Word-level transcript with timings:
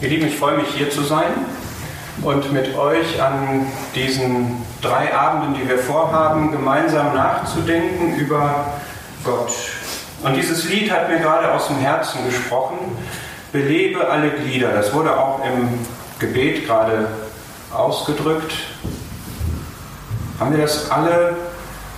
Ihr 0.00 0.10
Lieben, 0.10 0.28
ich 0.28 0.36
freue 0.36 0.56
mich 0.58 0.68
hier 0.76 0.90
zu 0.90 1.02
sein 1.02 1.32
und 2.22 2.52
mit 2.52 2.76
euch 2.76 3.20
an 3.20 3.66
diesen 3.96 4.62
drei 4.80 5.12
Abenden, 5.12 5.60
die 5.60 5.68
wir 5.68 5.76
vorhaben, 5.76 6.52
gemeinsam 6.52 7.16
nachzudenken 7.16 8.14
über 8.16 8.74
Gott. 9.24 9.50
Und 10.22 10.36
dieses 10.36 10.68
Lied 10.68 10.92
hat 10.92 11.08
mir 11.08 11.18
gerade 11.18 11.52
aus 11.52 11.66
dem 11.66 11.78
Herzen 11.78 12.24
gesprochen. 12.26 12.76
Belebe 13.50 14.08
alle 14.08 14.30
Glieder. 14.30 14.70
Das 14.70 14.94
wurde 14.94 15.18
auch 15.18 15.40
im 15.44 15.80
Gebet 16.20 16.66
gerade 16.66 17.08
ausgedrückt. 17.74 18.52
Haben 20.38 20.52
wir 20.52 20.62
das 20.62 20.92
alle 20.92 21.34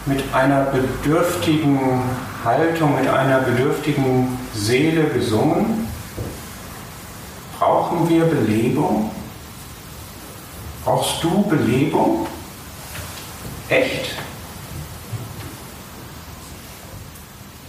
mit 0.06 0.24
einer 0.32 0.68
bedürftigen 0.72 2.00
Haltung, 2.46 2.98
mit 2.98 3.10
einer 3.10 3.40
bedürftigen 3.40 4.38
Seele 4.54 5.04
gesungen? 5.04 5.89
Brauchen 7.90 8.08
wir 8.08 8.24
Belebung? 8.24 9.10
Brauchst 10.84 11.24
du 11.24 11.42
Belebung? 11.42 12.24
Echt? 13.68 14.14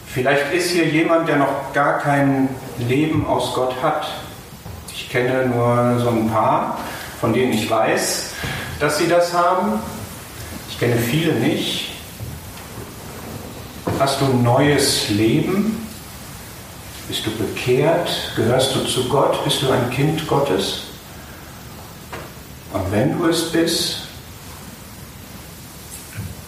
Vielleicht 0.06 0.54
ist 0.54 0.70
hier 0.70 0.86
jemand, 0.86 1.28
der 1.28 1.38
noch 1.38 1.74
gar 1.74 1.98
kein 1.98 2.50
Leben 2.78 3.26
aus 3.26 3.56
Gott 3.56 3.74
hat. 3.82 4.10
Ich 4.94 5.10
kenne 5.10 5.48
nur 5.48 6.00
so 6.00 6.10
ein 6.10 6.30
paar, 6.30 6.78
von 7.20 7.34
denen 7.34 7.54
ich 7.54 7.68
weiß, 7.68 8.34
dass 8.80 9.00
sie 9.00 9.08
das 9.08 9.34
haben. 9.34 9.80
Ich 10.70 10.80
kenne 10.80 10.98
viele 10.98 11.34
nicht. 11.34 11.94
Hast 13.98 14.22
du 14.22 14.26
ein 14.26 14.44
neues 14.44 15.10
Leben? 15.10 15.91
Bist 17.12 17.26
du 17.26 17.32
bekehrt? 17.32 18.10
Gehörst 18.38 18.74
du 18.74 18.86
zu 18.86 19.10
Gott? 19.10 19.44
Bist 19.44 19.62
du 19.62 19.70
ein 19.70 19.90
Kind 19.90 20.26
Gottes? 20.30 20.84
Und 22.72 22.90
wenn 22.90 23.18
du 23.18 23.28
es 23.28 23.52
bist, 23.52 24.04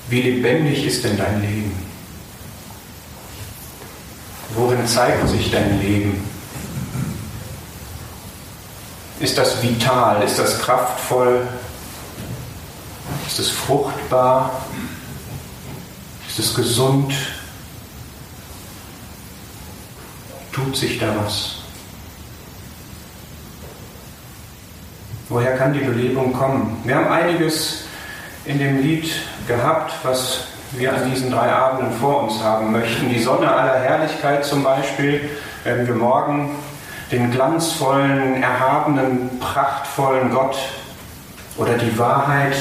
wie 0.08 0.22
lebendig 0.22 0.86
ist 0.86 1.04
denn 1.04 1.18
dein 1.18 1.42
Leben? 1.42 1.76
Worin 4.56 4.88
zeigt 4.88 5.28
sich 5.28 5.52
dein 5.52 5.82
Leben? 5.82 6.26
Ist 9.20 9.38
das 9.38 9.62
vital? 9.62 10.24
Ist 10.24 10.40
das 10.40 10.60
kraftvoll? 10.60 11.46
Ist 13.28 13.38
es 13.38 13.50
fruchtbar? 13.50 14.64
Ist 16.30 16.40
es 16.40 16.56
gesund? 16.56 17.14
Tut 20.54 20.78
sich 20.78 21.00
da 21.00 21.08
was? 21.24 21.56
Woher 25.30 25.58
kann 25.58 25.74
die 25.74 25.80
Belebung 25.80 26.32
kommen? 26.32 26.80
Wir 26.84 26.96
haben 26.96 27.12
einiges 27.12 27.86
in 28.46 28.60
dem 28.60 28.84
Lied 28.84 29.12
gehabt, 29.48 29.94
was 30.04 30.46
wir 30.74 30.94
an 30.94 31.10
diesen 31.10 31.32
drei 31.32 31.52
Abenden 31.52 31.92
vor 32.00 32.24
uns 32.24 32.42
haben 32.44 32.72
möchten. 32.72 33.10
Die 33.10 33.20
Sonne 33.20 33.52
aller 33.52 33.80
Herrlichkeit 33.80 34.46
zum 34.46 34.64
Beispiel 34.64 35.28
werden 35.64 35.88
wir 35.88 35.96
morgen 35.96 36.52
den 37.12 37.32
glanzvollen, 37.32 38.44
erhabenen, 38.44 39.40
prachtvollen 39.40 40.30
Gott 40.30 40.58
oder 41.58 41.80
die 41.80 41.98
Wahrheit 41.98 42.56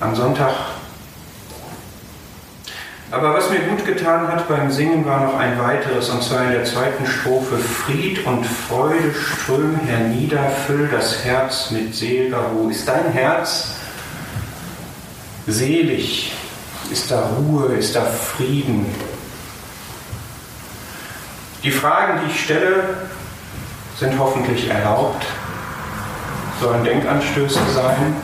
am 0.00 0.14
Sonntag 0.14 0.52
aber 3.16 3.32
was 3.32 3.48
mir 3.48 3.60
gut 3.60 3.86
getan 3.86 4.28
hat 4.28 4.46
beim 4.46 4.70
Singen 4.70 5.06
war 5.06 5.20
noch 5.20 5.38
ein 5.38 5.58
weiteres, 5.58 6.10
und 6.10 6.22
zwar 6.22 6.44
in 6.44 6.50
der 6.50 6.64
zweiten 6.64 7.06
Strophe. 7.06 7.56
Fried 7.56 8.26
und 8.26 8.44
Freude 8.44 9.14
strömen 9.14 9.80
hernieder, 9.80 10.50
füll 10.66 10.86
das 10.88 11.24
Herz 11.24 11.70
mit 11.70 11.94
seliger 11.94 12.40
Ruhe. 12.52 12.70
Ist 12.70 12.86
dein 12.86 13.10
Herz 13.12 13.70
selig? 15.46 16.34
Ist 16.92 17.10
da 17.10 17.30
Ruhe? 17.38 17.76
Ist 17.76 17.96
da 17.96 18.02
Frieden? 18.02 18.84
Die 21.64 21.70
Fragen, 21.70 22.20
die 22.22 22.32
ich 22.32 22.44
stelle, 22.44 22.98
sind 23.98 24.18
hoffentlich 24.18 24.68
erlaubt, 24.68 25.24
sollen 26.60 26.84
Denkanstöße 26.84 27.60
sein. 27.74 28.14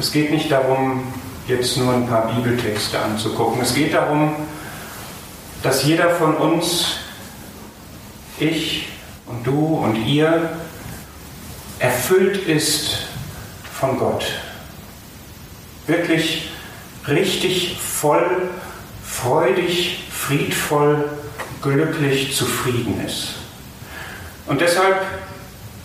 Es 0.00 0.10
geht 0.10 0.32
nicht 0.32 0.50
darum, 0.50 1.04
jetzt 1.50 1.76
nur 1.76 1.92
ein 1.92 2.06
paar 2.06 2.28
Bibeltexte 2.28 2.98
anzugucken. 2.98 3.60
Es 3.60 3.74
geht 3.74 3.92
darum, 3.92 4.34
dass 5.62 5.84
jeder 5.84 6.10
von 6.10 6.36
uns, 6.36 6.96
ich 8.38 8.88
und 9.26 9.46
du 9.46 9.76
und 9.76 9.96
ihr, 10.06 10.50
erfüllt 11.78 12.46
ist 12.46 13.06
von 13.72 13.98
Gott. 13.98 14.24
Wirklich 15.86 16.50
richtig 17.08 17.78
voll, 17.80 18.48
freudig, 19.04 20.04
friedvoll, 20.10 21.08
glücklich, 21.62 22.36
zufrieden 22.36 23.04
ist. 23.04 23.34
Und 24.46 24.60
deshalb, 24.60 25.00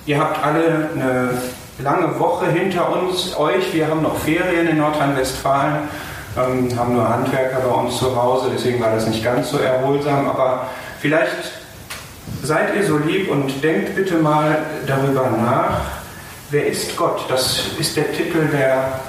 ihr 0.05 0.19
habt 0.19 0.43
alle 0.43 0.89
eine 0.93 1.41
lange 1.79 2.19
Woche 2.19 2.47
hinter 2.47 2.91
uns, 2.91 3.35
euch. 3.37 3.73
Wir 3.73 3.87
haben 3.87 4.01
noch 4.01 4.17
Ferien 4.17 4.67
in 4.67 4.77
Nordrhein-Westfalen, 4.77 5.89
ähm, 6.37 6.77
haben 6.77 6.93
nur 6.93 7.07
Handwerker 7.07 7.59
bei 7.59 7.73
uns 7.73 7.97
zu 7.97 8.15
Hause, 8.15 8.49
deswegen 8.53 8.79
war 8.79 8.93
das 8.93 9.07
nicht 9.07 9.23
ganz 9.23 9.49
so 9.49 9.57
erholsam. 9.57 10.29
Aber 10.29 10.67
vielleicht 10.99 11.51
seid 12.43 12.75
ihr 12.75 12.85
so 12.85 12.97
lieb 12.97 13.29
und 13.29 13.63
denkt 13.63 13.95
bitte 13.95 14.15
mal 14.15 14.57
darüber 14.87 15.29
nach, 15.29 15.81
wer 16.49 16.67
ist 16.67 16.95
Gott? 16.95 17.25
Das 17.27 17.67
ist 17.79 17.97
der 17.97 18.11
Titel 18.13 18.47
der 18.47 18.99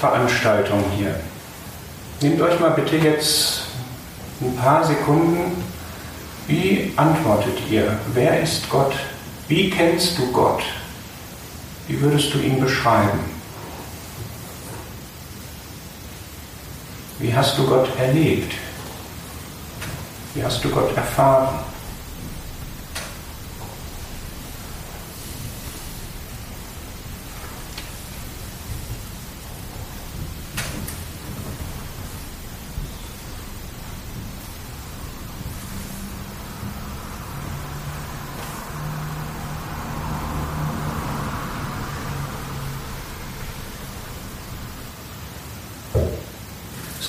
Veranstaltung 0.00 0.84
hier. 0.96 1.14
Nehmt 2.20 2.40
euch 2.40 2.58
mal 2.58 2.70
bitte 2.70 2.96
jetzt 2.96 3.62
ein 4.40 4.56
paar 4.56 4.84
Sekunden. 4.84 5.62
Wie 6.46 6.92
antwortet 6.96 7.56
ihr? 7.70 7.98
Wer 8.12 8.42
ist 8.42 8.68
Gott? 8.68 8.92
Wie 9.48 9.70
kennst 9.70 10.18
du 10.18 10.30
Gott? 10.32 10.62
Wie 11.86 12.00
würdest 12.00 12.32
du 12.32 12.38
ihn 12.38 12.60
beschreiben? 12.60 13.18
Wie 17.18 17.34
hast 17.34 17.58
du 17.58 17.66
Gott 17.66 17.88
erlebt? 17.98 18.54
Wie 20.34 20.42
hast 20.42 20.64
du 20.64 20.70
Gott 20.70 20.96
erfahren? 20.96 21.60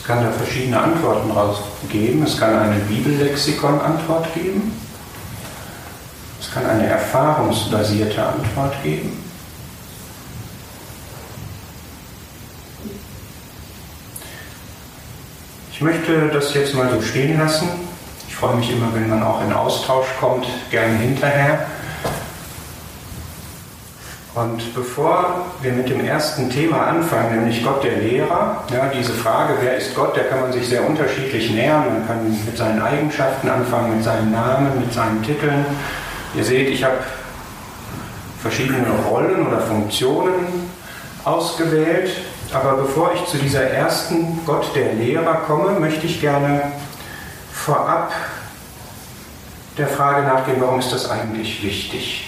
Kann 0.05 0.23
da 0.23 0.31
verschiedene 0.31 0.79
Antworten 0.79 1.31
rausgeben. 1.31 2.23
Es 2.23 2.39
kann 2.39 2.57
eine 2.57 2.79
Bibellexikon-Antwort 2.81 4.33
geben. 4.33 4.71
Es 6.39 6.51
kann 6.51 6.65
eine 6.65 6.85
erfahrungsbasierte 6.85 8.23
Antwort 8.23 8.75
geben. 8.83 9.23
Ich 15.71 15.81
möchte 15.81 16.29
das 16.29 16.53
jetzt 16.53 16.73
mal 16.75 16.89
so 16.89 17.01
stehen 17.01 17.37
lassen. 17.39 17.67
Ich 18.27 18.35
freue 18.35 18.55
mich 18.55 18.71
immer, 18.71 18.93
wenn 18.93 19.09
man 19.09 19.23
auch 19.23 19.41
in 19.41 19.51
Austausch 19.51 20.07
kommt, 20.19 20.45
gerne 20.69 20.97
hinterher. 20.97 21.65
Und 24.35 24.73
bevor 24.73 25.45
wir 25.61 25.71
mit 25.71 25.87
dem 25.87 26.03
ersten 26.05 26.49
Thema 26.49 26.87
anfangen, 26.87 27.37
nämlich 27.37 27.63
Gott 27.63 27.85
der 27.85 27.95
Lehrer, 27.99 28.65
ja, 28.69 28.91
diese 28.93 29.13
Frage, 29.13 29.53
wer 29.61 29.77
ist 29.77 29.95
Gott, 29.95 30.13
der 30.17 30.25
kann 30.25 30.41
man 30.41 30.51
sich 30.51 30.67
sehr 30.67 30.85
unterschiedlich 30.85 31.51
nähern. 31.51 31.85
Man 31.87 32.05
kann 32.05 32.45
mit 32.45 32.57
seinen 32.57 32.81
Eigenschaften 32.81 33.49
anfangen, 33.49 33.95
mit 33.95 34.03
seinem 34.03 34.31
Namen, 34.31 34.77
mit 34.81 34.93
seinen 34.93 35.23
Titeln. 35.23 35.65
Ihr 36.35 36.43
seht, 36.43 36.67
ich 36.67 36.83
habe 36.83 36.97
verschiedene 38.41 38.85
Rollen 39.09 39.47
oder 39.47 39.61
Funktionen 39.61 40.69
ausgewählt. 41.23 42.11
Aber 42.53 42.73
bevor 42.73 43.13
ich 43.15 43.25
zu 43.27 43.37
dieser 43.37 43.63
ersten 43.63 44.41
Gott 44.45 44.75
der 44.75 44.93
Lehrer 44.95 45.35
komme, 45.47 45.79
möchte 45.79 46.07
ich 46.07 46.19
gerne 46.19 46.73
vorab 47.53 48.11
der 49.77 49.87
Frage 49.87 50.27
nachgehen, 50.27 50.57
warum 50.59 50.79
ist 50.79 50.91
das 50.91 51.09
eigentlich 51.09 51.63
wichtig? 51.63 52.24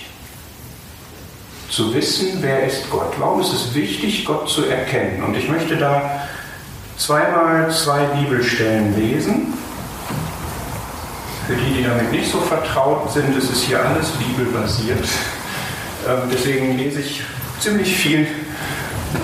Zu 1.70 1.94
wissen, 1.94 2.38
wer 2.42 2.66
ist 2.66 2.90
Gott. 2.90 3.14
Warum 3.20 3.42
ist 3.42 3.54
es 3.54 3.74
wichtig, 3.74 4.26
Gott 4.26 4.50
zu 4.50 4.66
erkennen? 4.66 5.24
Und 5.24 5.36
ich 5.36 5.50
möchte 5.50 5.76
da 5.78 6.22
zweimal 6.98 7.70
zwei 7.72 8.06
Bibelstellen 8.06 8.98
lesen, 8.98 9.54
für 11.48 11.56
die, 11.56 11.78
die 11.78 11.84
damit 11.84 12.12
nicht 12.12 12.30
so 12.30 12.40
vertraut 12.40 13.12
sind, 13.12 13.36
es 13.38 13.50
ist 13.50 13.64
hier 13.64 13.80
alles 13.80 14.10
bibelbasiert. 14.10 15.00
Ähm, 16.08 16.30
deswegen 16.32 16.78
lese 16.78 17.00
ich 17.00 17.22
ziemlich 17.60 17.96
viel 17.96 18.28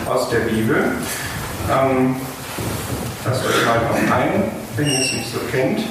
aus 0.07 0.29
der 0.29 0.39
Bibel. 0.39 0.93
Ähm, 1.69 2.15
lasst 3.25 3.45
euch 3.45 3.65
mal 3.65 3.81
noch 3.81 4.15
ein, 4.15 4.51
wenn 4.77 4.89
ihr 4.89 4.99
es 4.99 5.11
nicht 5.11 5.33
so 5.33 5.39
kennt. 5.51 5.81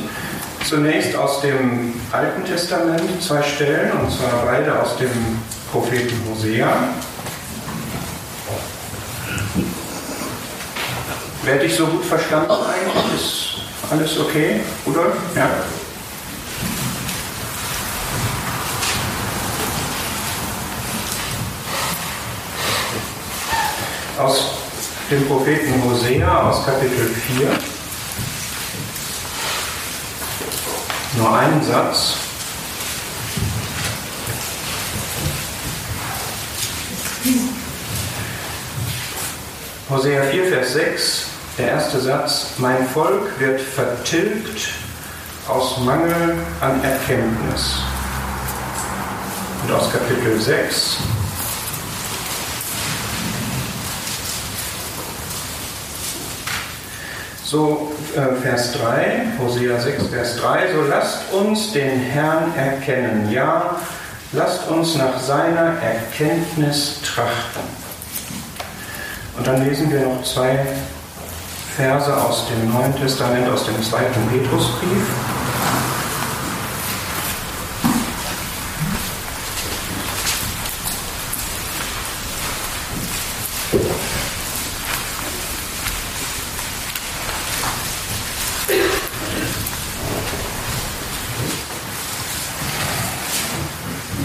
Zunächst 0.67 1.15
aus 1.17 1.43
dem 1.43 1.93
Alten 2.13 2.45
Testament 2.45 3.23
zwei 3.23 3.43
Stellen, 3.43 3.93
und 3.93 4.11
zwar 4.11 4.47
beide 4.47 4.81
aus 4.81 4.97
dem 4.97 5.11
Propheten 5.73 6.21
Hosea. 6.29 6.91
Werde 11.45 11.65
ich 11.65 11.75
so 11.75 11.87
gut 11.87 12.05
verstanden 12.05 12.51
eigentlich? 12.51 13.15
Ist 13.15 13.91
alles 13.91 14.19
okay, 14.21 14.61
Rudolf? 14.87 15.15
Ja. 15.35 15.49
Aus 24.23 24.51
dem 25.11 25.27
Propheten 25.27 25.83
Hosea 25.85 26.51
aus 26.51 26.67
Kapitel 26.67 27.15
4. 27.39 27.49
Nur 31.17 31.35
einen 31.35 31.63
Satz. 31.63 32.32
Hosea 39.93 40.23
4, 40.23 40.47
Vers 40.47 40.73
6, 40.73 41.27
der 41.59 41.69
erste 41.73 42.01
Satz, 42.01 42.47
mein 42.57 42.87
Volk 42.89 43.39
wird 43.39 43.61
vertilgt 43.61 44.71
aus 45.47 45.81
Mangel 45.81 46.35
an 46.63 46.83
Erkenntnis. 46.83 47.75
Und 49.63 49.75
aus 49.75 49.93
Kapitel 49.93 50.41
6, 50.41 50.97
So, 57.45 57.93
äh, 58.17 58.35
Vers 58.41 58.73
3, 58.73 59.27
Hosea 59.39 59.79
6, 59.79 60.07
Vers 60.07 60.37
3, 60.37 60.73
so 60.73 60.83
lasst 60.89 61.31
uns 61.35 61.71
den 61.75 62.01
Herrn 62.01 62.55
erkennen, 62.57 63.31
ja, 63.31 63.77
lasst 64.33 64.69
uns 64.69 64.97
nach 64.97 65.21
seiner 65.21 65.75
Erkenntnis 65.83 67.03
trachten. 67.03 67.82
Und 69.37 69.47
dann 69.47 69.65
lesen 69.65 69.91
wir 69.91 70.01
noch 70.01 70.23
zwei 70.23 70.59
Verse 71.77 72.15
aus 72.15 72.47
dem 72.49 72.73
Neuen 72.73 72.95
Testament, 72.97 73.49
aus 73.49 73.65
dem 73.65 73.83
zweiten 73.83 74.29
Petrusbrief. 74.29 75.07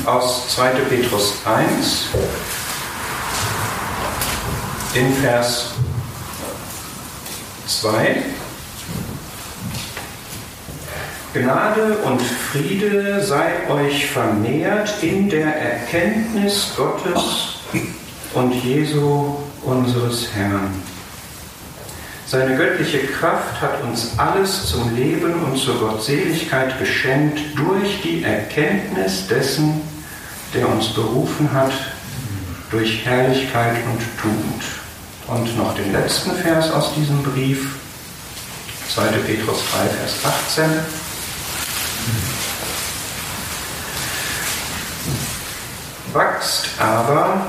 aus 0.07 0.47
2. 0.55 0.69
Petrus 0.89 1.33
1, 1.43 2.05
in 4.97 5.13
Vers 5.13 5.73
2. 7.67 8.23
Gnade 11.33 11.97
und 12.03 12.19
Friede 12.19 13.23
sei 13.23 13.69
euch 13.69 14.07
vermehrt 14.07 14.91
in 15.03 15.29
der 15.29 15.55
Erkenntnis 15.55 16.73
Gottes 16.75 17.59
und 18.33 18.51
Jesu 18.63 19.35
unseres 19.63 20.33
Herrn. 20.33 20.73
Seine 22.25 22.57
göttliche 22.57 23.05
Kraft 23.05 23.61
hat 23.61 23.83
uns 23.83 24.17
alles 24.17 24.65
zum 24.65 24.95
Leben 24.95 25.43
und 25.43 25.57
zur 25.57 25.79
Gottseligkeit 25.79 26.79
geschenkt 26.79 27.39
durch 27.55 28.01
die 28.01 28.23
Erkenntnis 28.23 29.27
dessen, 29.27 29.79
der 30.55 30.67
uns 30.67 30.87
berufen 30.87 31.51
hat 31.53 31.71
durch 32.71 33.05
Herrlichkeit 33.05 33.77
und 33.85 34.01
Tugend. 34.19 34.76
Und 35.27 35.57
noch 35.57 35.75
den 35.75 35.91
letzten 35.91 36.31
Vers 36.31 36.71
aus 36.71 36.93
diesem 36.93 37.21
Brief, 37.21 37.75
2. 38.93 39.07
Petrus 39.25 39.59
3, 39.73 39.87
Vers 39.89 40.13
18. 40.23 40.65
Wachst 46.13 46.69
aber 46.79 47.45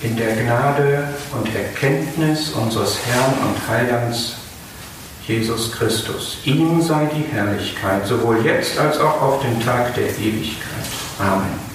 in 0.00 0.16
der 0.16 0.36
Gnade 0.36 1.08
und 1.32 1.54
Erkenntnis 1.54 2.50
unseres 2.50 2.98
Herrn 3.06 3.34
und 3.48 3.68
Heilands 3.68 4.36
Jesus 5.26 5.72
Christus. 5.72 6.38
Ihm 6.44 6.80
sei 6.80 7.06
die 7.06 7.24
Herrlichkeit, 7.34 8.06
sowohl 8.06 8.44
jetzt 8.46 8.78
als 8.78 8.98
auch 8.98 9.20
auf 9.20 9.42
den 9.42 9.60
Tag 9.60 9.94
der 9.94 10.08
Ewigkeit. 10.08 10.86
Amen. 11.18 11.67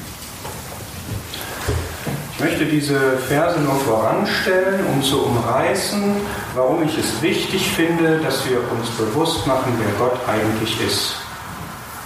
Ich 2.44 2.50
möchte 2.50 2.66
diese 2.66 3.18
Verse 3.30 3.57
nur 3.62 3.75
voranstellen, 3.75 4.86
um 4.88 5.01
zu 5.01 5.28
umreißen, 5.28 6.13
warum 6.56 6.84
ich 6.84 6.98
es 6.98 7.22
wichtig 7.22 7.72
finde, 7.72 8.19
dass 8.19 8.45
wir 8.50 8.57
uns 8.69 8.90
bewusst 8.98 9.48
machen, 9.48 9.72
wer 9.78 9.94
Gott 9.98 10.19
eigentlich 10.28 10.78
ist. 10.86 11.16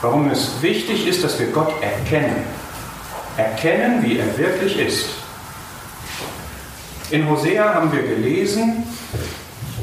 Warum 0.04 0.30
es 0.30 0.52
wichtig 0.62 1.08
ist, 1.08 1.24
dass 1.24 1.40
wir 1.40 1.48
Gott 1.48 1.74
erkennen. 1.82 2.44
Erkennen, 3.36 4.04
wie 4.04 4.20
er 4.20 4.38
wirklich 4.38 4.78
ist. 4.78 5.08
In 7.10 7.28
Hosea 7.28 7.74
haben 7.74 7.92
wir 7.92 8.04
gelesen, 8.04 8.84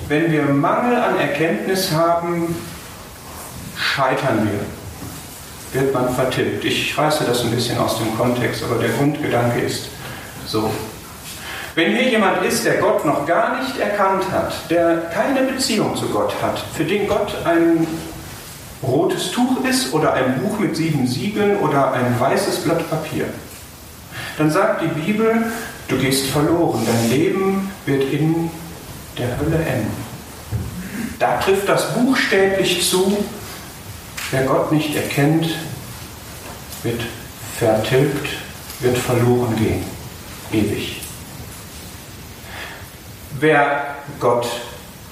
wenn 0.06 0.30
wir 0.30 0.44
Mangel 0.44 0.96
an 0.96 1.18
Erkenntnis 1.18 1.90
haben, 1.90 2.54
scheitern 3.76 4.48
wir, 4.48 5.80
wird 5.82 5.92
man 5.92 6.14
vertilgt. 6.14 6.64
Ich 6.64 6.96
reiße 6.96 7.24
das 7.24 7.42
ein 7.42 7.50
bisschen 7.50 7.76
aus 7.78 7.98
dem 7.98 8.16
Kontext, 8.16 8.62
aber 8.62 8.80
der 8.80 8.90
Grundgedanke 8.90 9.58
ist, 9.58 9.88
so. 10.54 10.70
Wenn 11.74 11.96
hier 11.96 12.08
jemand 12.08 12.44
ist, 12.44 12.64
der 12.64 12.76
Gott 12.76 13.04
noch 13.04 13.26
gar 13.26 13.60
nicht 13.60 13.76
erkannt 13.76 14.24
hat, 14.30 14.70
der 14.70 15.10
keine 15.12 15.42
Beziehung 15.42 15.96
zu 15.96 16.06
Gott 16.06 16.32
hat, 16.40 16.60
für 16.76 16.84
den 16.84 17.08
Gott 17.08 17.34
ein 17.44 17.84
rotes 18.80 19.32
Tuch 19.32 19.64
ist 19.68 19.92
oder 19.92 20.12
ein 20.12 20.40
Buch 20.40 20.60
mit 20.60 20.76
sieben 20.76 21.08
Siegeln 21.08 21.58
oder 21.58 21.92
ein 21.92 22.14
weißes 22.20 22.58
Blatt 22.58 22.88
Papier, 22.88 23.26
dann 24.38 24.50
sagt 24.50 24.82
die 24.82 25.00
Bibel, 25.00 25.46
du 25.88 25.98
gehst 25.98 26.26
verloren, 26.26 26.86
dein 26.86 27.10
Leben 27.10 27.72
wird 27.86 28.12
in 28.12 28.48
der 29.18 29.36
Hölle 29.38 29.56
enden. 29.56 30.04
Da 31.18 31.38
trifft 31.38 31.68
das 31.68 31.92
buchstäblich 31.94 32.88
zu, 32.88 33.16
wer 34.30 34.44
Gott 34.44 34.70
nicht 34.70 34.94
erkennt, 34.94 35.48
wird 36.84 37.00
vertilgt, 37.58 38.28
wird 38.80 38.98
verloren 38.98 39.56
gehen 39.56 39.93
ewig. 40.52 41.00
Wer 43.40 43.96
Gott 44.20 44.46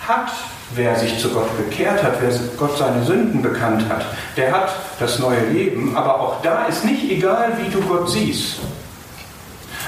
hat, 0.06 0.30
wer 0.74 0.96
sich 0.96 1.18
zu 1.18 1.30
Gott 1.30 1.48
bekehrt 1.56 2.02
hat, 2.02 2.14
wer 2.20 2.30
Gott 2.56 2.78
seine 2.78 3.04
Sünden 3.04 3.42
bekannt 3.42 3.88
hat, 3.88 4.04
der 4.36 4.52
hat 4.52 4.74
das 4.98 5.18
neue 5.18 5.44
Leben, 5.46 5.96
aber 5.96 6.20
auch 6.20 6.42
da 6.42 6.66
ist 6.66 6.84
nicht 6.84 7.10
egal, 7.10 7.52
wie 7.62 7.70
du 7.70 7.80
Gott 7.82 8.10
siehst. 8.10 8.56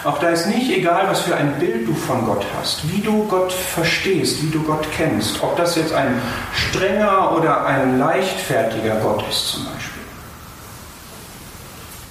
Auch 0.04 0.18
da 0.18 0.28
ist 0.28 0.46
nicht 0.46 0.70
egal, 0.70 1.06
was 1.08 1.22
für 1.22 1.34
ein 1.34 1.58
Bild 1.58 1.88
du 1.88 1.94
von 1.94 2.26
Gott 2.26 2.44
hast, 2.58 2.82
wie 2.92 3.00
du 3.00 3.24
Gott 3.24 3.50
verstehst, 3.50 4.42
wie 4.42 4.50
du 4.50 4.62
Gott 4.62 4.86
kennst. 4.94 5.42
Ob 5.42 5.56
das 5.56 5.76
jetzt 5.76 5.94
ein 5.94 6.20
strenger 6.54 7.34
oder 7.34 7.64
ein 7.64 7.98
leichtfertiger 7.98 8.96
Gott 8.96 9.24
ist 9.30 9.48
zum 9.48 9.64
Beispiel. 9.64 9.93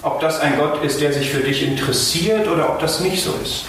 Ob 0.03 0.19
das 0.19 0.39
ein 0.41 0.57
Gott 0.57 0.83
ist, 0.83 0.99
der 0.99 1.13
sich 1.13 1.29
für 1.29 1.39
dich 1.39 1.63
interessiert 1.63 2.47
oder 2.47 2.69
ob 2.69 2.79
das 2.79 2.99
nicht 2.99 3.23
so 3.23 3.33
ist. 3.41 3.63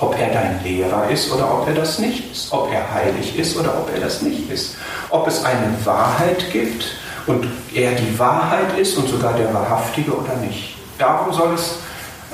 Ob 0.00 0.18
er 0.18 0.30
dein 0.30 0.60
Lehrer 0.64 1.08
ist 1.08 1.30
oder 1.30 1.52
ob 1.54 1.68
er 1.68 1.74
das 1.74 2.00
nicht 2.00 2.32
ist. 2.32 2.52
Ob 2.52 2.72
er 2.72 2.92
heilig 2.92 3.38
ist 3.38 3.56
oder 3.56 3.78
ob 3.78 3.88
er 3.94 4.00
das 4.00 4.22
nicht 4.22 4.50
ist. 4.50 4.74
Ob 5.10 5.28
es 5.28 5.44
eine 5.44 5.72
Wahrheit 5.84 6.50
gibt 6.52 6.84
und 7.26 7.46
er 7.72 7.92
die 7.92 8.18
Wahrheit 8.18 8.76
ist 8.76 8.96
und 8.96 9.08
sogar 9.08 9.34
der 9.34 9.54
Wahrhaftige 9.54 10.12
oder 10.12 10.34
nicht. 10.36 10.74
Darum 10.98 11.32
soll 11.32 11.54
es 11.54 11.76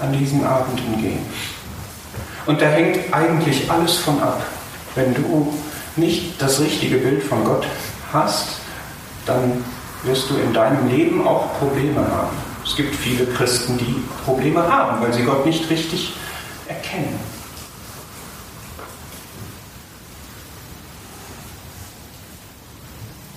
an 0.01 0.13
diesen 0.19 0.47
Abenden 0.47 1.03
gehen. 1.03 1.27
Und 2.47 2.63
da 2.63 2.67
hängt 2.67 3.13
eigentlich 3.13 3.71
alles 3.71 3.97
von 3.97 4.23
ab. 4.23 4.43
Wenn 4.95 5.13
du 5.15 5.53
nicht 5.97 6.41
das 6.41 6.61
richtige 6.61 6.97
Bild 6.97 7.23
von 7.23 7.45
Gott 7.45 7.67
hast, 8.11 8.61
dann 9.27 9.63
wirst 10.05 10.31
du 10.31 10.37
in 10.37 10.53
deinem 10.53 10.89
Leben 10.89 11.27
auch 11.27 11.59
Probleme 11.59 12.01
haben. 12.01 12.37
Es 12.65 12.77
gibt 12.77 12.95
viele 12.95 13.27
Christen, 13.27 13.79
die 13.79 14.03
Probleme 14.25 14.63
haben, 14.71 15.03
weil 15.03 15.13
sie 15.13 15.23
Gott 15.23 15.47
nicht 15.47 15.69
richtig 15.71 16.15
erkennen. 16.67 17.19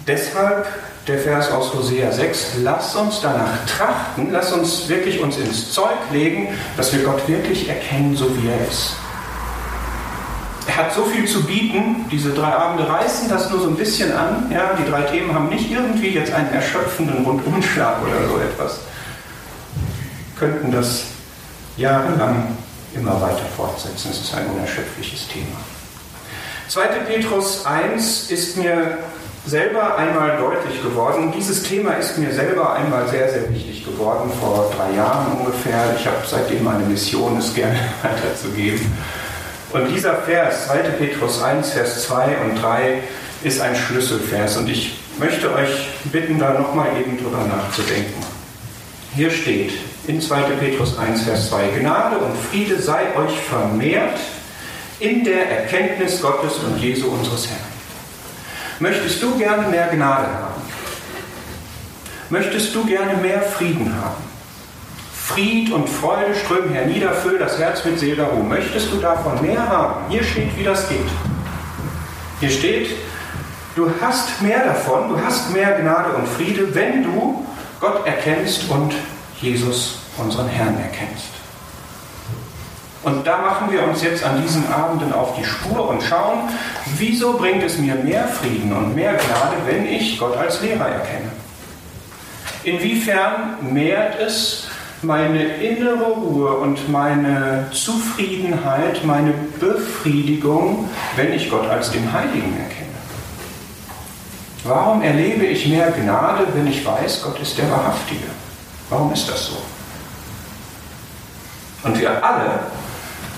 Deshalb 0.08 0.68
der 1.08 1.20
Vers 1.20 1.51
aus 1.51 1.74
Hosea 1.74 2.12
6, 2.12 2.58
lass 2.63 2.96
uns 2.96 3.22
danach 3.22 3.65
trachten, 3.65 4.30
lass 4.32 4.51
uns 4.51 4.88
wirklich 4.89 5.20
uns 5.20 5.38
ins 5.38 5.72
Zeug 5.72 5.98
legen, 6.12 6.50
dass 6.77 6.94
wir 6.94 7.03
Gott 7.03 7.27
wirklich 7.27 7.70
erkennen, 7.70 8.15
so 8.15 8.25
wie 8.38 8.48
er 8.48 8.68
ist. 8.68 8.96
Er 10.68 10.77
hat 10.77 10.94
so 10.94 11.06
viel 11.06 11.25
zu 11.25 11.44
bieten, 11.44 12.06
diese 12.12 12.32
drei 12.32 12.53
Abende 12.53 12.88
reißen 12.88 13.27
das 13.27 13.50
nur 13.50 13.62
so 13.62 13.68
ein 13.70 13.75
bisschen 13.75 14.12
an. 14.12 14.51
Ja, 14.51 14.74
die 14.77 14.89
drei 14.89 15.01
Themen 15.03 15.34
haben 15.34 15.50
nicht 15.50 15.72
irgendwie 15.72 16.10
jetzt 16.10 16.32
einen 16.34 16.53
erschöpfenden 16.53 17.25
Rundumschlag 17.25 18.01
oder 18.03 18.27
so 18.30 18.38
etwas. 18.38 18.80
Könnten 20.38 20.72
das 20.72 21.06
jahrelang 21.77 22.56
immer 22.94 23.20
weiter 23.22 23.46
fortsetzen. 23.56 24.10
Es 24.12 24.22
ist 24.22 24.36
ein 24.36 24.46
unerschöpfliches 24.48 25.27
Thema. 25.27 25.58
2. 26.68 26.88
Petrus 27.08 27.65
1 27.65 28.30
ist 28.30 28.58
mir 28.58 29.00
selber 29.46 29.98
einmal 29.98 30.38
deutlich 30.38 30.82
geworden. 30.84 31.34
Dieses 31.36 31.63
Thema 31.63 31.94
ist 31.94 32.18
mir 32.18 32.32
selber 32.32 32.74
einmal 32.74 33.08
sehr, 33.08 33.30
sehr 33.30 33.50
wichtig 33.50 33.84
geworden, 33.84 34.32
vor 34.39 34.72
drei 34.75 34.96
Jahren 34.96 35.38
ungefähr. 35.39 35.96
Ich 36.00 36.06
habe 36.06 36.18
seitdem 36.30 36.63
meine 36.63 36.86
Mission, 36.86 37.38
es 37.38 37.53
gerne 37.53 37.80
weiterzugeben. 38.03 38.91
Und 39.74 39.88
dieser 39.88 40.16
Vers, 40.16 40.68
2. 40.68 40.78
Petrus 41.00 41.42
1, 41.42 41.72
Vers 41.72 42.04
2 42.04 42.38
und 42.38 42.62
3, 42.62 43.01
ist 43.44 43.62
ein 43.62 43.75
Schlüsselvers. 43.75 44.58
Und 44.58 44.70
ich 44.70 45.00
möchte 45.18 45.54
euch 45.54 45.88
bitten, 46.12 46.40
da 46.40 46.54
nochmal 46.54 46.90
eben 47.00 47.18
drüber 47.18 47.46
nachzudenken. 47.46 48.22
Hier 49.16 49.32
steht 49.32 49.72
in 50.08 50.22
2. 50.22 50.42
Petrus 50.60 50.98
1, 50.98 51.24
Vers 51.24 51.50
2, 51.50 51.80
Gnade 51.80 52.18
und 52.18 52.38
Friede 52.50 52.82
sei 52.82 53.16
euch 53.16 53.40
vermehrt 53.40 54.20
in 55.00 55.24
der 55.24 55.50
Erkenntnis 55.50 56.22
Gottes 56.22 56.58
und 56.58 56.78
Jesu 56.78 57.08
unseres 57.08 57.48
Herrn. 57.48 57.60
Möchtest 58.80 59.22
du 59.22 59.38
gerne 59.38 59.68
mehr 59.68 59.88
Gnade 59.88 60.28
haben? 60.28 60.62
Möchtest 62.30 62.74
du 62.74 62.86
gerne 62.86 63.16
mehr 63.16 63.42
Frieden 63.42 63.94
haben? 63.96 64.30
Fried 65.33 65.71
und 65.71 65.89
Freude 65.89 66.35
strömen 66.35 66.73
hernieder, 66.73 67.13
füll 67.13 67.39
das 67.39 67.57
Herz 67.57 67.85
mit 67.85 67.97
seliger 68.00 68.25
Ruhe. 68.25 68.43
Möchtest 68.43 68.91
du 68.91 68.97
davon 68.97 69.41
mehr 69.41 69.65
haben? 69.67 70.09
Hier 70.09 70.23
steht, 70.23 70.57
wie 70.57 70.63
das 70.63 70.89
geht. 70.89 71.07
Hier 72.41 72.50
steht, 72.50 72.89
du 73.75 73.89
hast 74.01 74.41
mehr 74.41 74.65
davon, 74.65 75.07
du 75.09 75.21
hast 75.21 75.53
mehr 75.53 75.79
Gnade 75.79 76.13
und 76.15 76.27
Friede, 76.27 76.75
wenn 76.75 77.03
du 77.03 77.45
Gott 77.79 78.05
erkennst 78.05 78.69
und 78.69 78.93
Jesus, 79.39 80.00
unseren 80.17 80.47
Herrn, 80.50 80.77
erkennst. 80.77 81.29
Und 83.03 83.25
da 83.25 83.38
machen 83.38 83.71
wir 83.71 83.83
uns 83.83 84.03
jetzt 84.03 84.23
an 84.23 84.41
diesen 84.41 84.71
Abenden 84.71 85.13
auf 85.13 85.35
die 85.35 85.45
Spur 85.45 85.89
und 85.89 86.03
schauen, 86.03 86.50
wieso 86.97 87.33
bringt 87.33 87.63
es 87.63 87.77
mir 87.77 87.95
mehr 87.95 88.27
Frieden 88.27 88.73
und 88.73 88.95
mehr 88.95 89.13
Gnade, 89.13 89.55
wenn 89.65 89.88
ich 89.88 90.19
Gott 90.19 90.35
als 90.35 90.61
Lehrer 90.61 90.88
erkenne? 90.88 91.31
Inwiefern 92.63 93.57
mehrt 93.73 94.19
es 94.19 94.67
meine 95.03 95.43
innere 95.58 96.12
Ruhe 96.12 96.51
und 96.58 96.89
meine 96.89 97.70
Zufriedenheit, 97.72 99.03
meine 99.03 99.34
Befriedigung, 99.60 100.89
wenn 101.15 101.34
ich 101.34 101.50
Gott 101.50 101.67
als 101.67 101.91
den 101.91 102.12
Heiligen 102.12 102.58
erkenne? 102.58 102.91
Warum 104.63 105.01
erlebe 105.01 105.46
ich 105.46 105.67
mehr 105.67 105.91
Gnade, 105.91 106.48
wenn 106.53 106.67
ich 106.67 106.86
weiß, 106.86 107.24
Gott 107.24 107.39
ist 107.39 107.58
der 107.58 107.70
Wahrhaftige? 107.72 108.27
Warum 108.89 109.12
ist 109.12 109.27
das 109.27 109.48
so? 109.48 109.58
Und 111.84 112.00
wir 112.00 112.24
alle 112.24 112.60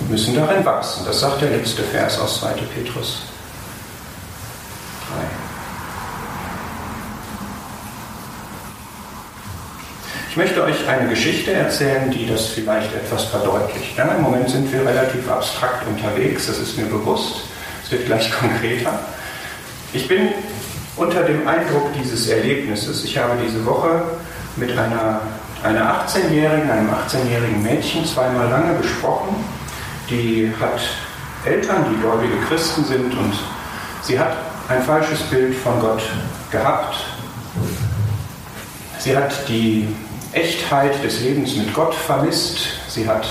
müssen 0.09 0.35
darin 0.35 0.65
wachsen. 0.65 1.05
Das 1.05 1.21
sagt 1.21 1.41
der 1.41 1.51
letzte 1.51 1.83
Vers 1.83 2.19
aus 2.19 2.39
2. 2.41 2.53
Petrus 2.75 3.23
3. 5.09 5.42
Ich 10.33 10.37
möchte 10.37 10.63
euch 10.63 10.87
eine 10.87 11.07
Geschichte 11.09 11.53
erzählen, 11.53 12.09
die 12.09 12.25
das 12.25 12.47
vielleicht 12.47 12.91
etwas 12.95 13.25
verdeutlicht. 13.25 13.95
Ja, 13.95 14.05
Im 14.05 14.23
Moment 14.23 14.49
sind 14.49 14.73
wir 14.73 14.81
relativ 14.81 15.29
abstrakt 15.29 15.87
unterwegs, 15.87 16.47
das 16.47 16.57
ist 16.57 16.75
mir 16.75 16.87
bewusst. 16.87 17.41
Es 17.83 17.91
wird 17.91 18.07
gleich 18.07 18.31
konkreter. 18.39 18.97
Ich 19.93 20.07
bin 20.07 20.29
unter 20.95 21.21
dem 21.21 21.47
Eindruck 21.47 21.93
dieses 21.93 22.27
Erlebnisses. 22.29 23.03
Ich 23.03 23.15
habe 23.15 23.33
diese 23.45 23.63
Woche 23.63 24.01
mit 24.55 24.71
einer, 24.71 25.21
einer 25.61 26.03
18-Jährigen, 26.07 26.67
einem 26.67 26.89
18-jährigen 26.89 27.61
Mädchen 27.61 28.03
zweimal 28.03 28.49
lange 28.49 28.75
gesprochen 28.79 29.35
die 30.09 30.51
hat 30.59 30.79
Eltern, 31.45 31.85
die 31.91 32.01
gläubige 32.01 32.37
Christen 32.47 32.83
sind 32.85 33.13
und 33.13 33.33
sie 34.01 34.19
hat 34.19 34.35
ein 34.67 34.81
falsches 34.81 35.21
Bild 35.29 35.55
von 35.55 35.79
Gott 35.79 36.01
gehabt. 36.49 36.95
Sie 38.97 39.15
hat 39.15 39.47
die 39.47 39.87
Echtheit 40.33 41.03
des 41.03 41.21
Lebens 41.21 41.55
mit 41.55 41.73
Gott 41.73 41.93
vermisst. 41.93 42.57
Sie 42.87 43.07
hat 43.07 43.27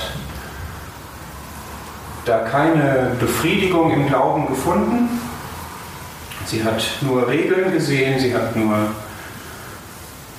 da 2.25 2.39
keine 2.41 3.17
Befriedigung 3.19 3.93
im 3.93 4.07
Glauben 4.07 4.47
gefunden. 4.47 5.21
Sie 6.47 6.63
hat 6.63 6.83
nur 7.01 7.29
Regeln 7.29 7.73
gesehen, 7.73 8.19
sie 8.21 8.35
hat 8.35 8.55
nur 8.57 8.77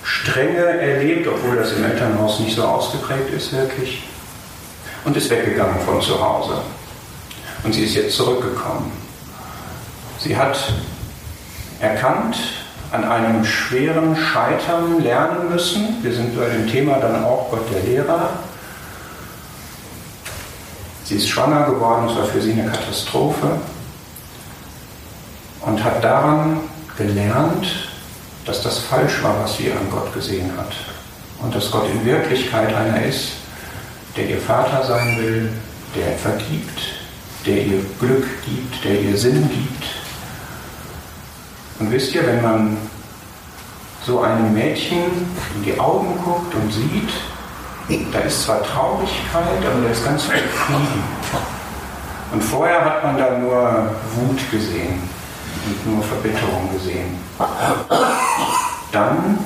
Strenge 0.03 0.63
erlebt, 0.63 1.27
obwohl 1.27 1.55
das 1.55 1.73
im 1.73 1.83
Elternhaus 1.83 2.39
nicht 2.39 2.55
so 2.55 2.63
ausgeprägt 2.63 3.29
ist 3.31 3.53
wirklich 3.53 4.03
und 5.03 5.17
ist 5.17 5.29
weggegangen 5.29 5.79
von 5.85 6.01
zu 6.01 6.21
Hause. 6.21 6.61
Und 7.63 7.73
sie 7.73 7.83
ist 7.83 7.95
jetzt 7.95 8.15
zurückgekommen. 8.15 8.91
Sie 10.19 10.35
hat 10.35 10.57
erkannt, 11.79 12.37
an 12.93 13.03
einem 13.05 13.43
schweren 13.43 14.15
Scheitern 14.15 15.01
lernen 15.01 15.49
müssen. 15.49 15.97
Wir 16.03 16.13
sind 16.13 16.37
bei 16.37 16.47
dem 16.47 16.67
Thema 16.67 16.97
dann 16.97 17.25
auch 17.25 17.49
Gott 17.49 17.65
der 17.73 17.81
Lehrer. 17.81 18.29
Sie 21.03 21.15
ist 21.15 21.27
schwanger 21.27 21.65
geworden, 21.65 22.07
es 22.07 22.15
war 22.15 22.25
für 22.25 22.39
sie 22.39 22.51
eine 22.53 22.69
Katastrophe. 22.69 23.47
Und 25.61 25.83
hat 25.83 26.03
daran 26.03 26.59
gelernt, 26.95 27.89
dass 28.45 28.61
das 28.61 28.77
falsch 28.77 29.23
war, 29.23 29.41
was 29.41 29.57
sie 29.57 29.71
an 29.71 29.89
Gott 29.89 30.13
gesehen 30.13 30.51
hat. 30.55 30.73
Und 31.41 31.55
dass 31.55 31.71
Gott 31.71 31.89
in 31.89 32.05
Wirklichkeit 32.05 32.75
einer 32.75 33.03
ist, 33.03 33.31
der 34.15 34.29
ihr 34.29 34.39
Vater 34.39 34.83
sein 34.85 35.17
will, 35.17 35.49
der 35.95 36.15
vergibt, 36.17 36.79
der 37.45 37.57
ihr 37.57 37.83
Glück 37.99 38.27
gibt, 38.45 38.83
der 38.85 39.01
ihr 39.01 39.17
Sinn 39.17 39.49
gibt. 39.49 39.82
Und 41.83 41.91
wisst 41.91 42.15
ihr, 42.15 42.25
wenn 42.25 42.41
man 42.41 42.77
so 44.05 44.21
einem 44.21 44.53
Mädchen 44.53 45.03
in 45.53 45.63
die 45.65 45.77
Augen 45.77 46.17
guckt 46.23 46.55
und 46.55 46.71
sieht, 46.71 47.09
da 48.13 48.19
ist 48.19 48.43
zwar 48.43 48.63
Traurigkeit, 48.63 49.65
aber 49.65 49.81
da 49.83 49.89
ist 49.91 50.05
ganz 50.05 50.23
viel 50.23 50.39
Frieden. 50.39 51.03
Und 52.31 52.41
vorher 52.41 52.85
hat 52.85 53.03
man 53.03 53.17
da 53.17 53.37
nur 53.37 53.91
Wut 54.15 54.39
gesehen 54.49 54.97
und 55.65 55.93
nur 55.93 56.03
Verbitterung 56.05 56.71
gesehen. 56.71 57.17
Dann 58.93 59.39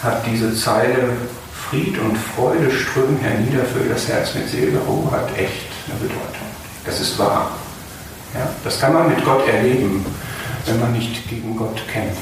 hat 0.00 0.24
diese 0.26 0.54
Zeile 0.54 1.08
Fried 1.68 1.98
und 1.98 2.16
Freude 2.36 2.70
strömen 2.70 3.16
hernieder 3.18 3.64
für 3.64 3.88
das 3.88 4.06
Herz 4.06 4.32
mit 4.36 4.48
Seelruhe 4.48 5.10
hat 5.10 5.36
echt 5.36 5.66
eine 5.88 5.98
Bedeutung. 5.98 6.46
Das 6.86 7.00
ist 7.00 7.18
wahr. 7.18 7.50
Ja, 8.32 8.48
das 8.62 8.78
kann 8.78 8.92
man 8.92 9.08
mit 9.08 9.24
Gott 9.24 9.48
erleben, 9.48 10.06
wenn 10.66 10.80
man 10.80 10.92
nicht 10.92 11.28
gegen 11.28 11.56
Gott 11.56 11.80
kämpft. 11.88 12.18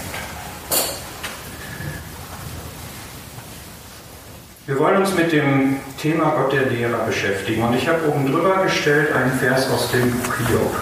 Wir 4.66 4.78
wollen 4.78 4.98
uns 4.98 5.14
mit 5.14 5.32
dem 5.32 5.80
Thema 6.00 6.30
Gott 6.30 6.52
der 6.52 6.66
Lehrer 6.66 7.04
beschäftigen 7.04 7.62
und 7.62 7.74
ich 7.74 7.88
habe 7.88 8.08
oben 8.08 8.30
drüber 8.30 8.62
gestellt 8.62 9.12
einen 9.12 9.32
Vers 9.38 9.68
aus 9.70 9.90
dem 9.90 10.10
Buch 10.10 10.34
Hiob. 10.48 10.76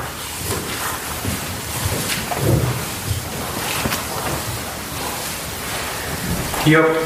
Hiob 6.64 6.96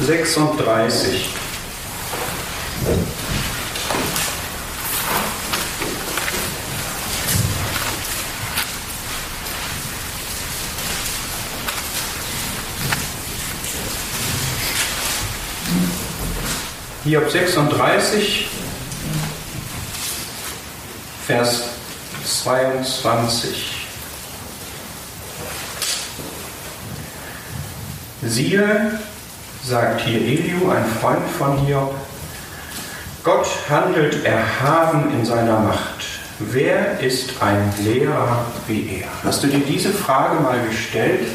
36. 0.00 1.30
Hiob 17.04 17.28
36, 17.28 18.46
Vers 21.26 21.62
22. 22.24 23.86
Siehe, 28.22 29.00
sagt 29.64 30.02
hier 30.02 30.20
Eliu, 30.20 30.70
ein 30.70 30.84
Freund 31.00 31.28
von 31.36 31.66
Hiob, 31.66 31.92
Gott 33.24 33.48
handelt 33.68 34.24
erhaben 34.24 35.12
in 35.12 35.24
seiner 35.24 35.58
Macht. 35.58 36.04
Wer 36.38 37.00
ist 37.00 37.42
ein 37.42 37.72
Lehrer 37.82 38.44
wie 38.68 39.00
er? 39.00 39.08
Hast 39.24 39.42
du 39.42 39.48
dir 39.48 39.58
diese 39.66 39.90
Frage 39.90 40.40
mal 40.40 40.64
gestellt? 40.68 41.26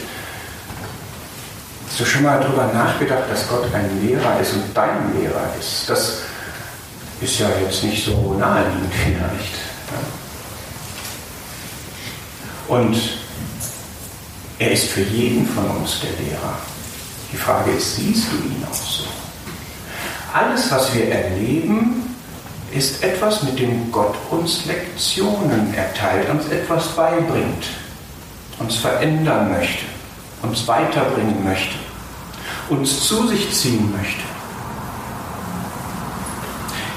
Hast 1.97 2.05
du 2.05 2.11
schon 2.11 2.23
mal 2.25 2.39
darüber 2.39 2.71
nachgedacht, 2.71 3.23
dass 3.27 3.49
Gott 3.49 3.73
ein 3.73 4.05
Lehrer 4.05 4.39
ist 4.39 4.53
und 4.53 4.65
dein 4.75 5.17
Lehrer 5.17 5.49
ist? 5.59 5.89
Das 5.89 6.19
ist 7.19 7.39
ja 7.39 7.47
jetzt 7.59 7.83
nicht 7.83 8.05
so 8.05 8.35
naheliegend 8.37 8.93
vielleicht. 8.93 9.53
Und 12.67 12.99
er 14.59 14.71
ist 14.73 14.89
für 14.89 15.01
jeden 15.01 15.47
von 15.47 15.65
uns 15.71 16.01
der 16.01 16.11
Lehrer. 16.23 16.59
Die 17.33 17.37
Frage 17.37 17.71
ist, 17.71 17.95
siehst 17.95 18.25
du 18.31 18.35
ihn 18.45 18.63
auch 18.69 18.75
so? 18.75 19.05
Alles, 20.35 20.69
was 20.69 20.93
wir 20.93 21.09
erleben, 21.11 22.15
ist 22.71 23.03
etwas, 23.03 23.41
mit 23.41 23.57
dem 23.57 23.91
Gott 23.91 24.13
uns 24.29 24.65
Lektionen 24.65 25.73
erteilt, 25.73 26.29
uns 26.29 26.47
etwas 26.49 26.89
beibringt, 26.89 27.65
uns 28.59 28.75
verändern 28.75 29.51
möchte, 29.51 29.85
uns 30.43 30.67
weiterbringen 30.67 31.43
möchte, 31.43 31.86
uns 32.69 33.07
zu 33.07 33.27
sich 33.27 33.51
ziehen 33.53 33.91
möchte. 33.95 34.23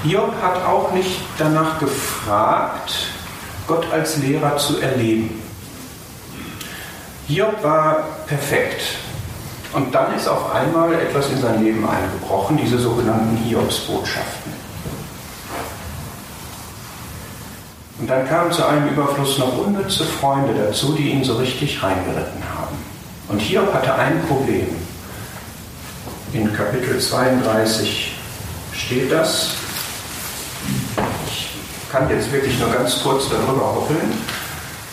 Job 0.04 0.34
hat 0.42 0.64
auch 0.64 0.92
nicht 0.92 1.20
danach 1.38 1.78
gefragt, 1.78 2.92
Gott 3.66 3.86
als 3.92 4.16
Lehrer 4.16 4.56
zu 4.56 4.80
erleben. 4.80 5.42
Hiob 7.28 7.62
war 7.62 8.04
perfekt. 8.26 8.82
Und 9.72 9.94
dann 9.94 10.16
ist 10.16 10.26
auf 10.26 10.52
einmal 10.52 10.92
etwas 10.94 11.30
in 11.30 11.40
sein 11.40 11.62
Leben 11.62 11.88
eingebrochen, 11.88 12.56
diese 12.56 12.78
sogenannten 12.78 13.36
Hiobsbotschaften. 13.36 14.52
Und 18.00 18.08
dann 18.08 18.26
kamen 18.26 18.50
zu 18.50 18.66
einem 18.66 18.88
Überfluss 18.88 19.38
noch 19.38 19.58
unnütze 19.58 20.04
Freunde 20.04 20.54
dazu, 20.54 20.94
die 20.94 21.10
ihn 21.10 21.22
so 21.22 21.36
richtig 21.36 21.80
reingeritten 21.82 22.42
haben. 22.58 22.76
Und 23.28 23.40
Hiob 23.40 23.72
hatte 23.72 23.94
ein 23.94 24.22
Problem. 24.26 24.66
In 26.32 26.52
Kapitel 26.56 27.00
32 27.00 28.12
steht 28.72 29.10
das. 29.10 29.54
Ich 31.26 31.50
kann 31.90 32.08
jetzt 32.08 32.30
wirklich 32.30 32.56
nur 32.60 32.70
ganz 32.70 33.02
kurz 33.02 33.28
darüber 33.28 33.74
hoppeln. 33.74 34.12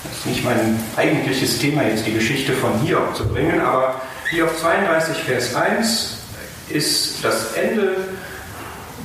Das 0.03 0.17
ist 0.17 0.25
nicht 0.25 0.43
mein 0.43 0.83
eigentliches 0.95 1.59
Thema, 1.59 1.83
jetzt 1.83 2.07
die 2.07 2.13
Geschichte 2.13 2.53
von 2.53 2.79
Hiob 2.79 3.15
zu 3.15 3.27
bringen, 3.27 3.61
aber 3.61 4.01
Hiob 4.31 4.49
32, 4.59 5.17
Vers 5.25 5.55
1 5.55 6.17
ist 6.69 7.23
das 7.23 7.53
Ende 7.53 7.97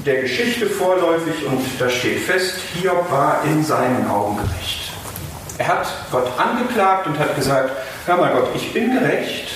der 0.06 0.22
Geschichte 0.22 0.66
vorläufig 0.66 1.44
und 1.46 1.60
da 1.78 1.90
steht 1.90 2.20
fest, 2.20 2.54
Hiob 2.80 3.10
war 3.10 3.42
in 3.44 3.62
seinen 3.62 4.08
Augen 4.08 4.38
gerecht. 4.38 4.90
Er 5.58 5.68
hat 5.68 5.86
Gott 6.10 6.30
angeklagt 6.38 7.06
und 7.06 7.18
hat 7.18 7.36
gesagt, 7.36 7.72
hör 8.06 8.16
mal 8.16 8.32
Gott, 8.32 8.48
ich 8.54 8.72
bin 8.72 8.98
gerecht 8.98 9.48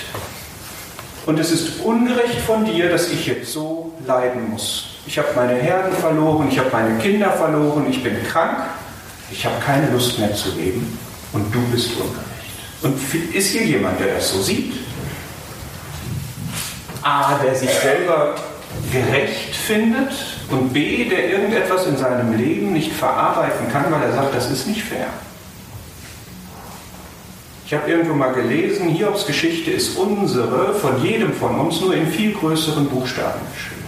und 1.27 1.41
es 1.41 1.51
ist 1.51 1.81
ungerecht 1.81 2.41
von 2.47 2.65
dir, 2.65 2.89
dass 2.89 3.11
ich 3.11 3.27
jetzt 3.27 3.53
so 3.53 3.93
leiden 4.07 4.51
muss. 4.51 4.97
Ich 5.07 5.19
habe 5.19 5.29
meine 5.35 5.55
Herden 5.55 5.93
verloren, 5.93 6.49
ich 6.51 6.59
habe 6.59 6.71
meine 6.73 6.99
Kinder 6.99 7.31
verloren, 7.33 7.87
ich 7.91 8.03
bin 8.03 8.17
krank, 8.25 8.59
ich 9.31 9.45
habe 9.45 9.57
keine 9.65 9.91
Lust 9.91 10.19
mehr 10.19 10.33
zu 10.35 10.51
leben 10.53 10.99
und 11.33 11.53
du 11.53 11.61
bist 11.73 11.91
ungerecht. 11.93 12.27
Und 12.83 12.99
ist 13.35 13.51
hier 13.51 13.65
jemand, 13.65 13.99
der 13.99 14.15
das 14.15 14.33
so 14.33 14.41
sieht? 14.41 14.73
A, 17.03 17.39
der 17.39 17.55
sich 17.55 17.71
selber 17.71 18.35
gerecht 18.93 19.55
findet 19.55 20.13
und 20.51 20.73
B, 20.73 21.09
der 21.09 21.31
irgendetwas 21.31 21.87
in 21.87 21.97
seinem 21.97 22.37
Leben 22.37 22.73
nicht 22.73 22.93
verarbeiten 22.93 23.71
kann, 23.73 23.91
weil 23.91 24.03
er 24.03 24.13
sagt, 24.13 24.35
das 24.35 24.51
ist 24.51 24.67
nicht 24.67 24.83
fair. 24.83 25.07
Ich 27.67 27.75
habe 27.75 27.91
irgendwo 27.91 28.15
mal 28.15 28.33
gelesen, 28.33 28.91
Hiobs 28.91 29.27
Geschichte 29.27 29.73
ist 29.73 29.99
unsere, 29.99 30.73
von 30.75 31.03
jedem 31.03 31.33
von 31.33 31.59
uns, 31.59 31.81
nur 31.81 31.97
in 31.97 32.07
viel 32.07 32.33
größeren 32.33 32.87
Buchstaben 32.87 33.41
geschrieben. 33.53 33.83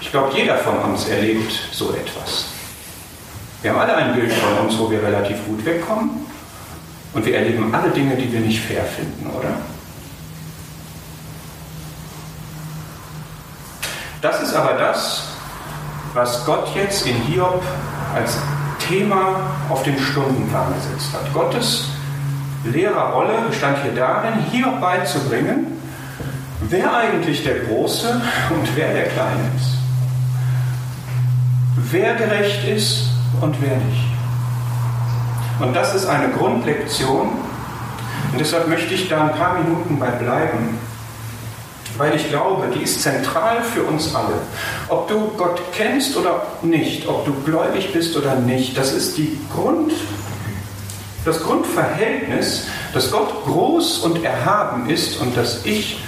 Ich 0.00 0.10
glaube, 0.10 0.34
jeder 0.34 0.56
von 0.56 0.78
uns 0.78 1.06
erlebt 1.08 1.52
so 1.72 1.90
etwas. 1.90 2.46
Wir 3.60 3.70
haben 3.70 3.80
alle 3.80 3.94
ein 3.96 4.14
Bild 4.14 4.32
von 4.32 4.64
uns, 4.64 4.78
wo 4.78 4.90
wir 4.90 5.02
relativ 5.02 5.36
gut 5.44 5.62
wegkommen 5.66 6.08
und 7.12 7.26
wir 7.26 7.36
erleben 7.36 7.74
alle 7.74 7.90
Dinge, 7.90 8.16
die 8.16 8.32
wir 8.32 8.40
nicht 8.40 8.60
fair 8.60 8.84
finden, 8.84 9.26
oder? 9.26 9.50
Das 14.22 14.42
ist 14.42 14.54
aber 14.54 14.72
das, 14.78 15.28
was 16.14 16.46
Gott 16.46 16.74
jetzt 16.74 17.06
in 17.06 17.16
Hiob 17.24 17.62
als 18.14 18.38
Thema 18.88 19.40
auf 19.68 19.82
den 19.82 19.98
Stundenplan 19.98 20.72
gesetzt 20.72 21.12
hat. 21.12 21.30
Gottes 21.34 21.88
Lehrerrolle 22.64 23.34
bestand 23.48 23.78
hier 23.82 23.94
darin, 23.94 24.34
Hiob 24.50 24.80
beizubringen, 24.80 25.78
wer 26.68 26.94
eigentlich 26.94 27.44
der 27.44 27.60
Große 27.60 28.20
und 28.50 28.76
wer 28.76 28.92
der 28.92 29.04
Kleine 29.04 29.50
ist. 29.56 29.78
Wer 31.90 32.14
gerecht 32.14 32.66
ist 32.68 33.10
und 33.40 33.56
wer 33.60 33.76
nicht. 33.76 34.08
Und 35.60 35.74
das 35.74 35.94
ist 35.94 36.06
eine 36.06 36.28
Grundlektion. 36.30 37.30
Und 38.32 38.38
deshalb 38.38 38.68
möchte 38.68 38.94
ich 38.94 39.08
da 39.08 39.28
ein 39.28 39.34
paar 39.34 39.58
Minuten 39.58 39.98
bei 39.98 40.10
bleiben 40.10 40.78
weil 41.98 42.14
ich 42.14 42.28
glaube, 42.28 42.68
die 42.74 42.84
ist 42.84 43.02
zentral 43.02 43.62
für 43.62 43.82
uns 43.82 44.14
alle. 44.14 44.38
Ob 44.88 45.08
du 45.08 45.32
Gott 45.36 45.60
kennst 45.72 46.16
oder 46.16 46.42
nicht, 46.62 47.06
ob 47.08 47.26
du 47.26 47.34
gläubig 47.44 47.92
bist 47.92 48.16
oder 48.16 48.36
nicht, 48.36 48.78
das 48.78 48.92
ist 48.92 49.18
die 49.18 49.38
Grund, 49.52 49.92
das 51.24 51.42
Grundverhältnis, 51.42 52.66
dass 52.94 53.10
Gott 53.10 53.44
groß 53.44 53.98
und 53.98 54.24
erhaben 54.24 54.88
ist 54.88 55.20
und 55.20 55.36
dass 55.36 55.64
ich 55.64 56.02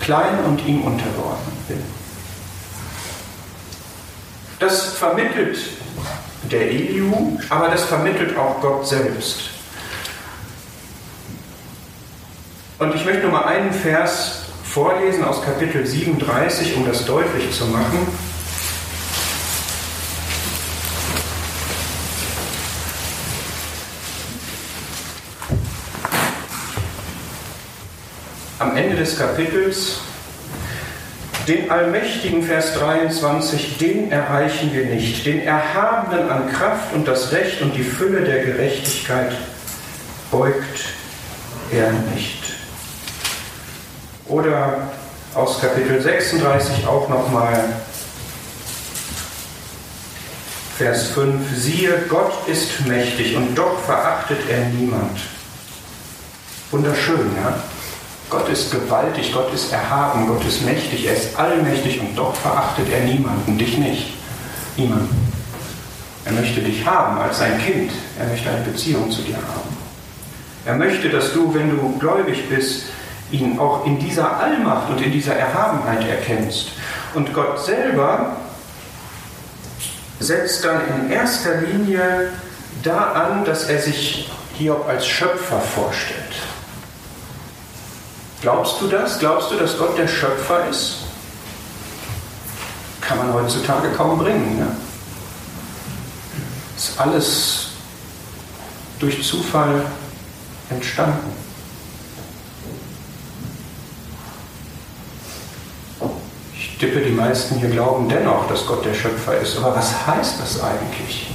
klein 0.00 0.44
und 0.46 0.66
ihm 0.66 0.82
untergeordnet 0.82 1.68
bin. 1.68 1.82
Das 4.58 4.94
vermittelt 4.94 5.58
der 6.50 6.70
Eliu, 6.70 7.38
aber 7.48 7.68
das 7.68 7.84
vermittelt 7.84 8.36
auch 8.36 8.60
Gott 8.60 8.86
selbst. 8.86 9.50
Und 12.78 12.94
ich 12.94 13.04
möchte 13.04 13.22
nur 13.22 13.32
mal 13.32 13.44
einen 13.44 13.72
Vers 13.72 14.42
vorlesen 14.64 15.24
aus 15.24 15.42
Kapitel 15.42 15.86
37, 15.86 16.76
um 16.76 16.86
das 16.86 17.04
deutlich 17.04 17.52
zu 17.52 17.66
machen. 17.66 18.06
Am 28.58 28.76
Ende 28.76 28.96
des 28.96 29.18
Kapitels, 29.18 30.00
den 31.48 31.70
Allmächtigen, 31.70 32.42
Vers 32.42 32.74
23, 32.74 33.78
den 33.78 34.12
erreichen 34.12 34.72
wir 34.72 34.84
nicht. 34.84 35.24
Den 35.24 35.42
Erhabenen 35.42 36.30
an 36.30 36.52
Kraft 36.52 36.92
und 36.94 37.08
das 37.08 37.32
Recht 37.32 37.62
und 37.62 37.74
die 37.74 37.82
Fülle 37.82 38.20
der 38.20 38.44
Gerechtigkeit 38.44 39.32
beugt 40.30 40.84
er 41.72 41.90
nicht. 42.14 42.42
Oder 44.28 44.90
aus 45.34 45.60
Kapitel 45.60 46.00
36 46.00 46.86
auch 46.86 47.08
nochmal 47.08 47.64
Vers 50.76 51.08
5, 51.08 51.46
siehe, 51.56 52.04
Gott 52.08 52.32
ist 52.46 52.86
mächtig 52.86 53.36
und 53.36 53.54
doch 53.56 53.80
verachtet 53.80 54.38
er 54.48 54.64
niemand. 54.66 55.18
Wunderschön, 56.70 57.30
ja? 57.42 57.54
Gott 58.30 58.48
ist 58.48 58.70
gewaltig, 58.70 59.32
Gott 59.32 59.52
ist 59.52 59.72
erhaben, 59.72 60.28
Gott 60.28 60.44
ist 60.46 60.64
mächtig, 60.64 61.06
er 61.06 61.16
ist 61.16 61.36
allmächtig 61.36 62.00
und 62.00 62.16
doch 62.16 62.34
verachtet 62.36 62.86
er 62.92 63.00
niemanden, 63.00 63.58
dich 63.58 63.76
nicht. 63.76 64.14
Niemanden. 64.76 65.32
Er 66.24 66.32
möchte 66.32 66.60
dich 66.60 66.86
haben 66.86 67.18
als 67.18 67.38
sein 67.38 67.58
Kind. 67.58 67.90
Er 68.18 68.26
möchte 68.26 68.48
eine 68.48 68.60
Beziehung 68.60 69.10
zu 69.10 69.22
dir 69.22 69.36
haben. 69.36 69.76
Er 70.64 70.76
möchte, 70.76 71.08
dass 71.08 71.32
du, 71.32 71.52
wenn 71.54 71.70
du 71.70 71.98
gläubig 71.98 72.48
bist, 72.48 72.84
ihn 73.32 73.58
auch 73.58 73.84
in 73.84 73.98
dieser 73.98 74.38
Allmacht 74.38 74.90
und 74.90 75.00
in 75.00 75.10
dieser 75.10 75.34
Erhabenheit 75.34 76.06
erkennst. 76.08 76.68
Und 77.14 77.32
Gott 77.34 77.64
selber 77.64 78.36
setzt 80.20 80.64
dann 80.64 80.82
in 80.86 81.10
erster 81.10 81.62
Linie 81.62 82.30
da 82.82 83.12
an, 83.12 83.44
dass 83.44 83.64
er 83.64 83.80
sich 83.80 84.30
Hiob 84.58 84.86
als 84.88 85.06
Schöpfer 85.06 85.60
vorstellt. 85.60 86.49
Glaubst 88.40 88.80
du 88.80 88.88
das? 88.88 89.18
Glaubst 89.18 89.50
du, 89.50 89.56
dass 89.56 89.76
Gott 89.76 89.98
der 89.98 90.08
Schöpfer 90.08 90.66
ist? 90.68 90.96
Kann 93.00 93.18
man 93.18 93.34
heutzutage 93.34 93.90
kaum 93.92 94.18
bringen. 94.18 94.58
Ne? 94.58 94.76
Ist 96.76 96.98
alles 96.98 97.68
durch 98.98 99.22
Zufall 99.22 99.84
entstanden. 100.70 101.40
tippe, 106.80 107.00
die 107.00 107.12
meisten 107.12 107.56
hier 107.56 107.68
glauben 107.68 108.08
dennoch, 108.08 108.48
dass 108.48 108.66
Gott 108.66 108.84
der 108.84 108.94
Schöpfer 108.94 109.38
ist. 109.38 109.58
Aber 109.58 109.76
was 109.76 110.06
heißt 110.06 110.40
das 110.40 110.62
eigentlich? 110.62 111.30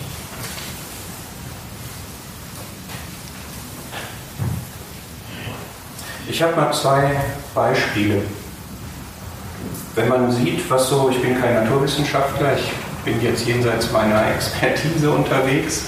Ich 6.36 6.44
habe 6.44 6.54
mal 6.58 6.74
zwei 6.74 7.12
Beispiele. 7.54 8.22
Wenn 9.96 10.10
man 10.10 10.30
sieht, 10.34 10.70
was 10.70 10.90
so, 10.90 11.10
ich 11.10 11.22
bin 11.22 11.40
kein 11.40 11.64
Naturwissenschaftler, 11.64 12.58
ich 12.58 12.74
bin 13.06 13.22
jetzt 13.22 13.48
jenseits 13.48 13.90
meiner 13.94 14.36
Expertise 14.36 15.12
unterwegs. 15.12 15.84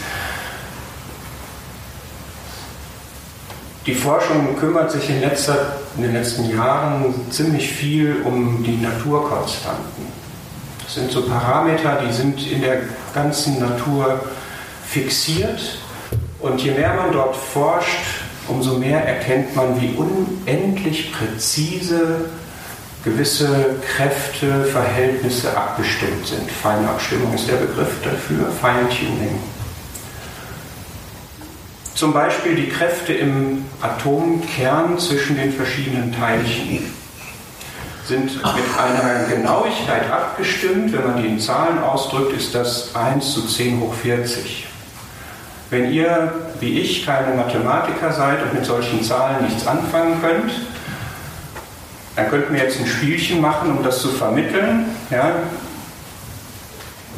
Die 3.85 3.93
Forschung 3.93 4.57
kümmert 4.57 4.89
sich 4.89 5.09
in, 5.09 5.19
letzter, 5.19 5.79
in 5.97 6.03
den 6.03 6.13
letzten 6.13 6.49
Jahren 6.49 7.13
ziemlich 7.29 7.69
viel 7.69 8.21
um 8.23 8.63
die 8.63 8.77
Naturkonstanten. 8.77 10.05
Das 10.81 10.93
sind 10.95 11.11
so 11.11 11.23
Parameter, 11.23 11.99
die 12.07 12.13
sind 12.13 12.49
in 12.49 12.61
der 12.61 12.83
ganzen 13.13 13.59
Natur 13.59 14.21
fixiert. 14.87 15.77
Und 16.39 16.61
je 16.61 16.71
mehr 16.71 16.93
man 16.93 17.11
dort 17.11 17.35
forscht, 17.35 18.16
umso 18.47 18.77
mehr 18.77 19.03
erkennt 19.03 19.55
man, 19.55 19.79
wie 19.81 19.93
unendlich 19.95 21.11
präzise 21.11 22.25
gewisse 23.03 23.77
Kräfte, 23.95 24.65
Verhältnisse 24.65 25.55
abgestimmt 25.55 26.27
sind. 26.27 26.51
Feinabstimmung 26.51 27.33
ist 27.33 27.47
der 27.47 27.55
Begriff 27.55 28.01
dafür, 28.03 28.51
Feintuning. 28.51 29.39
Zum 31.93 32.13
Beispiel 32.13 32.55
die 32.55 32.69
Kräfte 32.69 33.13
im 33.13 33.65
Atomkern 33.81 34.99
zwischen 34.99 35.37
den 35.37 35.51
verschiedenen 35.51 36.13
Teilchen 36.13 36.93
sind 38.05 38.35
mit 38.35 38.79
einer 38.79 39.25
Genauigkeit 39.25 40.09
abgestimmt. 40.11 40.93
Wenn 40.93 41.03
man 41.03 41.21
die 41.21 41.27
in 41.27 41.39
Zahlen 41.39 41.79
ausdrückt, 41.79 42.33
ist 42.33 42.55
das 42.55 42.95
1 42.95 43.33
zu 43.33 43.47
10 43.47 43.79
hoch 43.81 43.93
40. 43.93 44.65
Wenn 45.69 45.91
ihr, 45.91 46.33
wie 46.59 46.79
ich, 46.79 47.05
keine 47.05 47.35
Mathematiker 47.35 48.13
seid 48.13 48.41
und 48.43 48.53
mit 48.53 48.65
solchen 48.65 49.03
Zahlen 49.03 49.45
nichts 49.45 49.67
anfangen 49.67 50.21
könnt, 50.21 50.51
dann 52.15 52.29
könnten 52.29 52.53
wir 52.53 52.63
jetzt 52.63 52.79
ein 52.79 52.87
Spielchen 52.87 53.41
machen, 53.41 53.77
um 53.77 53.83
das 53.83 54.01
zu 54.01 54.09
vermitteln. 54.09 54.85
Ja, 55.11 55.33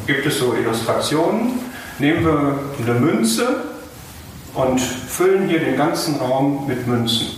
gibt 0.06 0.26
es 0.26 0.38
so 0.38 0.54
Illustrationen. 0.54 1.60
Nehmen 1.98 2.24
wir 2.24 2.58
eine 2.82 2.98
Münze 2.98 3.64
und 4.54 4.80
füllen 4.80 5.48
hier 5.48 5.60
den 5.60 5.76
ganzen 5.76 6.16
Raum 6.16 6.66
mit 6.66 6.86
Münzen. 6.86 7.28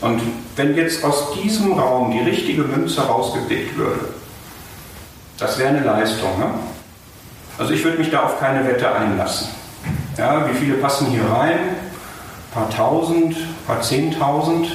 Und 0.00 0.20
wenn 0.56 0.76
jetzt 0.76 1.04
aus 1.04 1.32
diesem 1.34 1.72
Raum 1.72 2.10
die 2.10 2.20
richtige 2.20 2.62
Münze 2.62 3.00
rausgepickt 3.02 3.76
würde, 3.76 4.08
das 5.38 5.58
wäre 5.58 5.70
eine 5.70 5.84
Leistung. 5.84 6.38
Ne? 6.38 6.50
Also 7.58 7.72
ich 7.72 7.84
würde 7.84 7.98
mich 7.98 8.10
da 8.10 8.24
auf 8.24 8.40
keine 8.40 8.66
Wette 8.66 8.92
einlassen. 8.92 9.48
Ja, 10.18 10.50
wie 10.50 10.56
viele 10.56 10.74
passen 10.78 11.06
hier 11.06 11.22
rein? 11.22 11.58
Ein 11.60 12.52
paar 12.52 12.68
tausend, 12.70 13.36
ein 13.36 13.66
paar 13.68 13.80
zehntausend. 13.80 14.66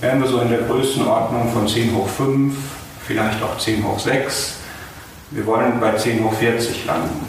Wären 0.00 0.22
wir 0.22 0.26
so 0.26 0.40
in 0.40 0.48
der 0.48 0.60
Größenordnung 0.60 1.52
von 1.52 1.68
10 1.68 1.94
hoch 1.94 2.08
5, 2.08 2.54
vielleicht 3.06 3.42
auch 3.42 3.58
10 3.58 3.84
hoch 3.84 3.98
6. 3.98 4.54
Wir 5.32 5.44
wollen 5.44 5.80
bei 5.80 5.92
10 5.92 6.24
hoch 6.24 6.32
40 6.32 6.86
landen. 6.86 7.26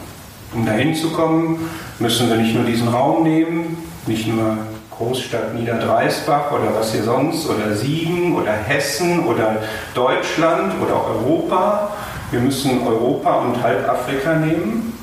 Um 0.54 0.66
dahin 0.66 0.96
zu 0.96 1.10
kommen, 1.10 1.70
müssen 2.00 2.30
wir 2.30 2.38
nicht 2.38 2.56
nur 2.56 2.64
diesen 2.64 2.88
Raum 2.88 3.24
nehmen, 3.24 3.84
nicht 4.08 4.28
nur 4.28 4.58
Großstadt 4.98 5.56
Niederdreisbach 5.56 6.54
oder 6.54 6.74
was 6.74 6.94
hier 6.94 7.04
sonst, 7.04 7.50
oder 7.50 7.76
Siegen 7.76 8.34
oder 8.38 8.54
Hessen 8.54 9.26
oder 9.28 9.58
Deutschland 9.94 10.74
oder 10.82 11.06
Europa. 11.06 11.92
Wir 12.32 12.40
müssen 12.40 12.88
Europa 12.88 13.40
und 13.40 13.62
halb 13.62 13.90
Afrika 13.90 14.36
nehmen 14.36 14.98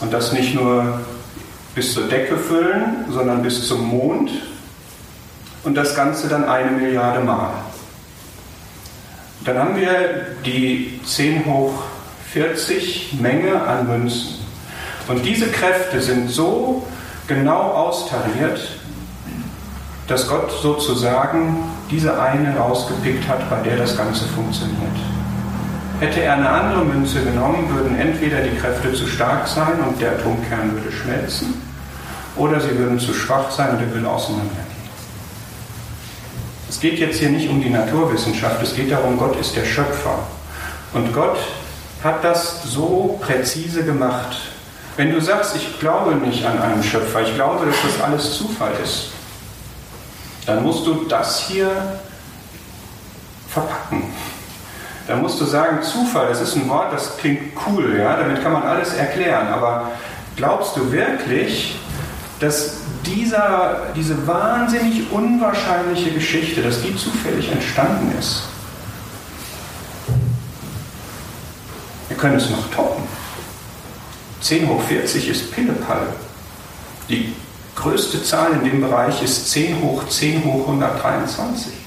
und 0.00 0.12
das 0.12 0.32
nicht 0.32 0.54
nur 0.54 1.00
bis 1.74 1.94
zur 1.94 2.08
Decke 2.08 2.36
füllen, 2.36 3.06
sondern 3.10 3.42
bis 3.42 3.66
zum 3.66 3.86
Mond 3.88 4.30
und 5.64 5.74
das 5.74 5.94
Ganze 5.94 6.28
dann 6.28 6.44
eine 6.44 6.70
Milliarde 6.70 7.20
Mal. 7.20 7.52
Dann 9.44 9.58
haben 9.58 9.76
wir 9.76 10.36
die 10.44 11.00
10 11.04 11.46
hoch 11.46 11.82
40 12.32 13.14
Menge 13.20 13.62
an 13.62 13.86
Münzen. 13.86 14.38
Und 15.08 15.24
diese 15.24 15.48
Kräfte 15.48 16.00
sind 16.00 16.30
so 16.30 16.86
genau 17.26 17.60
austariert, 17.60 18.60
dass 20.06 20.28
Gott 20.28 20.50
sozusagen 20.62 21.64
diese 21.90 22.20
eine 22.20 22.56
rausgepickt 22.56 23.28
hat, 23.28 23.48
bei 23.50 23.60
der 23.60 23.76
das 23.76 23.96
Ganze 23.96 24.24
funktioniert. 24.26 25.11
Hätte 26.02 26.20
er 26.20 26.32
eine 26.32 26.48
andere 26.48 26.84
Münze 26.84 27.22
genommen, 27.22 27.72
würden 27.72 27.96
entweder 27.96 28.40
die 28.40 28.56
Kräfte 28.56 28.92
zu 28.92 29.06
stark 29.06 29.46
sein 29.46 29.78
und 29.86 30.00
der 30.00 30.10
Atomkern 30.14 30.72
würde 30.72 30.90
schmelzen, 30.90 31.62
oder 32.34 32.60
sie 32.60 32.76
würden 32.76 32.98
zu 32.98 33.14
schwach 33.14 33.52
sein 33.52 33.70
und 33.70 33.80
er 33.80 33.94
würde 33.94 34.10
auseinandergehen. 34.10 34.66
Es 36.68 36.80
geht 36.80 36.98
jetzt 36.98 37.20
hier 37.20 37.30
nicht 37.30 37.48
um 37.48 37.62
die 37.62 37.70
Naturwissenschaft, 37.70 38.60
es 38.64 38.74
geht 38.74 38.90
darum, 38.90 39.16
Gott 39.16 39.38
ist 39.38 39.54
der 39.54 39.64
Schöpfer. 39.64 40.18
Und 40.92 41.14
Gott 41.14 41.38
hat 42.02 42.24
das 42.24 42.64
so 42.64 43.20
präzise 43.22 43.84
gemacht. 43.84 44.36
Wenn 44.96 45.12
du 45.12 45.20
sagst, 45.20 45.54
ich 45.54 45.78
glaube 45.78 46.16
nicht 46.16 46.44
an 46.44 46.60
einen 46.60 46.82
Schöpfer, 46.82 47.22
ich 47.22 47.32
glaube, 47.36 47.64
dass 47.64 47.76
das 47.80 48.04
alles 48.04 48.38
Zufall 48.38 48.72
ist, 48.82 49.10
dann 50.46 50.64
musst 50.64 50.84
du 50.84 51.04
das 51.08 51.46
hier 51.46 51.70
verpacken. 53.48 54.02
Dann 55.12 55.20
musst 55.20 55.38
du 55.42 55.44
sagen, 55.44 55.82
Zufall, 55.82 56.28
das 56.28 56.40
ist 56.40 56.56
ein 56.56 56.66
Wort, 56.70 56.90
das 56.90 57.18
klingt 57.18 57.52
cool, 57.66 57.98
ja, 57.98 58.16
damit 58.16 58.42
kann 58.42 58.54
man 58.54 58.62
alles 58.62 58.94
erklären, 58.94 59.48
aber 59.48 59.90
glaubst 60.36 60.74
du 60.74 60.90
wirklich, 60.90 61.78
dass 62.40 62.78
dieser, 63.04 63.88
diese 63.94 64.26
wahnsinnig 64.26 65.12
unwahrscheinliche 65.12 66.12
Geschichte, 66.12 66.62
dass 66.62 66.80
die 66.80 66.96
zufällig 66.96 67.52
entstanden 67.52 68.10
ist? 68.18 68.44
Wir 72.08 72.16
können 72.16 72.36
es 72.36 72.48
noch 72.48 72.70
toppen. 72.70 73.04
10 74.40 74.66
hoch 74.66 74.80
40 74.80 75.28
ist 75.28 75.52
Pillepalle. 75.52 76.06
Die 77.10 77.34
größte 77.76 78.24
Zahl 78.24 78.52
in 78.52 78.64
dem 78.64 78.80
Bereich 78.80 79.22
ist 79.22 79.50
10 79.50 79.82
hoch 79.82 80.08
10 80.08 80.42
hoch 80.42 80.68
123. 80.68 81.81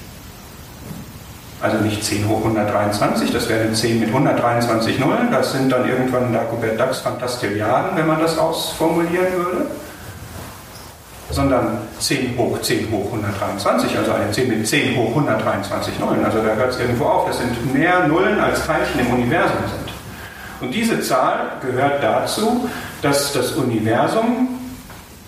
Also 1.60 1.78
nicht 1.78 2.04
10 2.04 2.28
hoch 2.28 2.38
123, 2.38 3.32
das 3.32 3.48
wäre 3.48 3.62
eine 3.62 3.72
10 3.72 3.98
mit 3.98 4.08
123 4.08 4.98
Nullen, 4.98 5.30
das 5.30 5.52
sind 5.52 5.72
dann 5.72 5.88
irgendwann 5.88 6.32
Dagobert 6.32 6.78
Dax 6.78 6.98
Fantastilliarden, 6.98 7.96
wenn 7.96 8.06
man 8.06 8.20
das 8.20 8.36
ausformulieren 8.36 9.32
würde, 9.32 9.66
sondern 11.30 11.78
10 11.98 12.36
hoch 12.36 12.60
10 12.60 12.90
hoch 12.90 13.06
123, 13.06 13.96
also 13.96 14.12
eine 14.12 14.30
10 14.30 14.48
mit 14.48 14.68
10 14.68 14.96
hoch 14.96 15.08
123 15.08 15.98
Nullen. 15.98 16.24
Also 16.24 16.38
da 16.38 16.54
hört 16.54 16.72
es 16.72 16.78
irgendwo 16.78 17.06
auf, 17.06 17.26
das 17.26 17.38
sind 17.38 17.74
mehr 17.74 18.06
Nullen 18.06 18.38
als 18.38 18.66
Teilchen 18.66 19.00
im 19.00 19.14
Universum 19.14 19.56
sind. 19.66 19.96
Und 20.60 20.74
diese 20.74 21.00
Zahl 21.00 21.52
gehört 21.62 22.02
dazu, 22.02 22.68
dass 23.02 23.32
das 23.32 23.52
Universum 23.52 24.48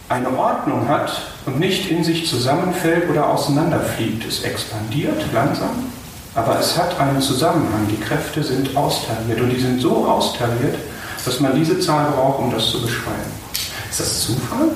eine 0.09 0.31
Ordnung 0.39 0.89
hat 0.89 1.11
und 1.47 1.59
nicht 1.59 1.91
in 1.91 2.03
sich 2.03 2.27
zusammenfällt 2.27 3.11
oder 3.11 3.29
auseinanderfliegt. 3.29 4.27
Es 4.27 4.43
expandiert 4.43 5.23
langsam, 5.35 5.93
aber 6.39 6.59
es 6.59 6.77
hat 6.77 6.99
einen 7.01 7.21
Zusammenhang. 7.21 7.87
Die 7.91 8.01
Kräfte 8.01 8.43
sind 8.43 8.77
austariert 8.77 9.41
und 9.41 9.51
die 9.51 9.61
sind 9.61 9.81
so 9.81 10.07
austariert, 10.07 10.77
dass 11.25 11.41
man 11.41 11.55
diese 11.55 11.81
Zahl 11.81 12.11
braucht, 12.11 12.39
um 12.39 12.51
das 12.51 12.71
zu 12.71 12.81
beschreiben. 12.81 13.33
Ist 13.91 14.01
das 14.01 14.21
Zufall? 14.21 14.69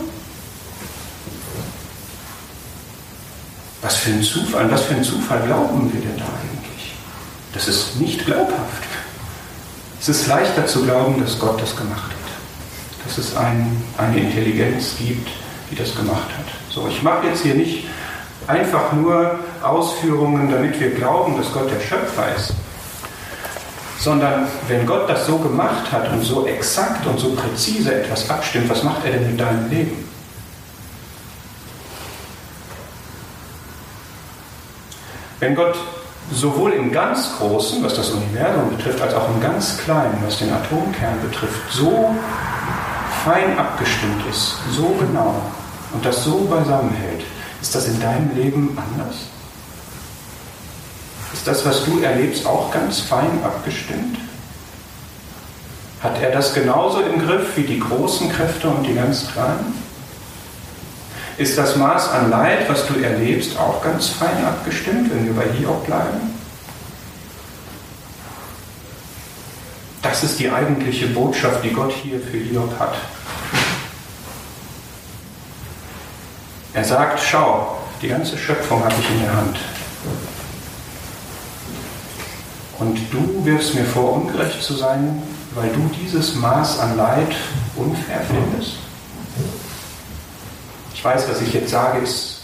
Was 3.80 3.96
für 3.96 4.10
ein 4.10 4.22
Zufall, 4.22 4.70
was 4.70 4.82
für 4.82 4.94
ein 4.94 5.04
Zufall 5.04 5.40
glauben 5.42 5.92
wir 5.92 6.00
denn 6.00 6.16
da 6.16 6.24
eigentlich? 6.24 6.94
Das 7.52 7.68
ist 7.68 8.00
nicht 8.00 8.24
glaubhaft. 8.26 8.88
Es 10.00 10.08
ist 10.08 10.26
leichter 10.26 10.66
zu 10.66 10.82
glauben, 10.82 11.20
dass 11.20 11.38
Gott 11.38 11.60
das 11.60 11.76
gemacht 11.76 12.10
hat 12.10 12.22
dass 13.04 13.18
es 13.18 13.36
ein, 13.36 13.82
eine 13.98 14.20
Intelligenz 14.20 14.96
gibt, 14.98 15.28
die 15.70 15.74
das 15.74 15.94
gemacht 15.94 16.28
hat. 16.36 16.46
So, 16.70 16.88
ich 16.88 17.02
mache 17.02 17.26
jetzt 17.26 17.42
hier 17.42 17.54
nicht 17.54 17.86
einfach 18.46 18.92
nur 18.92 19.38
Ausführungen, 19.64 20.50
damit 20.50 20.78
wir 20.78 20.90
glauben, 20.90 21.36
dass 21.36 21.52
Gott 21.52 21.70
der 21.70 21.80
Schöpfer 21.80 22.34
ist, 22.36 22.52
sondern 23.98 24.48
wenn 24.68 24.84
Gott 24.84 25.08
das 25.08 25.26
so 25.26 25.38
gemacht 25.38 25.90
hat 25.92 26.10
und 26.12 26.24
so 26.24 26.46
exakt 26.46 27.06
und 27.06 27.20
so 27.20 27.30
präzise 27.30 27.94
etwas 27.94 28.28
abstimmt, 28.28 28.68
was 28.68 28.82
macht 28.82 29.04
er 29.04 29.12
denn 29.12 29.30
mit 29.30 29.40
deinem 29.40 29.70
Leben? 29.70 30.08
Wenn 35.38 35.54
Gott 35.54 35.76
sowohl 36.32 36.72
im 36.72 36.92
ganz 36.92 37.36
Großen, 37.38 37.82
was 37.82 37.94
das 37.94 38.10
Universum 38.10 38.70
betrifft, 38.76 39.00
als 39.00 39.14
auch 39.14 39.28
im 39.28 39.40
ganz 39.40 39.78
Kleinen, 39.78 40.18
was 40.24 40.38
den 40.38 40.52
Atomkern 40.52 41.20
betrifft, 41.20 41.60
so 41.70 42.14
fein 43.24 43.58
abgestimmt 43.58 44.24
ist, 44.30 44.56
so 44.70 44.94
genau 44.98 45.34
und 45.92 46.04
das 46.04 46.24
so 46.24 46.46
beisammen 46.50 46.92
hält, 46.92 47.22
ist 47.60 47.74
das 47.74 47.86
in 47.86 48.00
deinem 48.00 48.34
Leben 48.34 48.76
anders? 48.76 49.31
Ist 51.32 51.46
das, 51.46 51.64
was 51.64 51.84
du 51.84 52.00
erlebst, 52.00 52.46
auch 52.46 52.70
ganz 52.70 53.00
fein 53.00 53.42
abgestimmt? 53.42 54.18
Hat 56.02 56.20
er 56.20 56.30
das 56.30 56.52
genauso 56.52 57.00
im 57.00 57.24
Griff 57.24 57.56
wie 57.56 57.62
die 57.62 57.78
großen 57.78 58.30
Kräfte 58.30 58.68
und 58.68 58.82
die 58.84 58.94
ganz 58.94 59.30
kleinen? 59.32 59.80
Ist 61.38 61.56
das 61.56 61.76
Maß 61.76 62.10
an 62.10 62.30
Leid, 62.30 62.68
was 62.68 62.86
du 62.86 63.00
erlebst, 63.00 63.58
auch 63.58 63.82
ganz 63.82 64.08
fein 64.08 64.44
abgestimmt, 64.44 65.10
wenn 65.10 65.26
wir 65.26 65.32
bei 65.32 65.50
Hiob 65.52 65.86
bleiben? 65.86 66.34
Das 70.02 70.24
ist 70.24 70.38
die 70.40 70.50
eigentliche 70.50 71.06
Botschaft, 71.06 71.64
die 71.64 71.70
Gott 71.70 71.92
hier 71.92 72.20
für 72.20 72.36
Hiob 72.36 72.78
hat. 72.78 72.94
Er 76.74 76.84
sagt, 76.84 77.20
schau, 77.20 77.78
die 78.02 78.08
ganze 78.08 78.36
Schöpfung 78.36 78.84
habe 78.84 78.94
ich 78.98 79.10
in 79.10 79.22
der 79.22 79.36
Hand. 79.36 79.58
Und 82.82 82.98
du 83.12 83.44
wirfst 83.44 83.76
mir 83.76 83.84
vor, 83.84 84.14
ungerecht 84.14 84.60
zu 84.60 84.74
sein, 84.74 85.22
weil 85.54 85.68
du 85.70 85.88
dieses 86.02 86.34
Maß 86.34 86.80
an 86.80 86.96
Leid 86.96 87.32
unfair 87.76 88.22
findest? 88.28 88.72
Ich 90.92 91.04
weiß, 91.04 91.28
was 91.30 91.40
ich 91.42 91.52
jetzt 91.52 91.70
sage, 91.70 92.00
ist 92.00 92.40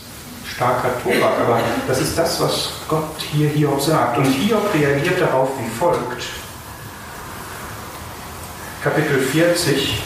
starker 0.54 0.90
Tobak, 1.02 1.40
aber 1.44 1.60
das 1.88 2.00
ist 2.00 2.16
das, 2.16 2.40
was 2.40 2.70
Gott 2.88 3.16
hier 3.32 3.48
Hiob 3.48 3.80
sagt. 3.80 4.18
Und 4.18 4.26
Hiob 4.26 4.72
reagiert 4.72 5.20
darauf 5.20 5.48
wie 5.58 5.70
folgt. 5.76 6.24
Kapitel 8.84 9.18
40, 9.18 10.00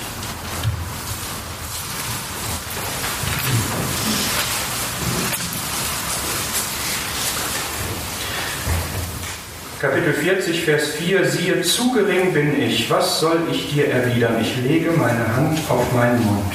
Kapitel 9.83 10.13
40, 10.13 10.65
Vers 10.65 10.91
4, 10.91 11.29
siehe, 11.29 11.61
zu 11.63 11.93
gering 11.93 12.33
bin 12.33 12.63
ich, 12.63 12.89
was 12.89 13.19
soll 13.19 13.39
ich 13.51 13.75
dir 13.75 13.89
erwidern? 13.89 14.37
Ich 14.41 14.57
lege 14.59 14.93
meine 14.93 15.37
Hand 15.37 15.59
auf 15.69 15.93
meinen 15.93 16.25
Mund. 16.25 16.55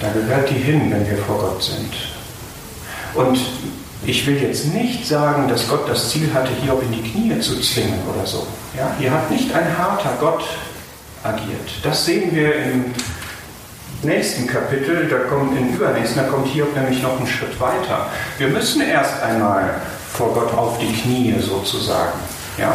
Da 0.00 0.10
gehört 0.10 0.48
die 0.48 0.54
hin, 0.54 0.90
wenn 0.90 1.06
wir 1.06 1.18
vor 1.18 1.38
Gott 1.38 1.62
sind. 1.62 1.92
Und 3.12 3.38
ich 4.06 4.26
will 4.26 4.42
jetzt 4.42 4.72
nicht 4.72 5.06
sagen, 5.06 5.48
dass 5.48 5.68
Gott 5.68 5.86
das 5.86 6.08
Ziel 6.08 6.32
hatte, 6.32 6.48
auch 6.72 6.80
in 6.80 6.92
die 6.92 7.02
Knie 7.02 7.38
zu 7.40 7.60
zwingen 7.60 8.00
oder 8.10 8.26
so. 8.26 8.46
Ja, 8.74 8.90
hier 8.98 9.10
hat 9.10 9.30
nicht 9.30 9.54
ein 9.54 9.76
harter 9.76 10.16
Gott 10.18 10.44
agiert. 11.22 11.74
Das 11.82 12.06
sehen 12.06 12.34
wir 12.34 12.54
im 12.54 12.86
nächsten 14.02 14.46
Kapitel, 14.46 15.08
da 15.08 15.18
kommt 15.18 15.58
im 15.58 15.74
übernächsten, 15.74 16.22
da 16.22 16.30
kommt 16.30 16.46
Hiob 16.46 16.74
nämlich 16.74 17.02
noch 17.02 17.18
einen 17.18 17.26
Schritt 17.26 17.60
weiter. 17.60 18.08
Wir 18.38 18.48
müssen 18.48 18.80
erst 18.80 19.22
einmal 19.22 19.74
vor 20.14 20.34
Gott 20.34 20.52
auf 20.54 20.78
die 20.78 20.92
Knie 20.92 21.34
sozusagen. 21.40 22.18
Ja? 22.58 22.74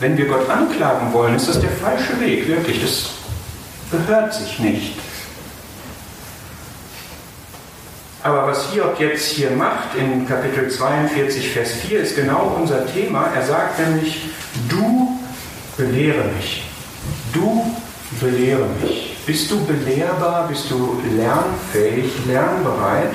Wenn 0.00 0.16
wir 0.16 0.26
Gott 0.26 0.48
anklagen 0.48 1.12
wollen, 1.12 1.36
ist 1.36 1.48
das 1.48 1.60
der 1.60 1.70
falsche 1.70 2.20
Weg, 2.20 2.46
wirklich. 2.46 2.80
Das 2.80 3.10
gehört 3.90 4.34
sich 4.34 4.58
nicht. 4.58 4.94
Aber 8.22 8.46
was 8.48 8.70
Hiob 8.70 8.98
jetzt 8.98 9.26
hier 9.26 9.50
macht 9.52 9.94
in 9.96 10.26
Kapitel 10.26 10.68
42, 10.68 11.50
Vers 11.50 11.72
4, 11.86 12.00
ist 12.00 12.16
genau 12.16 12.56
unser 12.60 12.86
Thema. 12.92 13.28
Er 13.34 13.46
sagt 13.46 13.78
nämlich, 13.78 14.22
du 14.68 15.18
belehre 15.76 16.24
mich. 16.36 16.62
Du 17.32 17.74
belehre 18.20 18.66
mich. 18.82 19.16
Bist 19.24 19.50
du 19.50 19.64
belehrbar? 19.64 20.48
Bist 20.48 20.70
du 20.70 21.00
lernfähig, 21.16 22.12
lernbereit? 22.26 23.14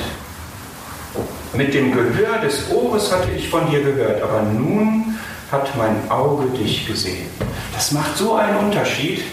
Mit 1.56 1.74
dem 1.74 1.92
Gehör 1.92 2.40
des 2.40 2.72
Ohres 2.72 3.12
hatte 3.12 3.30
ich 3.32 3.50
von 3.50 3.70
dir 3.70 3.82
gehört, 3.82 4.24
aber 4.24 4.42
nun 4.42 5.16
hat 5.52 5.78
mein 5.78 6.10
Auge 6.10 6.48
dich 6.58 6.88
gesehen. 6.88 7.28
Das 7.74 7.92
macht 7.92 8.18
so 8.18 8.34
einen 8.36 8.58
Unterschied. 8.58 9.24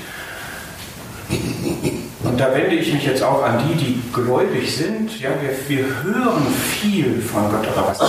Und 2.23 2.39
da 2.39 2.55
wende 2.55 2.77
ich 2.77 2.93
mich 2.93 3.07
jetzt 3.07 3.23
auch 3.23 3.43
an 3.43 3.63
die, 3.67 3.75
die 3.75 4.03
gläubig 4.13 4.77
sind. 4.77 5.19
Ja, 5.19 5.31
wir, 5.41 5.57
wir 5.69 5.85
hören 6.03 6.47
viel 6.81 7.23
von 7.23 7.51
Gott, 7.51 7.67
aber 7.75 7.89
was? 7.89 8.01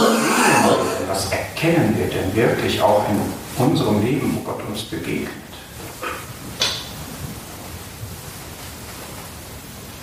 Was 1.08 1.32
erkennen 1.32 1.96
wir 1.98 2.08
denn 2.08 2.36
wirklich 2.36 2.82
auch 2.82 3.06
in 3.10 3.66
unserem 3.66 4.04
Leben, 4.04 4.36
wo 4.36 4.52
Gott 4.52 4.62
uns 4.68 4.84
begegnet? 4.84 5.30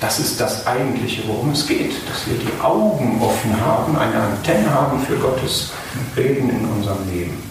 Das 0.00 0.20
ist 0.20 0.40
das 0.40 0.66
Eigentliche, 0.66 1.22
worum 1.26 1.50
es 1.50 1.66
geht, 1.66 1.92
dass 2.08 2.26
wir 2.26 2.38
die 2.38 2.62
Augen 2.62 3.20
offen 3.20 3.60
haben, 3.60 3.96
eine 3.96 4.22
Antenne 4.22 4.72
haben 4.72 5.00
für 5.04 5.16
Gottes 5.16 5.72
Reden 6.16 6.50
in 6.50 6.64
unserem 6.68 7.10
Leben. 7.10 7.42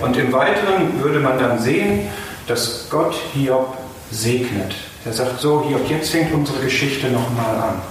Und 0.00 0.16
im 0.18 0.32
Weiteren 0.32 1.02
würde 1.02 1.20
man 1.20 1.38
dann 1.38 1.58
sehen, 1.58 2.08
dass 2.46 2.88
Gott 2.90 3.14
Hiob 3.32 3.74
segnet. 4.10 4.74
Er 5.06 5.14
sagt 5.14 5.40
so, 5.40 5.64
Hiob, 5.66 5.88
jetzt 5.88 6.10
fängt 6.10 6.34
unsere 6.34 6.60
Geschichte 6.60 7.08
nochmal 7.08 7.56
an. 7.56 7.82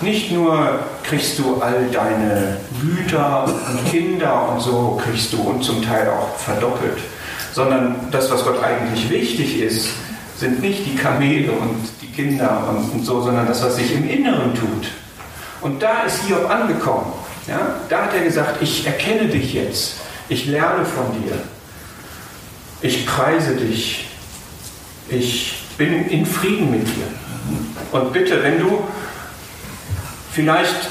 Nicht 0.00 0.30
nur 0.30 0.78
kriegst 1.02 1.38
du 1.40 1.60
all 1.60 1.88
deine 1.90 2.58
Güter 2.80 3.44
und 3.44 3.90
Kinder 3.90 4.50
und 4.50 4.60
so 4.60 5.00
kriegst 5.02 5.32
du 5.32 5.42
und 5.42 5.64
zum 5.64 5.82
Teil 5.82 6.08
auch 6.08 6.36
verdoppelt, 6.36 6.98
sondern 7.52 7.96
das, 8.12 8.30
was 8.30 8.44
Gott 8.44 8.62
eigentlich 8.62 9.10
wichtig 9.10 9.60
ist, 9.60 9.88
sind 10.38 10.60
nicht 10.60 10.86
die 10.86 10.94
Kamele 10.94 11.50
und 11.52 11.88
die 12.00 12.06
Kinder 12.06 12.68
und, 12.68 12.92
und, 12.92 13.04
so, 13.04 13.20
sondern 13.20 13.46
das, 13.46 13.62
was 13.62 13.76
sich 13.76 13.92
im 13.92 14.08
Inneren 14.08 14.54
tut. 14.54 14.88
Und 15.60 15.82
da 15.82 16.02
ist 16.02 16.22
Hiob 16.26 16.48
angekommen. 16.48 17.12
Ja? 17.48 17.80
Da 17.88 18.04
hat 18.04 18.14
er 18.14 18.22
gesagt, 18.22 18.62
ich 18.62 18.86
erkenne 18.86 19.28
dich 19.28 19.52
jetzt, 19.52 19.96
ich 20.28 20.46
lerne 20.46 20.84
von 20.84 21.06
dir, 21.20 21.38
ich 22.82 23.04
preise 23.04 23.56
dich, 23.56 24.06
ich 25.08 25.54
bin 25.76 26.08
in 26.08 26.24
Frieden 26.24 26.70
mit 26.70 26.86
dir. 26.86 27.08
Und 27.90 28.12
bitte, 28.12 28.42
wenn 28.42 28.60
du 28.60 28.84
vielleicht 30.32 30.90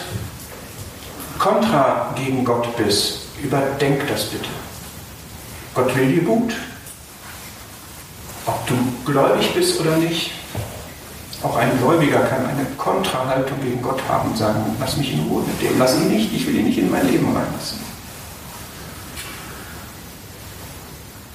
kontra 1.39 2.13
gegen 2.17 2.43
Gott 2.43 2.75
bist, 2.75 3.27
überdenk 3.41 4.01
das 4.09 4.25
bitte. 4.25 4.49
Gott 5.73 5.95
will 5.95 6.07
dir 6.07 6.23
gut 6.23 6.53
ob 8.47 8.65
du 8.67 8.75
gläubig 9.11 9.53
bist 9.53 9.79
oder 9.79 9.97
nicht. 9.97 10.31
Auch 11.43 11.55
ein 11.57 11.69
Gläubiger 11.79 12.21
kann 12.21 12.45
eine 12.45 12.65
Kontrahaltung 12.77 13.61
gegen 13.61 13.81
Gott 13.81 14.01
haben 14.07 14.31
und 14.31 14.37
sagen, 14.37 14.75
lass 14.79 14.97
mich 14.97 15.13
in 15.13 15.19
Ruhe 15.27 15.43
mit 15.43 15.61
dem, 15.61 15.77
lass 15.77 15.95
ihn 15.95 16.09
nicht, 16.09 16.33
ich 16.33 16.47
will 16.47 16.55
ihn 16.55 16.65
nicht 16.65 16.79
in 16.79 16.89
mein 16.89 17.07
Leben 17.07 17.25
reinlassen. 17.27 17.79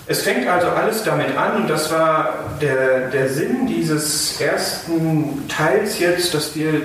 Es 0.08 0.22
fängt 0.22 0.48
also 0.48 0.66
alles 0.68 1.04
damit 1.04 1.36
an, 1.36 1.62
und 1.62 1.70
das 1.70 1.90
war 1.92 2.56
der, 2.60 3.08
der 3.10 3.28
Sinn 3.28 3.66
dieses 3.68 4.40
ersten 4.40 5.48
Teils 5.48 6.00
jetzt, 6.00 6.34
dass 6.34 6.56
wir 6.56 6.82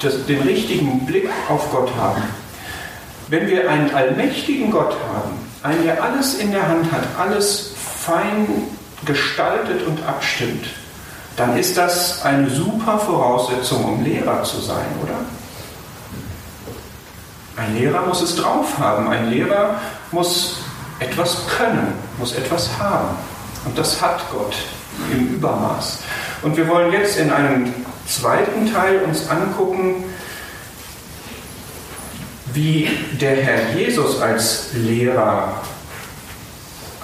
das, 0.00 0.24
den 0.26 0.40
richtigen 0.42 1.04
Blick 1.04 1.28
auf 1.48 1.70
Gott 1.72 1.90
haben. 1.96 2.22
Wenn 3.28 3.48
wir 3.48 3.68
einen 3.68 3.92
allmächtigen 3.92 4.70
Gott 4.70 4.96
haben, 5.12 5.32
einen, 5.62 5.82
der 5.84 6.02
alles 6.02 6.34
in 6.38 6.52
der 6.52 6.68
Hand 6.68 6.92
hat, 6.92 7.02
alles 7.18 7.72
fein 7.76 8.46
gestaltet 9.06 9.86
und 9.86 10.04
abstimmt, 10.06 10.66
dann 11.36 11.56
ist 11.56 11.76
das 11.76 12.22
eine 12.22 12.48
super 12.48 12.98
Voraussetzung, 12.98 13.84
um 13.84 14.04
Lehrer 14.04 14.42
zu 14.44 14.60
sein, 14.60 14.86
oder? 15.02 15.16
Ein 17.56 17.76
Lehrer 17.76 18.06
muss 18.06 18.20
es 18.20 18.36
drauf 18.36 18.78
haben. 18.78 19.08
Ein 19.08 19.30
Lehrer 19.30 19.80
muss 20.10 20.56
etwas 20.98 21.46
können, 21.56 21.94
muss 22.18 22.34
etwas 22.34 22.68
haben. 22.78 23.16
Und 23.64 23.78
das 23.78 24.00
hat 24.00 24.20
Gott 24.30 24.54
im 25.12 25.34
Übermaß. 25.34 25.98
Und 26.42 26.56
wir 26.56 26.68
wollen 26.68 26.92
jetzt 26.92 27.16
in 27.16 27.30
einem 27.30 27.72
zweiten 28.06 28.72
Teil 28.72 29.00
uns 29.02 29.28
angucken, 29.28 30.04
wie 32.52 32.90
der 33.20 33.36
Herr 33.36 33.72
Jesus 33.76 34.20
als 34.20 34.68
Lehrer 34.74 35.60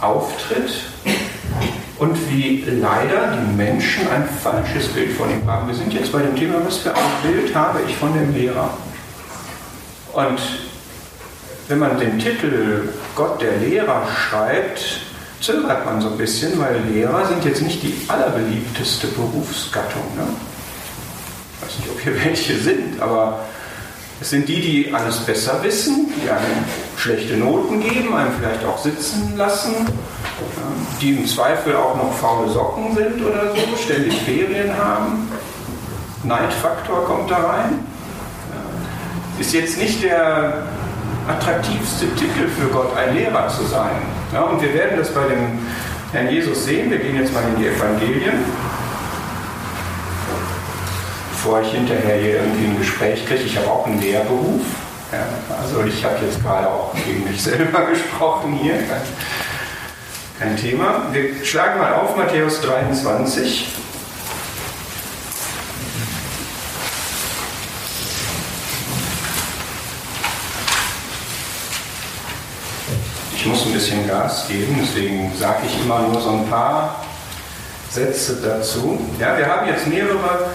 auftritt 0.00 0.84
und 2.00 2.16
wie 2.30 2.64
leider 2.66 3.36
die 3.36 3.56
Menschen 3.56 4.08
ein 4.08 4.26
falsches 4.42 4.88
Bild 4.88 5.12
von 5.12 5.30
ihm 5.30 5.46
haben. 5.46 5.68
Wir 5.68 5.74
sind 5.74 5.92
jetzt 5.92 6.10
bei 6.10 6.22
dem 6.22 6.34
Thema, 6.34 6.54
was 6.64 6.78
für 6.78 6.94
ein 6.94 7.10
Bild 7.22 7.54
habe 7.54 7.80
ich 7.86 7.94
von 7.94 8.14
dem 8.14 8.34
Lehrer? 8.34 8.70
Und 10.14 10.40
wenn 11.68 11.78
man 11.78 12.00
den 12.00 12.18
Titel 12.18 12.88
Gott 13.14 13.42
der 13.42 13.58
Lehrer 13.58 14.02
schreibt, 14.16 15.02
zögert 15.42 15.84
man 15.84 16.00
so 16.00 16.08
ein 16.08 16.16
bisschen, 16.16 16.58
weil 16.58 16.80
Lehrer 16.90 17.26
sind 17.26 17.44
jetzt 17.44 17.60
nicht 17.60 17.82
die 17.82 17.94
allerbeliebteste 18.08 19.06
Berufsgattung. 19.08 20.02
Ne? 20.16 20.26
Ich 21.54 21.66
weiß 21.66 21.78
nicht, 21.80 21.90
ob 21.90 22.00
hier 22.00 22.24
welche 22.24 22.58
sind, 22.58 23.00
aber 23.00 23.44
es 24.22 24.30
sind 24.30 24.48
die, 24.48 24.60
die 24.60 24.94
alles 24.94 25.18
besser 25.18 25.62
wissen, 25.62 26.10
die 26.16 26.30
einem 26.30 26.64
schlechte 26.96 27.36
Noten 27.36 27.80
geben, 27.80 28.14
einem 28.14 28.32
vielleicht 28.38 28.64
auch 28.64 28.82
sitzen 28.82 29.34
lassen 29.36 29.86
die 31.00 31.12
im 31.12 31.26
Zweifel 31.26 31.76
auch 31.76 31.96
noch 31.96 32.12
faule 32.14 32.50
Socken 32.50 32.94
sind 32.94 33.24
oder 33.24 33.54
so, 33.54 33.76
ständig 33.76 34.20
Ferien 34.22 34.76
haben. 34.76 35.28
Neidfaktor 36.24 37.04
kommt 37.04 37.30
da 37.30 37.36
rein. 37.36 37.84
Ist 39.38 39.54
jetzt 39.54 39.78
nicht 39.78 40.02
der 40.02 40.64
attraktivste 41.26 42.06
Titel 42.14 42.48
für 42.48 42.68
Gott, 42.68 42.94
ein 42.96 43.14
Lehrer 43.14 43.48
zu 43.48 43.64
sein. 43.64 44.02
Ja, 44.32 44.42
und 44.42 44.60
wir 44.60 44.72
werden 44.74 44.98
das 44.98 45.12
bei 45.14 45.22
dem 45.28 45.58
Herrn 46.12 46.28
Jesus 46.28 46.64
sehen. 46.64 46.90
Wir 46.90 46.98
gehen 46.98 47.16
jetzt 47.16 47.32
mal 47.32 47.42
in 47.54 47.62
die 47.62 47.68
Evangelien. 47.68 48.44
bevor 51.32 51.62
ich 51.62 51.72
hinterher 51.72 52.16
hier 52.16 52.34
irgendwie 52.34 52.66
ein 52.66 52.78
Gespräch 52.78 53.24
kriege, 53.26 53.42
ich 53.44 53.56
habe 53.56 53.70
auch 53.70 53.86
einen 53.86 54.00
Lehrberuf. 54.00 54.60
Ja, 55.10 55.26
also 55.60 55.82
ich 55.84 56.04
habe 56.04 56.16
jetzt 56.24 56.42
gerade 56.42 56.68
auch 56.68 56.94
gegen 56.94 57.24
mich 57.24 57.42
selber 57.42 57.80
gesprochen 57.90 58.58
hier. 58.62 58.74
Kein 60.40 60.56
Thema. 60.56 61.12
Wir 61.12 61.44
schlagen 61.44 61.78
mal 61.78 61.92
auf 61.92 62.16
Matthäus 62.16 62.62
23. 62.62 63.68
Ich 73.36 73.44
muss 73.44 73.66
ein 73.66 73.72
bisschen 73.74 74.08
Gas 74.08 74.48
geben, 74.48 74.78
deswegen 74.80 75.30
sage 75.36 75.66
ich 75.66 75.78
immer 75.84 76.08
nur 76.08 76.18
so 76.18 76.30
ein 76.30 76.48
paar 76.48 77.04
Sätze 77.90 78.40
dazu. 78.42 78.98
Ja, 79.18 79.36
wir 79.36 79.46
haben 79.46 79.68
jetzt 79.68 79.88
mehrere 79.88 80.52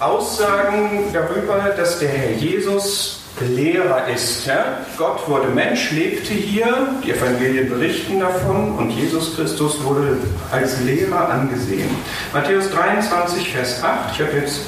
Aussagen 0.00 1.12
darüber, 1.12 1.72
dass 1.76 2.00
der 2.00 2.08
Herr 2.08 2.32
Jesus 2.32 3.21
Lehrer 3.40 4.08
ist. 4.08 4.46
Ja? 4.46 4.78
Gott 4.98 5.28
wurde 5.28 5.48
Mensch, 5.48 5.90
lebte 5.90 6.32
hier, 6.32 6.88
die 7.04 7.12
Evangelien 7.12 7.68
berichten 7.68 8.20
davon 8.20 8.76
und 8.76 8.90
Jesus 8.90 9.34
Christus 9.36 9.82
wurde 9.82 10.18
als 10.50 10.80
Lehrer 10.80 11.28
angesehen. 11.28 11.90
Matthäus 12.32 12.70
23, 12.70 13.52
Vers 13.52 13.82
8, 13.82 14.14
ich 14.14 14.20
habe 14.20 14.36
jetzt 14.36 14.60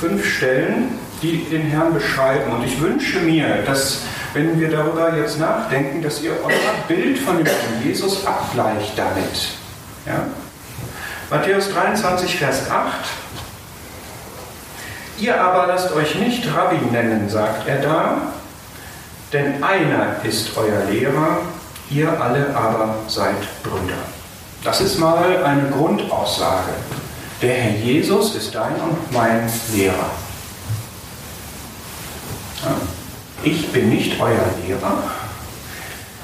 fünf 0.00 0.24
Stellen, 0.24 0.98
die 1.22 1.44
den 1.50 1.62
Herrn 1.62 1.94
beschreiben 1.94 2.52
und 2.52 2.64
ich 2.64 2.80
wünsche 2.80 3.18
mir, 3.20 3.62
dass 3.66 4.02
wenn 4.34 4.60
wir 4.60 4.70
darüber 4.70 5.16
jetzt 5.16 5.40
nachdenken, 5.40 6.02
dass 6.02 6.22
ihr 6.22 6.32
euer 6.44 6.74
Bild 6.86 7.18
von 7.18 7.38
dem 7.38 7.46
Jesus 7.82 8.26
abgleicht 8.26 8.96
damit. 8.96 9.48
Ja? 10.06 10.26
Matthäus 11.30 11.72
23, 11.72 12.36
Vers 12.36 12.70
8. 12.70 12.92
Ihr 15.20 15.40
aber 15.40 15.66
lasst 15.66 15.92
euch 15.92 16.14
nicht 16.14 16.46
Rabbi 16.54 16.76
nennen, 16.92 17.28
sagt 17.28 17.66
er 17.66 17.80
da, 17.80 18.18
denn 19.32 19.62
einer 19.62 20.16
ist 20.22 20.56
euer 20.56 20.84
Lehrer, 20.90 21.40
ihr 21.90 22.08
alle 22.20 22.54
aber 22.54 22.94
seid 23.08 23.34
Brüder. 23.62 23.98
Das 24.62 24.80
ist 24.80 24.98
mal 24.98 25.42
eine 25.44 25.70
Grundaussage. 25.70 26.72
Der 27.42 27.54
Herr 27.54 27.78
Jesus 27.80 28.34
ist 28.36 28.54
dein 28.54 28.74
und 28.74 29.12
mein 29.12 29.50
Lehrer. 29.72 30.10
Ich 33.42 33.72
bin 33.72 33.90
nicht 33.90 34.20
euer 34.20 34.44
Lehrer. 34.66 35.02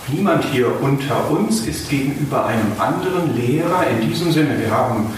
Niemand 0.09 0.45
hier 0.45 0.81
unter 0.81 1.31
uns 1.31 1.61
ist 1.67 1.89
gegenüber 1.89 2.47
einem 2.47 2.73
anderen 2.79 3.37
Lehrer 3.37 3.87
in 3.89 4.09
diesem 4.09 4.31
Sinne. 4.33 4.59
Wir 4.59 4.71
haben 4.71 5.15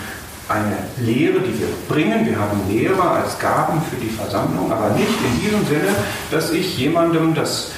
eine 0.49 0.77
Lehre, 0.99 1.41
die 1.41 1.59
wir 1.59 1.69
bringen. 1.89 2.27
Wir 2.27 2.39
haben 2.39 2.61
Lehrer 2.69 3.11
als 3.23 3.39
Gaben 3.39 3.81
für 3.91 3.97
die 3.97 4.11
Versammlung, 4.11 4.71
aber 4.71 4.91
nicht 4.91 5.09
in 5.09 5.41
diesem 5.41 5.67
Sinne, 5.67 5.95
dass 6.31 6.53
ich 6.53 6.79
jemandem 6.79 7.35
das 7.35 7.73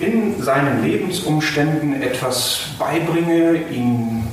in 0.00 0.42
seinen 0.42 0.82
Lebensumständen 0.82 2.02
etwas 2.02 2.60
beibringe, 2.78 3.56
ihn 3.70 4.26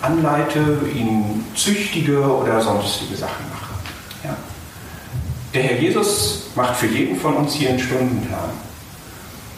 anleite, 0.00 0.80
ihn 0.94 1.44
züchtige 1.54 2.20
oder 2.20 2.60
sonstige 2.60 3.16
Sachen 3.16 3.46
mache. 3.50 3.72
Ja. 4.24 4.36
Der 5.54 5.62
Herr 5.62 5.78
Jesus 5.78 6.50
macht 6.54 6.76
für 6.76 6.86
jeden 6.86 7.18
von 7.18 7.34
uns 7.34 7.54
hier 7.54 7.70
einen 7.70 7.78
Stundenplan. 7.78 8.50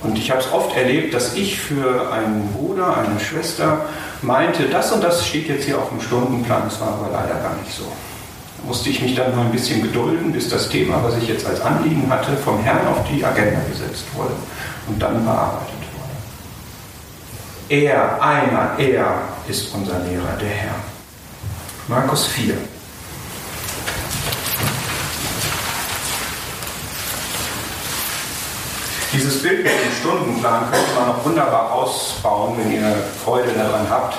Und 0.04 0.18
ich 0.18 0.30
habe 0.30 0.40
es 0.40 0.52
oft 0.52 0.76
erlebt, 0.76 1.14
dass 1.14 1.34
ich 1.34 1.58
für 1.58 2.12
einen 2.12 2.52
Bruder, 2.52 2.96
eine 2.96 3.18
Schwester 3.18 3.86
meinte, 4.20 4.64
das 4.64 4.92
und 4.92 5.02
das 5.02 5.26
steht 5.26 5.48
jetzt 5.48 5.64
hier 5.64 5.78
auf 5.78 5.88
dem 5.88 6.00
Stundenplan, 6.00 6.62
das 6.64 6.78
war 6.80 6.88
aber 6.88 7.08
leider 7.10 7.40
gar 7.40 7.56
nicht 7.56 7.74
so. 7.74 7.84
Da 7.84 8.68
musste 8.68 8.90
ich 8.90 9.00
mich 9.00 9.14
dann 9.14 9.34
mal 9.34 9.46
ein 9.46 9.52
bisschen 9.52 9.82
gedulden, 9.82 10.30
bis 10.30 10.50
das 10.50 10.68
Thema, 10.68 11.02
was 11.02 11.16
ich 11.16 11.28
jetzt 11.28 11.46
als 11.46 11.62
Anliegen 11.62 12.08
hatte, 12.10 12.36
vom 12.36 12.62
Herrn 12.62 12.86
auf 12.86 12.98
die 13.10 13.24
Agenda 13.24 13.60
gesetzt 13.70 14.04
wurde 14.14 14.34
und 14.88 15.02
dann 15.02 15.24
bearbeitet 15.24 15.72
wurde. 17.68 17.82
Er, 17.82 18.22
einer, 18.22 18.72
er 18.76 19.22
ist 19.48 19.74
unser 19.74 19.98
Lehrer, 20.00 20.36
der 20.38 20.50
Herr. 20.50 20.74
Markus 21.88 22.26
4. 22.26 22.54
Dieses 29.14 29.42
Bild 29.42 29.62
mit 29.62 29.72
dem 29.72 29.92
Stundenplan 30.00 30.68
könnte 30.72 30.92
man 30.96 31.06
noch 31.06 31.24
wunderbar 31.24 31.72
ausbauen, 31.72 32.58
wenn 32.58 32.72
ihr 32.72 32.96
Freude 33.24 33.52
daran 33.52 33.88
habt. 33.88 34.16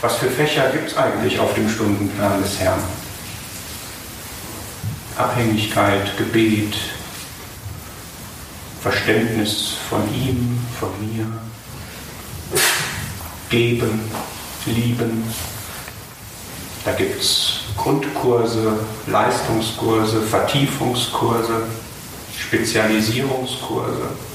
Was 0.00 0.16
für 0.16 0.28
Fächer 0.28 0.68
gibt 0.70 0.90
es 0.90 0.96
eigentlich 0.96 1.38
auf 1.38 1.54
dem 1.54 1.68
Stundenplan 1.70 2.42
des 2.42 2.58
Herrn? 2.58 2.82
Abhängigkeit, 5.16 6.18
Gebet, 6.18 6.74
Verständnis 8.82 9.74
von 9.88 10.02
ihm, 10.12 10.58
von 10.80 10.90
mir, 10.98 11.26
Geben, 13.48 14.10
Lieben. 14.66 15.22
Da 16.84 16.92
gibt 16.94 17.20
es 17.20 17.60
Grundkurse, 17.76 18.72
Leistungskurse, 19.06 20.20
Vertiefungskurse, 20.20 21.62
Spezialisierungskurse. 22.36 24.31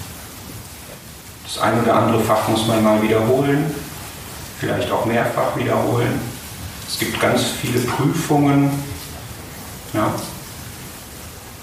Das 1.48 1.64
ein 1.64 1.82
oder 1.82 1.96
andere 1.96 2.22
Fach 2.24 2.48
muss 2.50 2.68
man 2.68 2.84
mal 2.84 3.02
wiederholen, 3.02 3.74
vielleicht 4.60 4.92
auch 4.92 5.06
mehrfach 5.06 5.56
wiederholen. 5.56 6.20
Es 6.86 7.00
gibt 7.00 7.22
ganz 7.22 7.42
viele 7.62 7.80
Prüfungen. 7.80 8.72
Ja. 9.94 10.14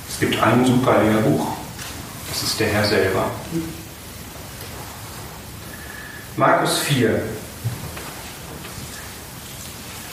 Es 0.09 0.21
gibt 0.21 0.43
ein 0.43 0.65
super 0.65 1.03
Lehrbuch, 1.03 1.49
das 2.31 2.43
ist 2.45 2.61
der 2.61 2.69
Herr 2.69 2.85
selber. 2.85 3.27
Markus 6.37 6.79
4, 6.79 7.23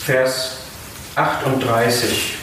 Vers 0.00 0.56
38. 1.16 2.34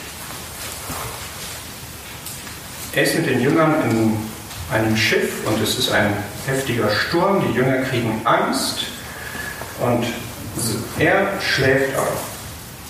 Er 2.92 3.02
ist 3.04 3.14
mit 3.14 3.26
den 3.26 3.40
Jüngern 3.40 3.74
in 3.88 4.29
einem 4.70 4.96
Schiff 4.96 5.46
und 5.46 5.60
es 5.62 5.78
ist 5.78 5.90
ein 5.92 6.12
heftiger 6.46 6.90
Sturm. 6.90 7.42
Die 7.46 7.54
Jünger 7.54 7.82
kriegen 7.82 8.20
Angst 8.24 8.86
und 9.80 10.04
er 10.98 11.40
schläft 11.40 11.96
auf. 11.96 12.30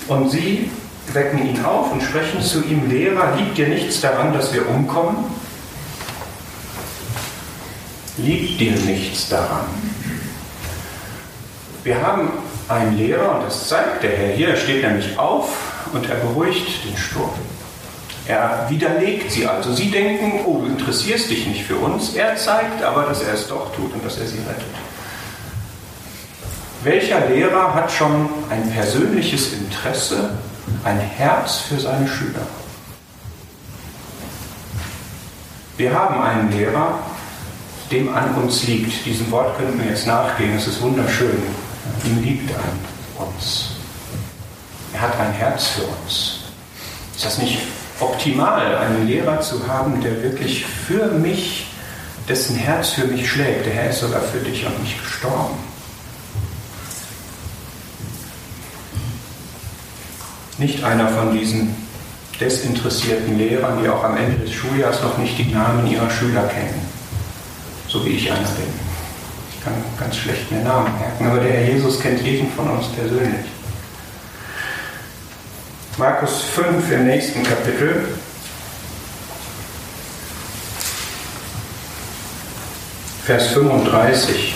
Und 0.09 0.31
sie 0.31 0.71
wecken 1.13 1.47
ihn 1.47 1.65
auf 1.65 1.93
und 1.93 2.03
sprechen 2.03 2.43
zu 2.43 2.63
ihm, 2.65 2.89
Lehrer, 2.89 3.37
liegt 3.37 3.57
dir 3.57 3.69
nichts 3.69 4.01
daran, 4.01 4.33
dass 4.33 4.53
wir 4.53 4.69
umkommen? 4.69 5.25
Liegt 8.19 8.61
dir 8.61 8.73
nichts 8.73 9.29
daran? 9.29 9.67
Wir 11.83 12.03
haben 12.03 12.31
einen 12.69 12.99
Lehrer, 12.99 13.37
und 13.37 13.47
das 13.47 13.69
zeigt 13.69 14.03
der 14.03 14.17
Herr 14.17 14.35
hier, 14.35 14.49
er 14.51 14.57
steht 14.57 14.83
nämlich 14.83 15.19
auf 15.19 15.49
und 15.93 16.09
er 16.09 16.17
beruhigt 16.17 16.85
den 16.85 16.97
Sturm. 16.97 17.31
Er 18.31 18.67
widerlegt 18.69 19.33
sie 19.33 19.45
also. 19.45 19.75
Sie 19.75 19.91
denken, 19.91 20.45
oh, 20.47 20.59
du 20.59 20.67
interessierst 20.67 21.29
dich 21.29 21.49
nicht 21.49 21.65
für 21.65 21.75
uns. 21.75 22.15
Er 22.15 22.37
zeigt 22.37 22.81
aber, 22.81 23.03
dass 23.03 23.23
er 23.23 23.35
es 23.35 23.49
doch 23.49 23.75
tut 23.75 23.93
und 23.93 24.05
dass 24.05 24.19
er 24.19 24.27
sie 24.27 24.39
rettet. 24.39 24.77
Welcher 26.85 27.27
Lehrer 27.27 27.75
hat 27.75 27.91
schon 27.91 28.29
ein 28.49 28.71
persönliches 28.71 29.53
Interesse, 29.55 30.31
ein 30.85 31.01
Herz 31.01 31.57
für 31.57 31.81
seine 31.81 32.07
Schüler? 32.07 32.47
Wir 35.77 35.93
haben 35.93 36.23
einen 36.23 36.53
Lehrer, 36.53 37.01
dem 37.91 38.15
an 38.15 38.33
uns 38.37 38.63
liegt. 38.63 39.05
Diesem 39.07 39.29
Wort 39.33 39.59
könnten 39.59 39.83
wir 39.83 39.91
jetzt 39.91 40.07
nachgehen, 40.07 40.55
es 40.57 40.69
ist 40.69 40.81
wunderschön. 40.81 41.43
Ihm 42.05 42.23
liegt 42.23 42.49
an 42.55 43.27
uns. 43.27 43.71
Er 44.93 45.01
hat 45.01 45.19
ein 45.19 45.33
Herz 45.33 45.67
für 45.67 45.83
uns. 45.83 46.45
Ist 47.17 47.25
das 47.25 47.39
nicht 47.39 47.59
optimal, 48.01 48.77
einen 48.77 49.07
Lehrer 49.07 49.41
zu 49.41 49.67
haben, 49.67 50.01
der 50.01 50.23
wirklich 50.23 50.65
für 50.65 51.07
mich, 51.07 51.67
dessen 52.29 52.57
Herz 52.57 52.91
für 52.91 53.07
mich 53.07 53.31
schlägt. 53.31 53.67
Der 53.67 53.73
Herr 53.73 53.91
ist 53.91 54.01
sogar 54.01 54.23
für 54.23 54.39
dich 54.39 54.67
und 54.67 54.81
mich 54.83 54.99
gestorben. 55.01 55.59
Nicht 60.59 60.85
einer 60.85 61.09
von 61.09 61.37
diesen 61.37 61.75
desinteressierten 62.41 63.39
Lehrern, 63.39 63.83
die 63.83 63.89
auch 63.89 64.03
am 64.05 64.17
Ende 64.17 64.39
des 64.39 64.53
Schuljahres 64.53 65.03
noch 65.03 65.19
nicht 65.19 65.39
die 65.39 65.53
Namen 65.53 65.87
ihrer 65.91 66.11
Schüler 66.11 66.45
kennen, 66.45 66.81
so 67.87 68.05
wie 68.05 68.11
ich 68.11 68.31
einer 68.31 68.41
bin. 68.41 68.91
Ich 69.55 69.65
kann 69.65 69.75
ganz 69.99 70.17
schlecht 70.17 70.51
mehr 70.51 70.63
Namen 70.63 70.99
merken, 70.99 71.27
aber 71.27 71.41
der 71.41 71.53
Herr 71.53 71.73
Jesus 71.75 72.01
kennt 72.01 72.23
jeden 72.23 72.51
von 72.53 72.69
uns 72.71 72.89
persönlich. 72.89 73.47
Markus 76.01 76.45
5 76.55 76.93
im 76.93 77.07
nächsten 77.09 77.43
Kapitel. 77.43 78.09
Vers 83.27 83.49
35. 83.49 84.55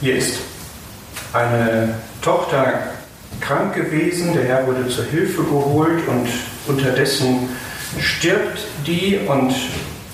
Hier 0.00 0.16
ist 0.16 0.38
eine 1.34 1.94
Tochter 2.22 2.84
krank 3.42 3.74
gewesen, 3.74 4.32
der 4.32 4.44
Herr 4.44 4.66
wurde 4.66 4.88
zur 4.88 5.04
Hilfe 5.04 5.42
geholt 5.42 6.08
und 6.08 6.26
unterdessen 6.68 7.50
stirbt 8.00 8.60
die 8.86 9.18
und 9.28 9.54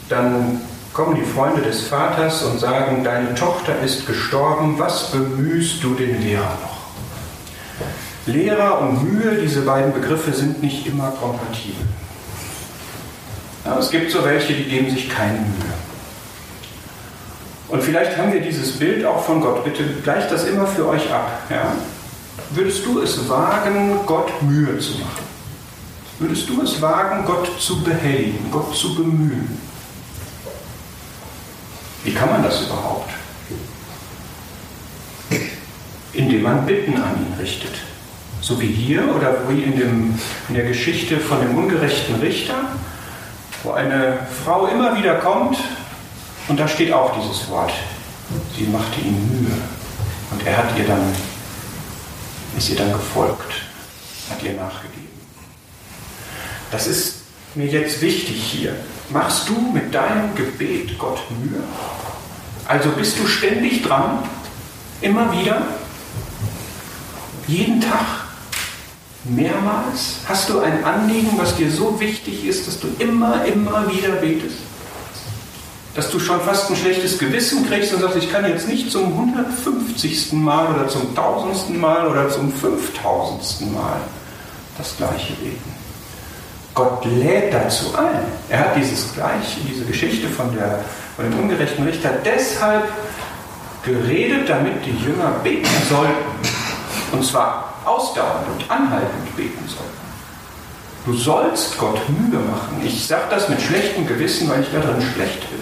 dann 0.08 0.60
kommen 0.94 1.16
die 1.16 1.24
Freunde 1.24 1.60
des 1.60 1.88
Vaters 1.88 2.44
und 2.44 2.60
sagen, 2.60 3.02
deine 3.02 3.34
Tochter 3.34 3.80
ist 3.80 4.06
gestorben, 4.06 4.78
was 4.78 5.10
bemühst 5.10 5.82
du 5.82 5.94
den 5.94 6.22
Lehrer 6.22 6.56
noch? 6.62 8.32
Lehrer 8.32 8.80
und 8.80 9.02
Mühe, 9.02 9.34
diese 9.42 9.62
beiden 9.62 9.92
Begriffe 9.92 10.32
sind 10.32 10.62
nicht 10.62 10.86
immer 10.86 11.10
kompatibel. 11.10 11.84
Ja, 13.64 13.78
es 13.78 13.90
gibt 13.90 14.12
so 14.12 14.24
welche, 14.24 14.54
die 14.54 14.64
geben 14.64 14.88
sich 14.88 15.10
keine 15.10 15.40
Mühe. 15.40 15.74
Und 17.68 17.82
vielleicht 17.82 18.16
haben 18.16 18.32
wir 18.32 18.40
dieses 18.40 18.78
Bild 18.78 19.04
auch 19.04 19.24
von 19.24 19.40
Gott. 19.40 19.64
Bitte 19.64 19.84
gleicht 20.04 20.30
das 20.30 20.44
immer 20.44 20.66
für 20.66 20.86
euch 20.88 21.12
ab. 21.12 21.42
Ja? 21.50 21.72
Würdest 22.50 22.86
du 22.86 23.00
es 23.00 23.28
wagen, 23.28 23.98
Gott 24.06 24.30
Mühe 24.42 24.78
zu 24.78 24.92
machen? 24.92 25.24
Würdest 26.20 26.48
du 26.48 26.62
es 26.62 26.80
wagen, 26.80 27.24
Gott 27.26 27.50
zu 27.58 27.82
behelligen, 27.82 28.50
Gott 28.52 28.74
zu 28.76 28.94
bemühen? 28.94 29.63
Wie 32.04 32.12
kann 32.12 32.28
man 32.30 32.42
das 32.42 32.62
überhaupt? 32.62 33.10
Indem 36.12 36.42
man 36.42 36.64
Bitten 36.66 36.96
an 36.96 37.16
ihn 37.16 37.34
richtet. 37.40 37.72
So 38.40 38.60
wie 38.60 38.68
hier 38.68 39.02
oder 39.14 39.48
wie 39.48 39.62
in, 39.62 39.76
dem, 39.76 40.18
in 40.48 40.54
der 40.54 40.66
Geschichte 40.66 41.18
von 41.18 41.40
dem 41.40 41.56
ungerechten 41.56 42.16
Richter, 42.16 42.54
wo 43.62 43.72
eine 43.72 44.18
Frau 44.44 44.66
immer 44.66 44.96
wieder 44.96 45.14
kommt 45.16 45.56
und 46.48 46.60
da 46.60 46.68
steht 46.68 46.92
auch 46.92 47.18
dieses 47.18 47.48
Wort. 47.48 47.72
Sie 48.56 48.64
machte 48.64 49.00
ihm 49.00 49.16
Mühe 49.28 49.54
und 50.30 50.46
er 50.46 50.58
hat 50.58 50.78
ihr 50.78 50.86
dann, 50.86 51.10
ist 52.56 52.68
ihr 52.68 52.76
dann 52.76 52.92
gefolgt, 52.92 53.52
hat 54.30 54.42
ihr 54.42 54.52
nachgegeben. 54.52 55.08
Das 56.70 56.86
ist 56.86 57.22
mir 57.54 57.66
jetzt 57.66 58.02
wichtig 58.02 58.42
hier. 58.42 58.76
Machst 59.10 59.48
du 59.48 59.60
mit 59.72 59.94
deinem 59.94 60.34
Gebet 60.34 60.98
Gott 60.98 61.20
Mühe? 61.30 61.62
Also 62.66 62.90
bist 62.90 63.18
du 63.18 63.26
ständig 63.26 63.82
dran? 63.82 64.20
Immer 65.02 65.30
wieder? 65.32 65.62
Jeden 67.46 67.80
Tag? 67.80 68.24
Mehrmals? 69.24 70.16
Hast 70.26 70.48
du 70.48 70.60
ein 70.60 70.84
Anliegen, 70.84 71.30
was 71.36 71.56
dir 71.56 71.70
so 71.70 71.98
wichtig 72.00 72.46
ist, 72.46 72.66
dass 72.66 72.80
du 72.80 72.88
immer, 72.98 73.44
immer 73.44 73.90
wieder 73.90 74.12
betest? 74.16 74.56
Dass 75.94 76.10
du 76.10 76.18
schon 76.18 76.40
fast 76.40 76.70
ein 76.70 76.76
schlechtes 76.76 77.18
Gewissen 77.18 77.68
kriegst 77.68 77.92
und 77.92 78.00
sagst, 78.00 78.16
ich 78.16 78.32
kann 78.32 78.44
jetzt 78.46 78.66
nicht 78.66 78.90
zum 78.90 79.12
150. 79.12 80.32
Mal 80.32 80.74
oder 80.74 80.88
zum 80.88 81.10
1000. 81.10 81.78
Mal 81.78 82.06
oder 82.06 82.28
zum 82.30 82.52
5000. 82.52 83.72
Mal 83.72 84.00
das 84.76 84.96
gleiche 84.96 85.34
beten. 85.34 85.73
Gott 86.74 87.04
lädt 87.04 87.54
dazu 87.54 87.94
ein. 87.96 88.24
Er 88.48 88.58
hat 88.60 88.76
dieses 88.76 89.14
gleiche, 89.14 89.60
diese 89.68 89.84
Geschichte 89.84 90.28
von, 90.28 90.54
der, 90.56 90.80
von 91.14 91.24
dem 91.24 91.38
ungerechten 91.38 91.84
Richter 91.84 92.10
deshalb 92.24 92.88
geredet, 93.84 94.48
damit 94.48 94.84
die 94.84 94.96
Jünger 95.04 95.30
beten 95.42 95.70
sollten. 95.88 96.12
Und 97.12 97.24
zwar 97.24 97.74
ausdauernd 97.84 98.48
und 98.52 98.70
anhaltend 98.70 99.36
beten 99.36 99.64
sollten. 99.68 100.04
Du 101.06 101.12
sollst 101.12 101.78
Gott 101.78 102.00
Mühe 102.08 102.40
machen. 102.40 102.80
Ich 102.82 103.06
sage 103.06 103.24
das 103.30 103.48
mit 103.48 103.60
schlechtem 103.60 104.06
Gewissen, 104.06 104.48
weil 104.48 104.62
ich 104.62 104.68
darin 104.72 105.02
schlecht 105.14 105.40
bin. 105.50 105.60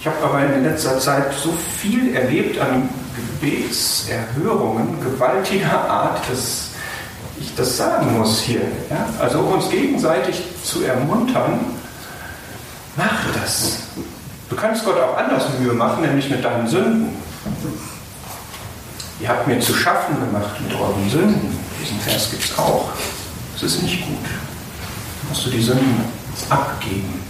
Ich 0.00 0.06
habe 0.06 0.16
aber 0.24 0.42
in 0.42 0.64
letzter 0.64 0.98
Zeit 0.98 1.34
so 1.34 1.52
viel 1.78 2.14
erlebt 2.14 2.58
an 2.58 2.88
Gebetserhörungen 3.40 5.00
gewaltiger 5.02 5.88
Art, 5.88 6.22
dass 6.30 6.70
ich 7.40 7.54
das 7.54 7.76
sagen 7.76 8.18
muss 8.18 8.40
hier. 8.40 8.62
Ja? 8.90 9.08
Also 9.18 9.40
um 9.40 9.52
uns 9.52 9.70
gegenseitig 9.70 10.42
zu 10.62 10.82
ermuntern, 10.84 11.60
mach 12.96 13.32
das. 13.40 13.78
Du 14.48 14.56
kannst 14.56 14.84
Gott 14.84 14.98
auch 14.98 15.16
anders 15.16 15.44
Mühe 15.58 15.72
machen, 15.72 16.02
nämlich 16.02 16.30
mit 16.30 16.44
deinen 16.44 16.66
Sünden. 16.66 17.08
Ihr 19.20 19.28
habt 19.28 19.46
mir 19.46 19.60
zu 19.60 19.74
schaffen 19.74 20.16
gemacht 20.20 20.60
mit 20.60 20.78
euren 20.78 21.10
Sünden. 21.10 21.58
Diesen 21.80 22.00
Vers 22.00 22.30
gibt 22.30 22.44
es 22.44 22.58
auch. 22.58 22.90
Das 23.54 23.62
ist 23.62 23.82
nicht 23.82 24.06
gut. 24.06 24.24
Da 24.24 25.28
musst 25.28 25.46
du 25.46 25.50
die 25.50 25.62
Sünden 25.62 26.04
abgeben. 26.48 27.20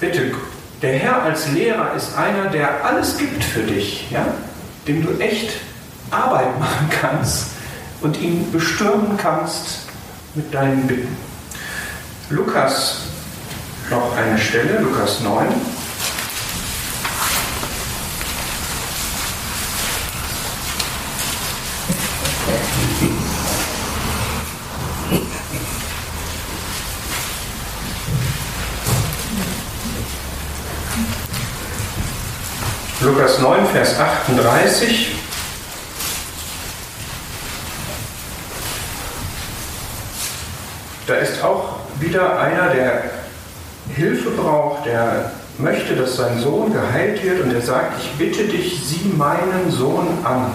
Bitte, 0.00 0.34
der 0.82 0.98
Herr 0.98 1.22
als 1.22 1.48
Lehrer 1.48 1.94
ist 1.94 2.14
einer, 2.16 2.50
der 2.50 2.84
alles 2.84 3.16
gibt 3.16 3.42
für 3.42 3.62
dich. 3.62 4.10
Ja? 4.10 4.26
Dem 4.86 5.04
du 5.04 5.20
echt 5.20 5.52
Arbeit 6.10 6.58
machen 6.58 6.88
kannst 7.00 7.48
und 8.00 8.20
ihn 8.20 8.50
bestürmen 8.52 9.16
kannst 9.16 9.80
mit 10.34 10.52
deinen 10.52 10.86
Bitten. 10.86 11.16
Lukas, 12.30 13.02
noch 13.90 14.16
eine 14.16 14.38
Stelle, 14.38 14.80
Lukas 14.80 15.20
9. 15.20 15.46
Lukas 33.26 33.40
9, 33.40 33.66
Vers 33.66 33.98
38. 33.98 35.16
Da 41.08 41.14
ist 41.14 41.42
auch 41.42 41.80
wieder 41.98 42.38
einer, 42.38 42.68
der 42.68 43.02
Hilfe 43.96 44.30
braucht, 44.30 44.86
der 44.86 45.32
möchte, 45.58 45.96
dass 45.96 46.14
sein 46.14 46.38
Sohn 46.38 46.72
geheilt 46.72 47.24
wird 47.24 47.40
und 47.40 47.52
er 47.52 47.62
sagt, 47.62 48.00
ich 48.00 48.12
bitte 48.12 48.44
dich, 48.44 48.86
sieh 48.86 49.12
meinen 49.16 49.72
Sohn 49.72 50.06
an. 50.22 50.52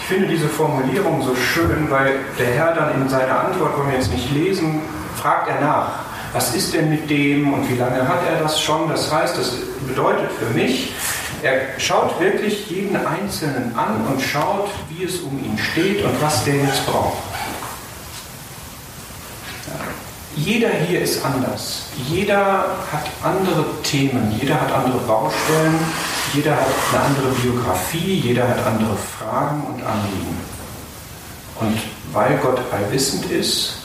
Ich 0.00 0.06
finde 0.06 0.26
diese 0.26 0.48
Formulierung 0.48 1.22
so 1.22 1.36
schön, 1.36 1.88
weil 1.88 2.16
der 2.36 2.46
Herr 2.46 2.74
dann 2.74 3.00
in 3.00 3.08
seiner 3.08 3.38
Antwort, 3.38 3.78
wollen 3.78 3.90
wir 3.90 3.96
jetzt 3.96 4.12
nicht 4.12 4.32
lesen, 4.32 4.80
fragt 5.14 5.48
er 5.48 5.60
nach 5.60 6.02
was 6.32 6.54
ist 6.54 6.72
denn 6.72 6.88
mit 6.88 7.10
dem 7.10 7.52
und 7.52 7.68
wie 7.68 7.76
lange 7.76 8.08
hat 8.08 8.20
er 8.28 8.42
das 8.42 8.60
schon? 8.60 8.88
Das 8.88 9.12
heißt, 9.12 9.36
das 9.36 9.58
bedeutet 9.86 10.30
für 10.32 10.52
mich, 10.54 10.94
er 11.42 11.78
schaut 11.78 12.20
wirklich 12.20 12.70
jeden 12.70 12.96
Einzelnen 12.96 13.74
an 13.76 14.06
und 14.06 14.20
schaut, 14.20 14.70
wie 14.88 15.04
es 15.04 15.20
um 15.20 15.38
ihn 15.44 15.58
steht 15.58 16.04
und 16.04 16.22
was 16.22 16.44
der 16.44 16.56
jetzt 16.56 16.86
braucht. 16.86 17.18
Jeder 20.36 20.70
hier 20.70 21.02
ist 21.02 21.24
anders. 21.24 21.82
Jeder 22.08 22.64
hat 22.90 23.06
andere 23.22 23.64
Themen, 23.82 24.34
jeder 24.40 24.60
hat 24.60 24.72
andere 24.72 24.98
Baustellen, 24.98 25.78
jeder 26.32 26.52
hat 26.52 26.66
eine 26.92 27.04
andere 27.04 27.28
Biografie, 27.42 28.20
jeder 28.20 28.48
hat 28.48 28.64
andere 28.64 28.96
Fragen 28.96 29.62
und 29.64 29.82
Anliegen. 29.82 30.38
Und 31.60 31.78
weil 32.12 32.38
Gott 32.38 32.60
allwissend 32.72 33.30
ist, 33.30 33.78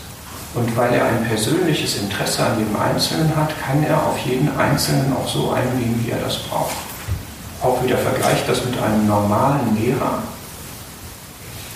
und 0.53 0.75
weil 0.75 0.93
er 0.93 1.05
ein 1.05 1.25
persönliches 1.25 1.97
Interesse 1.99 2.43
an 2.43 2.57
jedem 2.57 2.75
Einzelnen 2.75 3.35
hat, 3.35 3.49
kann 3.61 3.83
er 3.83 4.01
auf 4.01 4.17
jeden 4.19 4.49
Einzelnen 4.57 5.13
auch 5.13 5.27
so 5.27 5.51
eingehen, 5.51 6.03
wie 6.03 6.11
er 6.11 6.19
das 6.19 6.37
braucht. 6.37 6.86
Auch 7.61 7.83
wieder 7.83 7.97
vergleicht 7.97 8.47
das 8.47 8.63
mit 8.65 8.81
einem 8.81 9.07
normalen 9.07 9.75
Lehrer. 9.75 10.23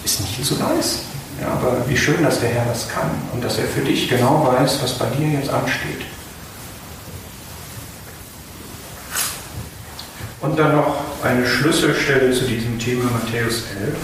Ist 0.04 0.22
nicht 0.22 0.46
so 0.46 0.56
nice. 0.56 1.00
Ja, 1.40 1.54
aber 1.54 1.78
wie 1.88 1.98
schön, 1.98 2.24
dass 2.24 2.40
der 2.40 2.50
Herr 2.50 2.66
das 2.66 2.88
kann 2.88 3.10
und 3.34 3.44
dass 3.44 3.58
er 3.58 3.66
für 3.66 3.82
dich 3.82 4.08
genau 4.08 4.46
weiß, 4.46 4.82
was 4.84 4.94
bei 4.94 5.08
dir 5.08 5.40
jetzt 5.40 5.50
ansteht. 5.50 6.06
Und 10.42 10.58
dann 10.58 10.76
noch 10.76 10.96
eine 11.24 11.46
Schlüsselstelle 11.46 12.32
zu 12.32 12.46
diesem 12.46 12.78
Thema 12.78 13.10
Matthäus 13.12 13.64
11. 13.80 13.96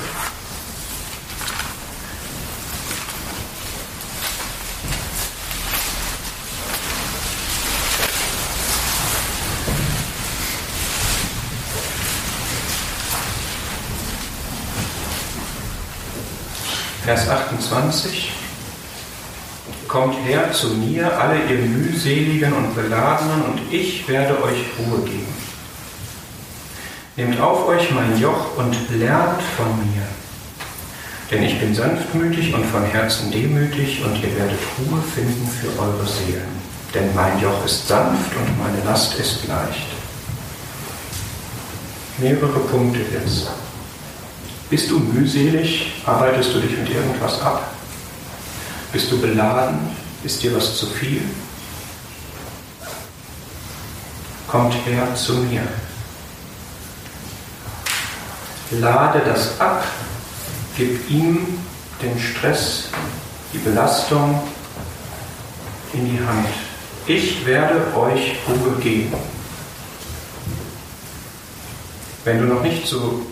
Vers 17.07 17.29
28. 17.29 18.33
Kommt 19.87 20.17
her 20.25 20.51
zu 20.51 20.67
mir, 20.71 21.17
alle 21.17 21.39
ihr 21.49 21.59
mühseligen 21.59 22.51
und 22.51 22.75
beladenen, 22.75 23.43
und 23.43 23.61
ich 23.71 24.05
werde 24.09 24.43
euch 24.43 24.59
Ruhe 24.77 25.05
geben. 25.05 25.33
Nehmt 27.15 27.39
auf 27.39 27.65
euch 27.65 27.91
mein 27.91 28.19
Joch 28.19 28.57
und 28.57 28.75
lernt 28.99 29.41
von 29.55 29.67
mir. 29.77 30.03
Denn 31.31 31.43
ich 31.43 31.57
bin 31.57 31.73
sanftmütig 31.73 32.53
und 32.53 32.65
von 32.65 32.83
Herzen 32.83 33.31
demütig, 33.31 34.03
und 34.03 34.21
ihr 34.21 34.35
werdet 34.37 34.59
Ruhe 34.77 35.01
finden 35.15 35.47
für 35.47 35.81
eure 35.81 36.05
Seelen. 36.05 36.57
denn 36.93 37.15
mein 37.15 37.39
Joch 37.39 37.63
ist 37.63 37.87
sanft 37.87 38.35
und 38.35 38.57
meine 38.59 38.83
Last 38.83 39.17
ist 39.17 39.47
leicht. 39.47 39.87
Mehrere 42.17 42.59
Punkte 42.59 42.99
jetzt. 42.99 43.47
Bist 44.69 44.89
du 44.91 44.99
mühselig? 44.99 45.93
Arbeitest 46.05 46.53
du 46.53 46.59
dich 46.59 46.77
mit 46.77 46.89
irgendwas 46.89 47.41
ab? 47.41 47.71
Bist 48.91 49.09
du 49.09 49.21
beladen? 49.21 49.79
Ist 50.23 50.43
dir 50.43 50.53
was 50.55 50.77
zu 50.77 50.87
viel? 50.87 51.21
Kommt 54.47 54.73
her 54.85 55.15
zu 55.15 55.35
mir. 55.35 55.61
Lade 58.71 59.21
das 59.25 59.57
ab, 59.61 59.85
gib 60.75 61.09
ihm 61.09 61.59
den 62.01 62.19
Stress, 62.19 62.89
die 63.53 63.59
Belastung 63.59 64.41
in 65.93 66.11
die 66.11 66.19
Hand. 66.19 66.47
Ich 67.07 67.45
werde 67.45 67.95
euch 67.95 68.35
Ruhe 68.49 68.75
geben. 68.81 69.15
Wenn 72.25 72.39
du 72.39 72.53
noch 72.53 72.61
nicht 72.61 72.85
zu 72.85 73.25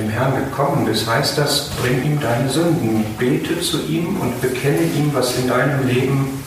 dem 0.00 0.08
Herrn 0.08 0.34
gekommen 0.34 0.86
bist, 0.86 1.06
heißt 1.06 1.36
das, 1.38 1.70
bring 1.80 2.02
ihm 2.02 2.20
deine 2.20 2.48
Sünden, 2.48 3.04
bete 3.18 3.60
zu 3.60 3.82
ihm 3.86 4.20
und 4.20 4.40
bekenne 4.40 4.82
ihm, 4.82 5.12
was 5.12 5.36
in 5.36 5.48
deinem 5.48 5.86
Leben 5.86 6.42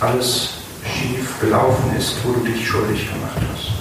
alles 0.00 0.50
schief 0.84 1.40
gelaufen 1.40 1.94
ist, 1.98 2.14
wo 2.24 2.32
du 2.32 2.40
dich 2.40 2.66
schuldig 2.66 3.08
gemacht 3.12 3.36
hast. 3.52 3.72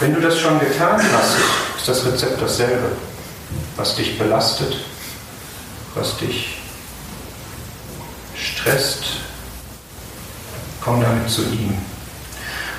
Wenn 0.00 0.14
du 0.14 0.20
das 0.20 0.38
schon 0.38 0.58
getan 0.60 1.00
hast, 1.14 1.36
ist 1.78 1.88
das 1.88 2.04
Rezept 2.04 2.40
dasselbe. 2.40 2.92
Was 3.76 3.94
dich 3.94 4.18
belastet, 4.18 4.76
was 5.94 6.16
dich 6.18 6.58
stresst, 8.34 9.04
komm 10.82 11.00
damit 11.00 11.28
zu 11.28 11.42
ihm. 11.42 11.76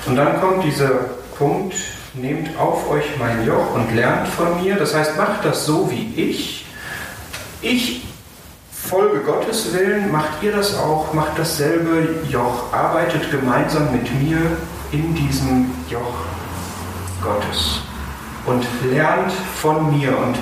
Und 0.06 0.16
dann 0.16 0.40
kommt 0.40 0.64
dieser 0.64 0.90
Punkt, 1.36 1.74
nehmt 2.14 2.58
auf 2.58 2.88
euch 2.90 3.04
mein 3.18 3.46
Joch 3.46 3.74
und 3.74 3.94
lernt 3.94 4.28
von 4.28 4.62
mir. 4.62 4.76
Das 4.76 4.94
heißt, 4.94 5.16
macht 5.16 5.44
das 5.44 5.66
so 5.66 5.90
wie 5.90 6.12
ich. 6.16 6.66
Ich 7.60 8.06
folge 8.70 9.20
Gottes 9.20 9.72
Willen, 9.74 10.10
macht 10.10 10.42
ihr 10.42 10.52
das 10.52 10.76
auch, 10.76 11.12
macht 11.12 11.38
dasselbe 11.38 12.24
Joch, 12.30 12.72
arbeitet 12.72 13.30
gemeinsam 13.30 13.92
mit 13.92 14.10
mir 14.22 14.38
in 14.92 15.14
diesem 15.14 15.70
Joch 15.90 16.14
Gottes 17.22 17.80
und 18.46 18.64
lernt 18.90 19.32
von 19.32 19.98
mir. 19.98 20.16
Und 20.16 20.36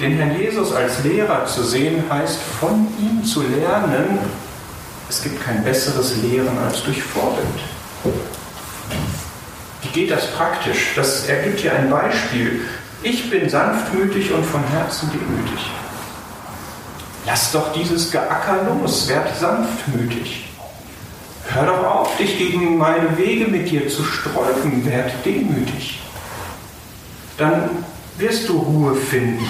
den 0.00 0.16
Herrn 0.16 0.38
Jesus 0.38 0.72
als 0.72 1.02
Lehrer 1.02 1.46
zu 1.46 1.62
sehen, 1.62 2.04
heißt 2.10 2.38
von 2.60 2.86
ihm 2.98 3.24
zu 3.24 3.42
lernen. 3.42 4.18
Es 5.08 5.22
gibt 5.22 5.42
kein 5.42 5.64
besseres 5.64 6.16
Lehren 6.22 6.58
als 6.58 6.82
durch 6.82 7.02
Vorbild. 7.02 7.46
Wie 9.88 10.00
geht 10.00 10.10
das 10.10 10.26
praktisch? 10.32 10.92
Das 10.96 11.26
ergibt 11.26 11.60
hier 11.60 11.74
ein 11.74 11.90
Beispiel. 11.90 12.60
Ich 13.02 13.30
bin 13.30 13.48
sanftmütig 13.48 14.32
und 14.32 14.44
von 14.44 14.62
Herzen 14.64 15.10
demütig. 15.10 15.70
Lass 17.26 17.52
doch 17.52 17.72
dieses 17.72 18.10
Geacker 18.10 18.64
los, 18.64 19.08
werd 19.08 19.36
sanftmütig. 19.38 20.48
Hör 21.50 21.66
doch 21.66 21.84
auf, 21.84 22.16
dich 22.16 22.38
gegen 22.38 22.76
meine 22.76 23.16
Wege 23.16 23.48
mit 23.48 23.70
dir 23.70 23.88
zu 23.88 24.02
sträuben, 24.02 24.84
werd 24.84 25.12
demütig. 25.24 26.00
Dann 27.36 27.84
wirst 28.18 28.48
du 28.48 28.58
Ruhe 28.58 28.94
finden. 28.94 29.48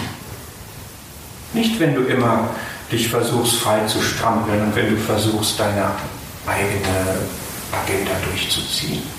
Nicht, 1.53 1.81
wenn 1.81 1.95
du 1.95 2.03
immer 2.03 2.51
dich 2.93 3.09
versuchst 3.09 3.57
frei 3.57 3.85
zu 3.87 4.01
strampeln 4.01 4.63
und 4.63 4.77
wenn 4.77 4.91
du 4.91 4.97
versuchst, 5.01 5.59
deine 5.59 5.91
eigene 6.47 7.19
Agenda 7.73 8.13
durchzuziehen 8.31 9.18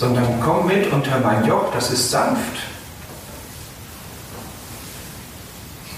sondern 0.00 0.40
komm 0.40 0.66
mit 0.66 0.90
unter 0.90 1.20
mein 1.20 1.44
Joch, 1.44 1.70
das 1.74 1.90
ist 1.90 2.10
sanft. 2.10 2.56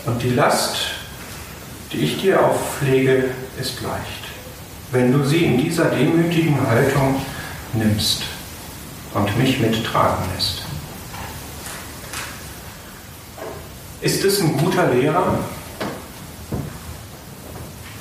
Und 0.04 0.20
die 0.20 0.30
Last, 0.30 0.76
die 1.92 1.98
ich 1.98 2.20
dir 2.20 2.44
auflege, 2.44 3.30
ist 3.60 3.80
leicht, 3.80 4.24
wenn 4.90 5.12
du 5.12 5.24
sie 5.24 5.44
in 5.44 5.56
dieser 5.56 5.84
demütigen 5.84 6.68
Haltung 6.68 7.22
nimmst 7.74 8.24
und 9.14 9.38
mich 9.38 9.60
mittragen 9.60 10.24
lässt. 10.34 10.62
Ist 14.00 14.24
es 14.24 14.40
ein 14.40 14.56
guter 14.56 14.88
Lehrer? 14.88 15.38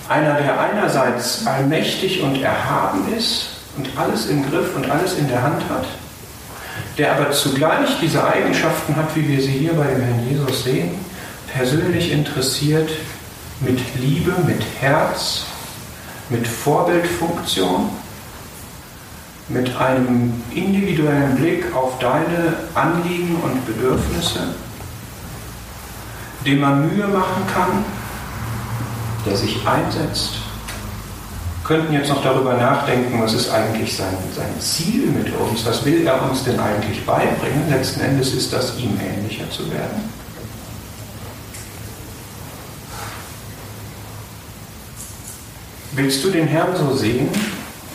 Einer, 0.09 0.41
der 0.41 0.59
einerseits 0.59 1.45
allmächtig 1.45 2.23
und 2.23 2.41
erhaben 2.41 3.13
ist 3.15 3.60
und 3.77 3.89
alles 3.97 4.27
im 4.27 4.49
Griff 4.49 4.75
und 4.75 4.89
alles 4.89 5.17
in 5.17 5.27
der 5.27 5.41
Hand 5.41 5.63
hat, 5.69 5.85
der 6.97 7.15
aber 7.15 7.31
zugleich 7.31 7.99
diese 8.01 8.23
Eigenschaften 8.25 8.95
hat, 8.95 9.15
wie 9.15 9.27
wir 9.27 9.41
sie 9.41 9.51
hier 9.51 9.73
bei 9.73 9.87
dem 9.87 10.01
Herrn 10.01 10.27
Jesus 10.29 10.63
sehen, 10.63 10.91
persönlich 11.53 12.11
interessiert, 12.11 12.89
mit 13.61 13.79
Liebe, 13.99 14.33
mit 14.45 14.61
Herz, 14.79 15.43
mit 16.29 16.47
Vorbildfunktion, 16.47 17.89
mit 19.49 19.75
einem 19.77 20.41
individuellen 20.53 21.35
Blick 21.35 21.65
auf 21.75 21.99
deine 21.99 22.55
Anliegen 22.73 23.35
und 23.35 23.65
Bedürfnisse, 23.65 24.55
dem 26.45 26.61
man 26.61 26.87
Mühe 26.87 27.07
machen 27.07 27.45
kann, 27.53 27.85
der 29.25 29.35
sich 29.35 29.65
einsetzt 29.67 30.35
könnten 31.71 31.93
jetzt 31.93 32.09
noch 32.09 32.21
darüber 32.21 32.55
nachdenken, 32.55 33.21
was 33.21 33.33
ist 33.33 33.49
eigentlich 33.49 33.95
sein, 33.95 34.13
sein 34.35 34.59
Ziel 34.59 35.05
mit 35.05 35.33
uns, 35.33 35.65
was 35.65 35.85
will 35.85 36.05
er 36.05 36.21
uns 36.29 36.43
denn 36.43 36.59
eigentlich 36.59 37.05
beibringen. 37.05 37.69
Letzten 37.69 38.01
Endes 38.01 38.33
ist 38.33 38.51
das, 38.51 38.77
ihm 38.77 38.99
ähnlicher 38.99 39.49
zu 39.49 39.71
werden. 39.71 40.09
Willst 45.93 46.21
du 46.25 46.29
den 46.29 46.47
Herrn 46.47 46.75
so 46.75 46.93
sehen, 46.93 47.29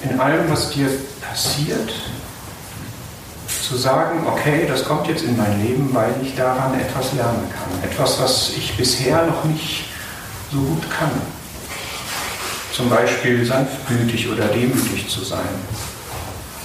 in 0.03 0.19
allem, 0.21 0.51
was 0.51 0.71
dir 0.71 0.89
passiert, 1.21 1.93
zu 3.69 3.77
sagen, 3.77 4.27
okay, 4.27 4.65
das 4.67 4.87
kommt 4.87 5.07
jetzt 5.07 5.23
in 5.23 5.37
mein 5.37 5.63
Leben, 5.63 5.91
weil 5.93 6.15
ich 6.23 6.35
daran 6.35 6.81
etwas 6.81 7.13
lernen 7.13 7.47
kann. 7.53 7.91
Etwas, 7.91 8.23
was 8.23 8.53
ich 8.57 8.75
bisher 8.75 9.27
noch 9.27 9.45
nicht 9.45 9.85
so 10.51 10.61
gut 10.61 10.91
kann 10.91 11.11
zum 12.77 12.91
Beispiel 12.91 13.43
sanftmütig 13.43 14.29
oder 14.31 14.49
demütig 14.49 15.09
zu 15.09 15.25
sein 15.25 15.49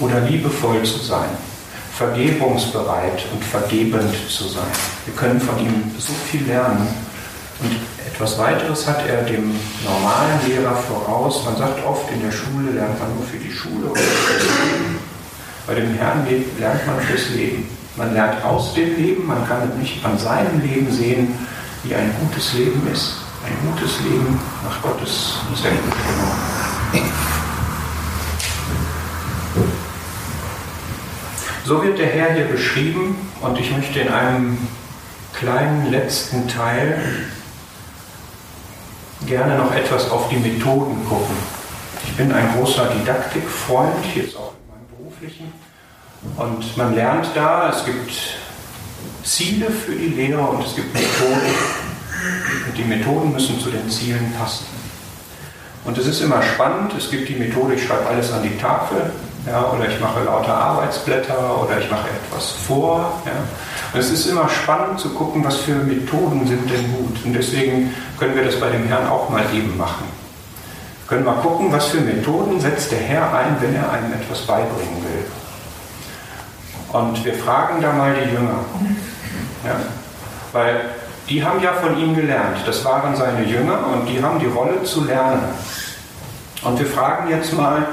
oder 0.01 0.19
liebevoll 0.19 0.83
zu 0.83 0.99
sein, 0.99 1.29
vergebungsbereit 1.95 3.23
und 3.31 3.41
vergebend 3.45 4.13
zu 4.27 4.49
sein. 4.49 4.67
Wir 5.05 5.15
können 5.15 5.39
von 5.39 5.57
ihm 5.59 5.89
so 5.97 6.11
viel 6.29 6.45
lernen. 6.47 6.85
Und 7.61 7.77
etwas 8.05 8.37
weiteres 8.37 8.87
hat 8.87 9.07
er 9.07 9.23
dem 9.23 9.55
normalen 9.85 10.39
Lehrer 10.45 10.75
voraus. 10.75 11.45
Man 11.45 11.55
sagt 11.55 11.85
oft, 11.85 12.11
in 12.11 12.21
der 12.21 12.31
Schule 12.31 12.71
lernt 12.71 12.99
man 12.99 13.15
nur 13.15 13.25
für 13.25 13.37
die 13.37 13.51
Schule 13.51 13.87
oder 13.89 14.01
fürs 14.01 14.43
Leben. 14.43 14.97
Bei 15.65 15.75
dem 15.75 15.93
Herrn 15.93 16.27
lernt 16.59 16.87
man 16.87 16.99
fürs 16.99 17.29
Leben. 17.29 17.69
Man 17.95 18.13
lernt 18.13 18.43
aus 18.43 18.73
dem 18.73 18.97
Leben, 18.97 19.27
man 19.27 19.47
kann 19.47 19.79
nicht 19.79 20.03
an 20.03 20.17
seinem 20.17 20.59
Leben 20.61 20.91
sehen, 20.91 21.35
wie 21.83 21.95
ein 21.95 22.11
gutes 22.19 22.53
Leben 22.53 22.81
ist 22.91 23.20
ein 23.51 23.71
gutes 23.71 23.99
Leben 24.01 24.39
nach 24.63 24.81
Gottes 24.81 25.35
Selbstbestimmung. 25.55 26.31
So 31.65 31.83
wird 31.83 31.99
der 31.99 32.07
Herr 32.07 32.33
hier 32.33 32.45
beschrieben 32.45 33.15
und 33.41 33.59
ich 33.59 33.71
möchte 33.71 33.99
in 33.99 34.09
einem 34.09 34.57
kleinen 35.33 35.91
letzten 35.91 36.47
Teil 36.47 36.99
gerne 39.25 39.57
noch 39.57 39.73
etwas 39.73 40.09
auf 40.09 40.29
die 40.29 40.37
Methoden 40.37 41.05
gucken. 41.07 41.35
Ich 42.05 42.15
bin 42.15 42.31
ein 42.31 42.53
großer 42.53 42.87
Didaktikfreund, 42.87 43.93
jetzt 44.15 44.35
auch 44.35 44.53
in 44.53 44.69
meinem 44.69 44.87
beruflichen. 44.97 45.53
Und 46.37 46.77
man 46.77 46.95
lernt 46.95 47.27
da, 47.35 47.69
es 47.69 47.85
gibt 47.85 48.11
Ziele 49.23 49.69
für 49.69 49.93
die 49.93 50.07
Lehre 50.07 50.41
und 50.41 50.65
es 50.65 50.75
gibt 50.75 50.93
Methoden, 50.93 51.55
die 52.77 52.83
Methoden 52.83 53.31
müssen 53.31 53.59
zu 53.59 53.69
den 53.69 53.89
Zielen 53.89 54.33
passen. 54.39 54.65
Und 55.83 55.97
es 55.97 56.05
ist 56.05 56.21
immer 56.21 56.41
spannend, 56.41 56.93
es 56.97 57.09
gibt 57.09 57.27
die 57.27 57.35
Methode, 57.35 57.73
ich 57.73 57.85
schreibe 57.85 58.05
alles 58.07 58.31
an 58.31 58.43
die 58.43 58.57
Tafel, 58.57 59.11
ja, 59.47 59.71
oder 59.71 59.89
ich 59.89 59.99
mache 59.99 60.23
lauter 60.23 60.53
Arbeitsblätter 60.53 61.63
oder 61.63 61.79
ich 61.79 61.89
mache 61.89 62.07
etwas 62.09 62.51
vor. 62.51 63.21
Ja. 63.25 63.31
Und 63.91 63.99
es 63.99 64.11
ist 64.11 64.27
immer 64.27 64.47
spannend 64.47 64.99
zu 64.99 65.09
gucken, 65.09 65.43
was 65.43 65.57
für 65.57 65.73
Methoden 65.73 66.45
sind 66.45 66.69
denn 66.69 66.91
gut. 66.93 67.25
Und 67.25 67.33
deswegen 67.33 67.93
können 68.19 68.35
wir 68.35 68.45
das 68.45 68.59
bei 68.59 68.69
dem 68.69 68.85
Herrn 68.85 69.07
auch 69.07 69.29
mal 69.29 69.43
eben 69.53 69.75
machen. 69.77 70.05
Wir 70.05 71.17
können 71.17 71.25
mal 71.25 71.41
gucken, 71.41 71.71
was 71.71 71.87
für 71.87 72.01
Methoden 72.01 72.59
setzt 72.61 72.91
der 72.91 72.99
Herr 72.99 73.33
ein, 73.33 73.57
wenn 73.59 73.75
er 73.75 73.91
einem 73.91 74.13
etwas 74.13 74.41
beibringen 74.41 75.03
will. 75.03 75.25
Und 76.93 77.25
wir 77.25 77.33
fragen 77.33 77.81
da 77.81 77.91
mal 77.93 78.13
die 78.13 78.29
Jünger. 78.29 78.59
Ja. 79.65 79.75
Weil 80.53 80.81
die 81.31 81.41
haben 81.41 81.63
ja 81.63 81.71
von 81.73 81.97
ihm 81.97 82.13
gelernt. 82.13 82.57
Das 82.65 82.83
waren 82.83 83.15
seine 83.15 83.45
Jünger 83.45 83.87
und 83.87 84.05
die 84.05 84.21
haben 84.21 84.37
die 84.39 84.47
Rolle 84.47 84.83
zu 84.83 85.05
lernen. 85.05 85.43
Und 86.61 86.77
wir 86.77 86.85
fragen 86.85 87.29
jetzt 87.29 87.53
mal 87.53 87.87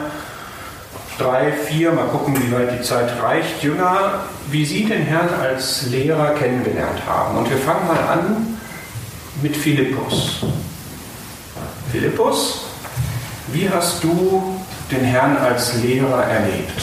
drei, 1.18 1.52
vier, 1.52 1.92
mal 1.92 2.08
gucken, 2.08 2.34
wie 2.36 2.52
weit 2.52 2.76
die 2.76 2.82
Zeit 2.82 3.10
reicht, 3.22 3.62
Jünger, 3.62 4.24
wie 4.50 4.64
sie 4.64 4.84
den 4.84 5.02
Herrn 5.02 5.28
als 5.40 5.86
Lehrer 5.86 6.30
kennengelernt 6.30 7.00
haben. 7.06 7.38
Und 7.38 7.48
wir 7.48 7.58
fangen 7.58 7.86
mal 7.86 8.00
an 8.00 8.58
mit 9.40 9.56
Philippus. 9.56 10.44
Philippus, 11.92 12.64
wie 13.52 13.70
hast 13.70 14.02
du 14.02 14.60
den 14.90 15.04
Herrn 15.04 15.36
als 15.36 15.74
Lehrer 15.74 16.24
erlebt? 16.24 16.82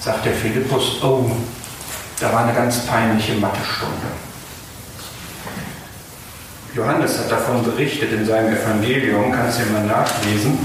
Sagt 0.00 0.24
der 0.24 0.32
Philippus, 0.32 1.02
oh, 1.02 1.30
da 2.20 2.32
war 2.32 2.44
eine 2.44 2.52
ganz 2.52 2.84
peinliche 2.86 3.34
Mathestunde. 3.34 4.08
Johannes 6.74 7.18
hat 7.18 7.30
davon 7.30 7.64
berichtet 7.64 8.12
in 8.12 8.26
seinem 8.26 8.54
Evangelium, 8.54 9.32
kannst 9.32 9.60
du 9.60 9.66
mal 9.72 9.84
nachlesen. 9.84 10.58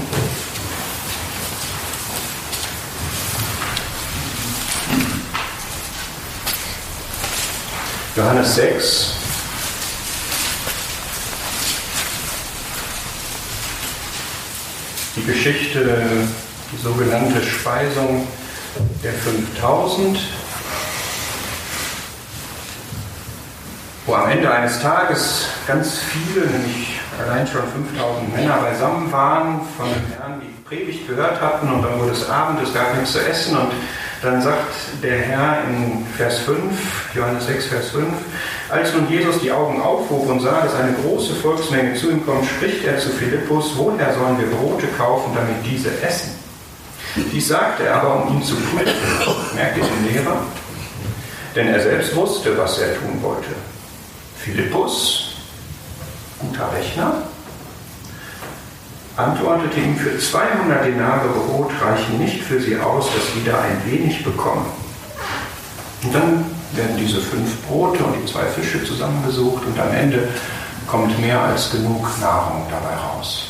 Johannes 8.16 8.54
6. 8.54 9.12
Die 15.16 15.24
Geschichte, 15.24 16.04
die 16.72 16.82
sogenannte 16.82 17.42
Speisung 17.42 18.26
der 19.02 19.14
5000, 19.14 20.18
wo 24.06 24.14
am 24.14 24.28
Ende 24.28 24.50
eines 24.50 24.80
Tages 24.80 25.46
ganz 25.66 25.98
viele, 25.98 26.46
nämlich 26.46 27.00
allein 27.22 27.46
schon 27.46 27.62
5000 27.62 28.36
Männer 28.36 28.58
beisammen 28.58 29.10
waren, 29.10 29.60
von 29.76 29.86
den 29.86 30.18
Herrn 30.18 30.40
die 30.40 30.68
Predigt 30.68 31.08
gehört 31.08 31.40
hatten 31.40 31.72
und 31.72 31.82
dann 31.82 31.98
wurde 31.98 32.12
es 32.12 32.28
Abend, 32.28 32.60
es 32.62 32.74
gab 32.74 32.94
nichts 32.96 33.12
zu 33.12 33.20
essen 33.20 33.56
und 33.56 33.70
dann 34.22 34.42
sagt 34.42 34.74
der 35.02 35.18
Herr 35.18 35.58
in 35.68 36.06
Vers 36.16 36.40
5, 36.40 36.60
Johannes 37.14 37.46
6, 37.46 37.66
Vers 37.66 37.88
5, 37.90 38.06
als 38.70 38.92
nun 38.94 39.08
Jesus 39.08 39.40
die 39.40 39.52
Augen 39.52 39.80
aufhob 39.80 40.28
und 40.28 40.40
sah, 40.40 40.62
dass 40.62 40.74
eine 40.74 40.94
große 40.94 41.34
Volksmenge 41.34 41.94
zu 41.94 42.10
ihm 42.10 42.24
kommt, 42.24 42.46
spricht 42.46 42.84
er 42.84 42.98
zu 42.98 43.10
Philippus, 43.10 43.72
woher 43.76 44.14
sollen 44.14 44.38
wir 44.38 44.46
Brote 44.46 44.86
kaufen, 44.98 45.32
damit 45.34 45.56
diese 45.64 45.90
essen? 46.02 46.30
Dies 47.16 47.48
sagte 47.48 47.84
er 47.84 47.96
aber, 47.96 48.24
um 48.24 48.36
ihn 48.36 48.42
zu 48.42 48.54
prüfen. 48.54 48.92
Merkt 49.54 49.76
ihr 49.76 49.84
den 49.84 50.12
Lehrer? 50.12 50.36
Denn 51.54 51.68
er 51.68 51.80
selbst 51.80 52.16
wusste, 52.16 52.56
was 52.58 52.78
er 52.78 52.94
tun 52.98 53.22
wollte. 53.22 53.50
Philippus, 54.44 55.36
guter 56.38 56.70
Rechner, 56.70 57.22
antwortete 59.16 59.80
ihm, 59.80 59.96
für 59.96 60.18
200 60.18 60.84
Denare 60.84 61.28
Brot 61.28 61.70
reichen 61.80 62.18
nicht 62.18 62.42
für 62.42 62.60
sie 62.60 62.78
aus, 62.78 63.06
dass 63.06 63.42
wieder 63.42 63.58
ein 63.58 63.80
wenig 63.90 64.22
bekommen. 64.22 64.66
Und 66.02 66.14
dann 66.14 66.44
werden 66.72 66.98
diese 66.98 67.22
fünf 67.22 67.62
Brote 67.62 68.04
und 68.04 68.16
die 68.20 68.30
zwei 68.30 68.44
Fische 68.44 68.84
zusammengesucht 68.84 69.64
und 69.64 69.80
am 69.80 69.94
Ende 69.94 70.28
kommt 70.86 71.18
mehr 71.20 71.40
als 71.40 71.70
genug 71.70 72.06
Nahrung 72.20 72.66
dabei 72.70 72.96
raus. 72.96 73.46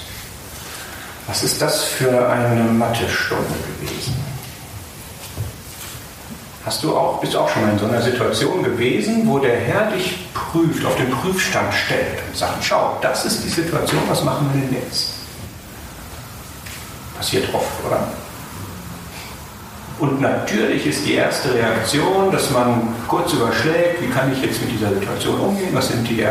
Was 1.26 1.42
ist 1.42 1.60
das 1.60 1.82
für 1.82 2.28
eine 2.28 2.70
Mathestunde 2.70 3.54
gewesen? 3.80 4.23
Hast 6.64 6.82
du 6.82 6.96
auch, 6.96 7.20
bist 7.20 7.34
du 7.34 7.40
auch 7.40 7.48
schon 7.50 7.62
mal 7.62 7.72
in 7.72 7.78
so 7.78 7.84
einer 7.84 8.00
Situation 8.00 8.62
gewesen, 8.62 9.28
wo 9.28 9.38
der 9.38 9.54
Herr 9.54 9.90
dich 9.90 10.32
prüft, 10.32 10.84
auf 10.86 10.96
den 10.96 11.10
Prüfstand 11.10 11.74
stellt 11.74 12.22
und 12.26 12.36
sagt, 12.36 12.64
schau, 12.64 12.96
das 13.02 13.26
ist 13.26 13.44
die 13.44 13.50
Situation, 13.50 14.00
was 14.08 14.24
machen 14.24 14.48
wir 14.54 14.62
denn 14.62 14.82
jetzt? 14.82 15.10
Passiert 17.16 17.52
oft, 17.52 17.84
oder? 17.86 18.08
Und 19.98 20.22
natürlich 20.22 20.86
ist 20.86 21.04
die 21.04 21.14
erste 21.14 21.52
Reaktion, 21.54 22.32
dass 22.32 22.50
man 22.50 22.94
kurz 23.08 23.32
überschlägt, 23.34 24.00
wie 24.00 24.08
kann 24.08 24.32
ich 24.32 24.42
jetzt 24.42 24.60
mit 24.62 24.72
dieser 24.72 24.88
Situation 24.88 25.38
umgehen, 25.38 25.68
was 25.72 25.88
sind 25.88 26.08
die 26.08 26.22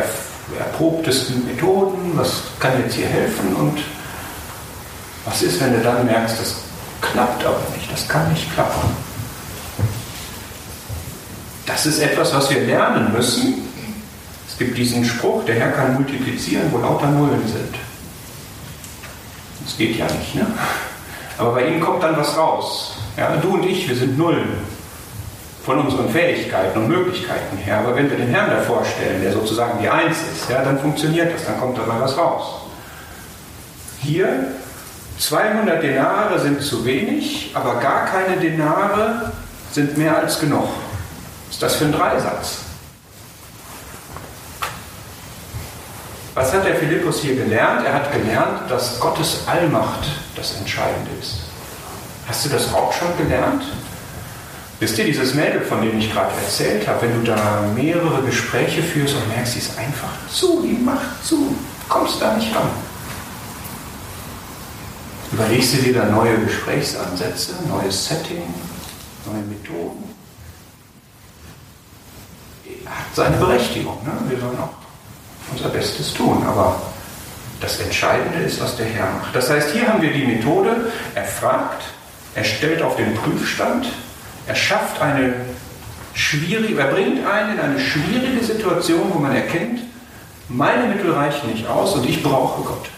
erprobtesten 0.58 1.46
Methoden, 1.46 2.12
was 2.16 2.42
kann 2.58 2.72
jetzt 2.82 2.94
hier 2.94 3.06
helfen 3.06 3.54
und 3.54 3.78
was 5.24 5.42
ist, 5.42 5.60
wenn 5.60 5.72
du 5.72 5.80
dann 5.80 6.04
merkst, 6.04 6.40
das 6.40 6.56
klappt 7.00 7.44
aber 7.44 7.62
nicht, 7.74 7.90
das 7.90 8.06
kann 8.08 8.30
nicht 8.32 8.52
klappen. 8.52 9.03
Das 11.66 11.86
ist 11.86 12.00
etwas, 12.00 12.34
was 12.34 12.50
wir 12.50 12.60
lernen 12.60 13.12
müssen. 13.12 13.68
Es 14.48 14.58
gibt 14.58 14.76
diesen 14.76 15.04
Spruch, 15.04 15.44
der 15.44 15.56
Herr 15.56 15.72
kann 15.72 15.94
multiplizieren, 15.94 16.70
wo 16.70 16.78
lauter 16.78 17.08
Nullen 17.08 17.46
sind. 17.46 17.74
Das 19.64 19.76
geht 19.76 19.96
ja 19.96 20.04
nicht, 20.06 20.34
ne? 20.34 20.46
Aber 21.38 21.52
bei 21.52 21.66
ihm 21.66 21.80
kommt 21.80 22.02
dann 22.02 22.16
was 22.16 22.36
raus. 22.36 22.96
Ja, 23.16 23.36
du 23.36 23.54
und 23.54 23.64
ich, 23.64 23.88
wir 23.88 23.96
sind 23.96 24.16
Nullen 24.16 24.48
von 25.64 25.78
unseren 25.80 26.10
Fähigkeiten 26.10 26.78
und 26.78 26.88
Möglichkeiten 26.88 27.56
her. 27.56 27.78
Aber 27.78 27.96
wenn 27.96 28.10
wir 28.10 28.18
den 28.18 28.28
Herrn 28.28 28.50
davor 28.50 28.84
stellen, 28.84 29.22
der 29.22 29.32
sozusagen 29.32 29.80
die 29.80 29.88
Eins 29.88 30.18
ist, 30.18 30.50
ja, 30.50 30.62
dann 30.62 30.78
funktioniert 30.78 31.34
das, 31.34 31.46
dann 31.46 31.58
kommt 31.58 31.78
dabei 31.78 31.98
was 32.00 32.16
raus. 32.16 32.60
Hier 34.00 34.52
200 35.18 35.82
Denare 35.82 36.38
sind 36.38 36.60
zu 36.60 36.84
wenig, 36.84 37.52
aber 37.54 37.76
gar 37.76 38.04
keine 38.04 38.36
Denare 38.36 39.32
sind 39.72 39.96
mehr 39.96 40.18
als 40.18 40.38
genug. 40.38 40.68
Ist 41.54 41.62
das 41.62 41.76
für 41.76 41.84
ein 41.84 41.92
Dreisatz? 41.92 42.56
Was 46.34 46.52
hat 46.52 46.66
der 46.66 46.74
Philippus 46.74 47.20
hier 47.20 47.36
gelernt? 47.36 47.86
Er 47.86 47.94
hat 47.94 48.12
gelernt, 48.12 48.68
dass 48.68 48.98
Gottes 48.98 49.46
Allmacht 49.46 50.04
das 50.34 50.56
Entscheidende 50.56 51.12
ist. 51.20 51.42
Hast 52.26 52.44
du 52.44 52.48
das 52.48 52.74
auch 52.74 52.92
schon 52.92 53.16
gelernt? 53.18 53.62
Wisst 54.80 54.98
ihr, 54.98 55.04
dieses 55.04 55.34
Mädel, 55.34 55.60
von 55.60 55.80
dem 55.80 55.96
ich 55.96 56.12
gerade 56.12 56.32
erzählt 56.44 56.88
habe, 56.88 57.02
wenn 57.02 57.24
du 57.24 57.30
da 57.30 57.62
mehrere 57.72 58.20
Gespräche 58.22 58.82
führst 58.82 59.14
und 59.14 59.28
merkst, 59.28 59.52
sie 59.52 59.60
ist 59.60 59.78
einfach 59.78 60.10
zu, 60.28 60.60
die 60.60 60.72
macht 60.72 61.24
zu, 61.24 61.54
kommst 61.88 62.20
da 62.20 62.34
nicht 62.34 62.52
ran. 62.52 62.68
Überlegst 65.30 65.74
du 65.74 65.82
dir 65.82 65.94
da 65.94 66.06
neue 66.06 66.36
Gesprächsansätze, 66.36 67.52
neues 67.68 68.08
Setting, 68.08 68.42
neue 69.24 69.42
Methoden? 69.42 70.03
Hat 72.86 73.14
seine 73.14 73.36
Berechtigung. 73.36 73.98
Ne? 74.04 74.12
Wir 74.28 74.38
sollen 74.38 74.58
auch 74.58 74.74
unser 75.52 75.68
Bestes 75.68 76.12
tun. 76.14 76.44
Aber 76.46 76.80
das 77.60 77.80
Entscheidende 77.80 78.38
ist, 78.40 78.60
was 78.60 78.76
der 78.76 78.86
Herr 78.86 79.10
macht. 79.12 79.34
Das 79.34 79.50
heißt, 79.50 79.70
hier 79.70 79.88
haben 79.88 80.02
wir 80.02 80.12
die 80.12 80.26
Methode, 80.26 80.92
er 81.14 81.24
fragt, 81.24 81.82
er 82.34 82.44
stellt 82.44 82.82
auf 82.82 82.96
den 82.96 83.14
Prüfstand, 83.14 83.86
er 84.46 84.54
schafft 84.54 85.00
eine 85.00 85.34
schwierige, 86.12 86.78
er 86.78 86.88
bringt 86.88 87.26
einen 87.26 87.54
in 87.54 87.60
eine 87.60 87.80
schwierige 87.80 88.44
Situation, 88.44 89.12
wo 89.12 89.18
man 89.18 89.34
erkennt, 89.34 89.80
meine 90.48 90.88
Mittel 90.88 91.12
reichen 91.12 91.50
nicht 91.50 91.66
aus 91.66 91.94
und 91.94 92.08
ich 92.08 92.22
brauche 92.22 92.62
Gott. 92.62 92.90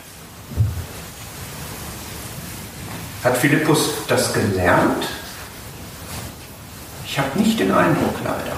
Hat 3.22 3.36
Philippus 3.36 3.90
das 4.08 4.32
gelernt? 4.32 5.06
Ich 7.06 7.18
habe 7.18 7.38
nicht 7.38 7.58
den 7.60 7.72
Eindruck 7.72 8.16
leider. 8.24 8.56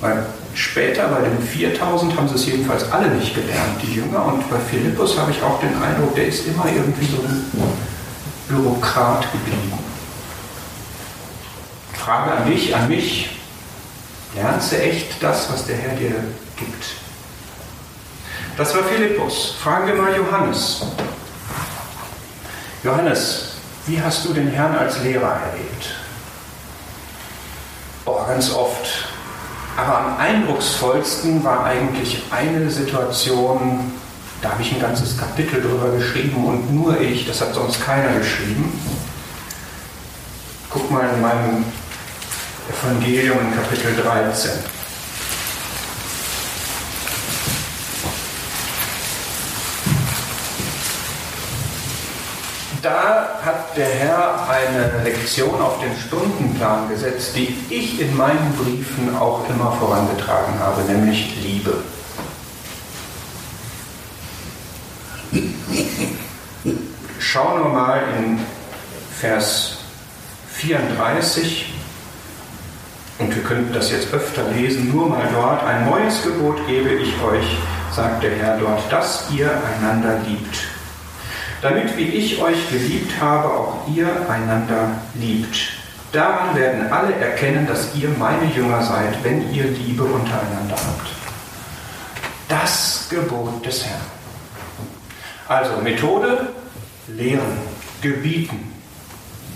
Weil 0.00 0.26
Später 0.54 1.08
bei 1.08 1.20
den 1.20 1.40
4000 1.40 2.16
haben 2.16 2.28
sie 2.28 2.34
es 2.34 2.46
jedenfalls 2.46 2.90
alle 2.90 3.08
nicht 3.08 3.34
gelernt, 3.34 3.80
die 3.82 3.94
Jünger. 3.94 4.24
Und 4.24 4.50
bei 4.50 4.58
Philippus 4.58 5.16
habe 5.18 5.30
ich 5.30 5.42
auch 5.42 5.60
den 5.60 5.80
Eindruck, 5.80 6.14
der 6.14 6.26
ist 6.26 6.46
immer 6.46 6.66
irgendwie 6.66 7.06
so 7.06 7.22
ein 7.22 7.50
Bürokrat 8.48 9.30
geblieben. 9.32 9.72
Frage 11.92 12.32
an 12.32 12.50
dich, 12.50 12.74
an 12.74 12.88
mich. 12.88 13.30
Lernst 14.34 14.72
du 14.72 14.80
echt 14.80 15.22
das, 15.22 15.50
was 15.52 15.66
der 15.66 15.76
Herr 15.76 15.96
dir 15.96 16.14
gibt? 16.56 16.84
Das 18.56 18.74
war 18.74 18.82
Philippus. 18.84 19.56
Fragen 19.62 19.86
wir 19.86 19.94
mal 19.94 20.14
Johannes. 20.16 20.82
Johannes, 22.82 23.52
wie 23.86 24.00
hast 24.00 24.24
du 24.24 24.32
den 24.32 24.48
Herrn 24.48 24.76
als 24.76 25.00
Lehrer 25.02 25.40
erlebt? 25.46 25.94
Oh, 28.04 28.18
ganz 28.26 28.52
oft 28.52 29.09
aber 29.76 29.98
am 29.98 30.16
eindrucksvollsten 30.18 31.42
war 31.44 31.64
eigentlich 31.64 32.22
eine 32.30 32.70
Situation, 32.70 33.92
da 34.42 34.50
habe 34.50 34.62
ich 34.62 34.72
ein 34.72 34.80
ganzes 34.80 35.16
Kapitel 35.16 35.60
drüber 35.60 35.90
geschrieben 35.96 36.44
und 36.44 36.74
nur 36.74 37.00
ich, 37.00 37.26
das 37.26 37.40
hat 37.40 37.54
sonst 37.54 37.84
keiner 37.84 38.18
geschrieben. 38.18 38.72
Guck 40.70 40.90
mal 40.90 41.08
in 41.14 41.20
meinem 41.20 41.64
Evangelium 42.68 43.38
in 43.38 43.54
Kapitel 43.54 43.96
13. 44.02 44.79
da 52.82 53.40
hat 53.44 53.76
der 53.76 53.88
Herr 53.88 54.48
eine 54.48 55.02
Lektion 55.04 55.60
auf 55.60 55.80
den 55.80 55.96
Stundenplan 55.96 56.88
gesetzt, 56.88 57.36
die 57.36 57.56
ich 57.68 58.00
in 58.00 58.16
meinen 58.16 58.54
Briefen 58.56 59.16
auch 59.16 59.48
immer 59.48 59.72
vorangetragen 59.72 60.58
habe, 60.58 60.82
nämlich 60.82 61.36
Liebe. 61.42 61.74
schauen 67.30 67.62
wir 67.62 67.68
mal 67.68 68.02
in 68.18 68.40
Vers 69.20 69.78
34. 70.52 71.74
Und 73.20 73.36
wir 73.36 73.42
könnten 73.44 73.72
das 73.72 73.92
jetzt 73.92 74.12
öfter 74.12 74.50
lesen, 74.50 74.90
nur 74.90 75.08
mal 75.08 75.28
dort. 75.32 75.62
Ein 75.62 75.88
neues 75.88 76.24
Gebot 76.24 76.66
gebe 76.66 76.88
ich 76.88 77.12
euch, 77.22 77.58
sagt 77.94 78.24
der 78.24 78.32
Herr 78.32 78.58
dort, 78.58 78.90
dass 78.90 79.30
ihr 79.30 79.48
einander 79.48 80.18
liebt. 80.26 80.69
Damit 81.62 81.96
wie 81.96 82.04
ich 82.04 82.40
euch 82.40 82.70
geliebt 82.70 83.20
habe, 83.20 83.48
auch 83.48 83.88
ihr 83.94 84.08
einander 84.28 84.92
liebt. 85.14 85.56
Daran 86.12 86.56
werden 86.56 86.90
alle 86.90 87.14
erkennen, 87.14 87.66
dass 87.66 87.94
ihr 87.94 88.08
meine 88.18 88.46
Jünger 88.52 88.82
seid, 88.82 89.22
wenn 89.22 89.52
ihr 89.52 89.64
Liebe 89.64 90.02
untereinander 90.02 90.74
habt. 90.74 91.08
Das 92.48 93.06
Gebot 93.10 93.64
des 93.64 93.84
Herrn. 93.84 94.00
Also 95.46 95.76
Methode, 95.82 96.48
lehren, 97.06 97.58
gebieten, 98.00 98.72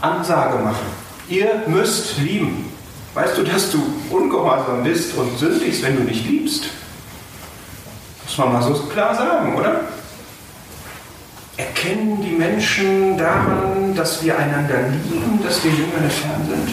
Ansage 0.01 0.59
machen. 0.59 0.87
Ihr 1.29 1.63
müsst 1.67 2.19
lieben. 2.19 2.71
Weißt 3.15 3.39
du, 3.39 3.43
dass 3.45 3.71
du 3.71 3.81
ungehorsam 4.11 4.83
bist 4.85 5.17
und 5.17 5.39
sündigst, 5.39 5.83
wenn 5.83 5.97
du 5.97 6.03
nicht 6.03 6.29
liebst? 6.29 6.65
Muss 8.25 8.39
man 8.39 8.53
mal 8.53 8.63
so 8.63 8.75
klar 8.87 9.15
sagen, 9.15 9.57
oder? 9.57 9.81
Erkennen 11.57 12.21
die 12.21 12.33
Menschen 12.33 13.17
daran, 13.17 13.95
dass 13.95 14.23
wir 14.25 14.37
einander 14.37 14.75
lieben, 14.89 15.41
dass 15.45 15.63
wir 15.63 15.71
Jünger 15.71 16.01
des 16.03 16.25
Herrn 16.25 16.47
sind? 16.49 16.69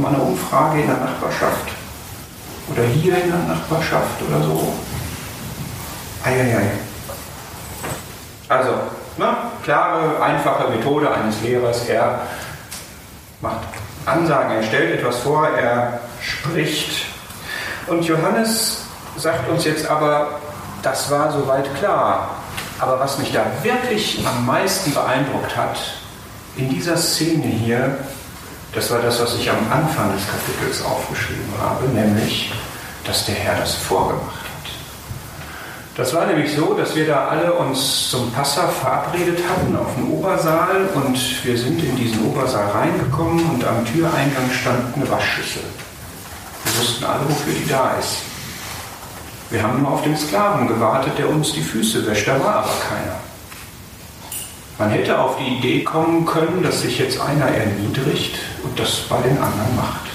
Mal 0.00 0.08
eine 0.08 0.18
Umfrage 0.18 0.80
in 0.80 0.88
der 0.88 0.96
Nachbarschaft. 0.96 1.68
Oder 2.72 2.82
hier 2.82 3.14
in 3.16 3.30
der 3.30 3.54
Nachbarschaft 3.54 4.20
oder 4.28 4.42
so. 4.42 4.72
Eieiei. 6.24 6.72
Also, 8.48 8.72
na, 9.18 9.52
klare, 9.62 10.20
einfache 10.20 10.68
Methode 10.70 11.08
eines 11.12 11.40
Lehrers. 11.42 11.88
Er 11.88 12.22
macht 13.40 13.68
Ansagen, 14.04 14.56
er 14.56 14.62
stellt 14.64 14.98
etwas 14.98 15.18
vor, 15.18 15.46
er 15.46 16.00
spricht. 16.20 17.06
Und 17.86 18.04
Johannes 18.04 18.82
sagt 19.16 19.48
uns 19.48 19.64
jetzt 19.64 19.86
aber, 19.88 20.40
das 20.82 21.08
war 21.10 21.30
soweit 21.30 21.72
klar. 21.76 22.30
Aber 22.78 22.98
was 22.98 23.18
mich 23.18 23.32
da 23.32 23.44
wirklich 23.62 24.24
am 24.26 24.46
meisten 24.46 24.92
beeindruckt 24.92 25.56
hat, 25.56 25.78
in 26.56 26.68
dieser 26.68 26.96
Szene 26.96 27.46
hier, 27.46 27.98
das 28.72 28.90
war 28.90 29.00
das, 29.00 29.20
was 29.20 29.34
ich 29.36 29.48
am 29.48 29.58
Anfang 29.70 30.12
des 30.12 30.22
Kapitels 30.26 30.84
aufgeschrieben 30.84 31.52
habe, 31.60 31.86
nämlich, 31.88 32.52
dass 33.04 33.26
der 33.26 33.36
Herr 33.36 33.56
das 33.58 33.74
vorgemacht 33.74 34.34
hat. 34.34 34.44
Das 35.96 36.12
war 36.12 36.26
nämlich 36.26 36.56
so, 36.56 36.74
dass 36.74 36.96
wir 36.96 37.06
da 37.06 37.28
alle 37.28 37.52
uns 37.52 38.10
zum 38.10 38.32
Passa 38.32 38.66
verabredet 38.66 39.38
hatten 39.48 39.76
auf 39.76 39.94
dem 39.94 40.10
Obersaal 40.10 40.88
und 40.94 41.44
wir 41.44 41.56
sind 41.56 41.80
in 41.84 41.94
diesen 41.94 42.26
Obersaal 42.26 42.68
reingekommen 42.70 43.44
und 43.50 43.64
am 43.64 43.84
Türeingang 43.84 44.50
stand 44.50 44.96
eine 44.96 45.08
Waschschüssel. 45.08 45.62
Wir 46.64 46.80
wussten 46.80 47.04
alle, 47.04 47.20
wofür 47.28 47.52
die 47.52 47.68
da 47.68 47.94
ist. 48.00 48.33
Wir 49.54 49.62
haben 49.62 49.82
nur 49.82 49.92
auf 49.92 50.02
den 50.02 50.16
Sklaven 50.16 50.66
gewartet, 50.66 51.12
der 51.16 51.28
uns 51.28 51.52
die 51.52 51.62
Füße 51.62 52.04
wäscht, 52.08 52.26
da 52.26 52.40
war 52.40 52.56
aber 52.56 52.72
keiner. 52.88 53.20
Man 54.80 54.90
hätte 54.90 55.16
auf 55.16 55.36
die 55.36 55.58
Idee 55.58 55.84
kommen 55.84 56.26
können, 56.26 56.60
dass 56.60 56.80
sich 56.80 56.98
jetzt 56.98 57.20
einer 57.20 57.46
erniedrigt 57.46 58.36
und 58.64 58.76
das 58.76 59.02
bei 59.08 59.18
den 59.18 59.38
anderen 59.38 59.76
macht. 59.76 60.06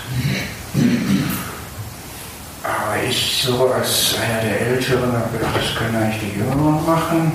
Aber 2.64 3.02
ich 3.02 3.42
so 3.48 3.72
als 3.72 4.16
einer 4.22 4.42
der 4.42 4.60
Älteren 4.60 5.14
habe 5.14 5.38
gedacht, 5.38 5.56
das 5.56 5.74
können 5.74 5.96
eigentlich 5.96 6.34
die 6.34 6.40
Jüngeren 6.40 6.86
machen. 6.86 7.32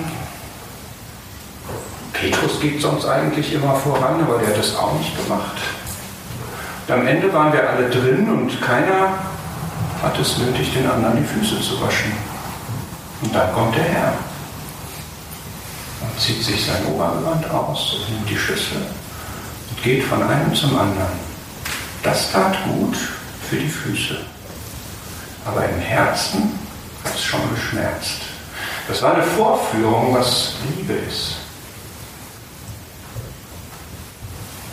Petrus 2.13 2.59
geht 2.61 2.79
sonst 2.83 3.07
eigentlich 3.07 3.51
immer 3.51 3.73
voran, 3.77 4.21
aber 4.21 4.37
der 4.37 4.49
hat 4.49 4.59
das 4.59 4.75
auch 4.75 4.93
nicht 4.99 5.17
gemacht. 5.23 5.57
Und 6.87 6.93
am 6.93 7.07
Ende 7.07 7.33
waren 7.33 7.51
wir 7.51 7.67
alle 7.67 7.89
drin 7.89 8.29
und 8.29 8.61
keiner 8.61 9.34
hat 10.05 10.19
es 10.19 10.37
nötig, 10.37 10.73
den 10.73 10.89
anderen 10.89 11.17
die 11.17 11.27
Füße 11.27 11.59
zu 11.61 11.81
waschen. 11.81 12.13
Und 13.21 13.35
dann 13.35 13.51
kommt 13.53 13.75
der 13.75 13.83
Herr 13.83 14.13
und 16.01 16.19
zieht 16.19 16.43
sich 16.43 16.65
sein 16.65 16.85
Obergewand 16.85 17.49
aus 17.49 17.97
nimmt 18.09 18.29
die 18.29 18.37
Schüssel 18.37 18.85
und 19.69 19.83
geht 19.83 20.03
von 20.03 20.21
einem 20.21 20.53
zum 20.53 20.77
anderen. 20.77 21.25
Das 22.03 22.31
tat 22.31 22.55
gut 22.65 22.95
für 23.49 23.57
die 23.57 23.67
Füße 23.67 24.17
aber 25.45 25.69
im 25.69 25.79
Herzen 25.79 26.59
hat 27.03 27.13
es 27.13 27.23
schon 27.23 27.41
geschmerzt. 27.53 28.21
Das 28.87 29.01
war 29.01 29.13
eine 29.13 29.23
Vorführung, 29.23 30.13
was 30.15 30.53
Liebe 30.75 30.93
ist. 30.93 31.37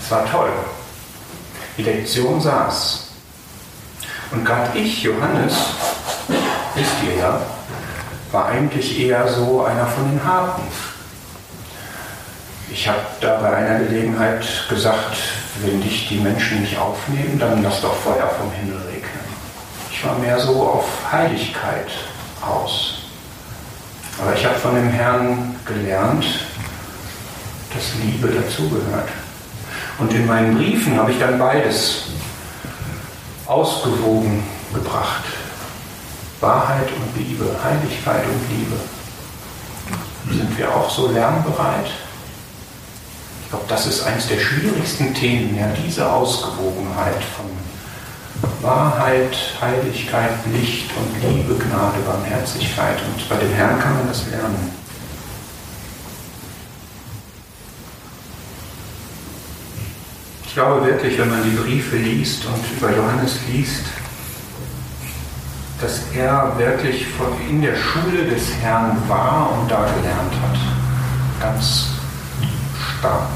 Es 0.03 0.11
war 0.11 0.25
toll. 0.31 0.51
Die 1.77 1.83
Lektion 1.83 2.41
saß. 2.41 3.02
Und 4.33 4.45
gerade 4.45 4.79
ich, 4.79 5.03
Johannes, 5.03 5.55
wisst 6.75 6.93
ihr 7.07 7.17
ja, 7.17 7.41
war 8.31 8.47
eigentlich 8.47 8.99
eher 8.99 9.29
so 9.29 9.65
einer 9.65 9.87
von 9.87 10.11
den 10.11 10.25
Harten. 10.25 10.63
Ich 12.71 12.89
habe 12.89 13.01
da 13.21 13.37
bei 13.37 13.55
einer 13.55 13.81
Gelegenheit 13.81 14.45
gesagt, 14.71 15.17
wenn 15.61 15.83
dich 15.83 16.09
die 16.09 16.17
Menschen 16.17 16.63
nicht 16.63 16.79
aufnehmen, 16.79 17.39
dann 17.39 17.63
lass 17.63 17.83
doch 17.83 17.95
Feuer 17.95 18.31
vom 18.41 18.51
Himmel 18.53 18.79
regnen. 18.87 19.23
Ich 19.91 20.03
war 20.05 20.19
mehr 20.19 20.41
so 20.41 20.63
auf 20.63 20.87
Heiligkeit 21.13 21.91
aus. 22.41 23.03
Aber 24.19 24.35
ich 24.35 24.45
habe 24.47 24.59
von 24.59 24.75
dem 24.75 24.89
Herrn 24.89 25.55
gelernt, 25.67 26.25
dass 27.75 27.93
Liebe 28.03 28.29
dazugehört. 28.29 29.09
Und 29.99 30.13
in 30.15 30.27
meinen 30.27 30.57
Briefen 30.57 30.99
habe 30.99 31.13
ich 31.13 31.19
dann 31.19 31.39
beides 31.39 32.05
ausgewogen 33.53 34.43
gebracht. 34.73 35.25
Wahrheit 36.41 36.89
und 36.89 37.23
Liebe, 37.23 37.45
Heiligkeit 37.63 38.25
und 38.25 38.57
Liebe. 38.57 38.77
Sind 40.31 40.59
wir 40.59 40.75
auch 40.75 40.91
so 40.91 41.09
lernbereit? 41.09 41.87
Ich 43.45 43.51
glaube, 43.51 43.65
das 43.69 43.87
ist 43.87 44.05
eines 44.05 44.29
der 44.29 44.39
schwierigsten 44.39 45.15
Themen, 45.15 45.57
ja, 45.59 45.67
diese 45.87 46.11
Ausgewogenheit 46.11 47.23
von 47.37 47.47
Wahrheit, 48.63 49.37
Heiligkeit, 49.61 50.33
Licht 50.53 50.91
und 50.97 51.31
Liebe, 51.31 51.55
Gnade, 51.55 51.99
Barmherzigkeit. 52.07 52.97
Und 53.03 53.29
bei 53.29 53.37
dem 53.37 53.53
Herrn 53.53 53.79
kann 53.79 53.95
man 53.99 54.09
das 54.09 54.27
lernen. 54.31 54.82
Ich 60.53 60.57
glaube 60.57 60.85
wirklich, 60.85 61.17
wenn 61.17 61.31
man 61.31 61.43
die 61.43 61.57
Briefe 61.57 61.97
liest 61.97 62.45
und 62.45 62.63
über 62.77 62.95
Johannes 62.95 63.39
liest, 63.51 63.87
dass 65.81 66.03
er 66.15 66.53
wirklich 66.59 67.07
in 67.49 67.63
der 67.63 67.75
Schule 67.75 68.27
des 68.29 68.53
Herrn 68.61 68.99
war 69.09 69.59
und 69.59 69.71
da 69.71 69.79
gelernt 69.79 70.35
hat. 70.43 70.59
Ganz 71.41 71.87
stark. 72.99 73.31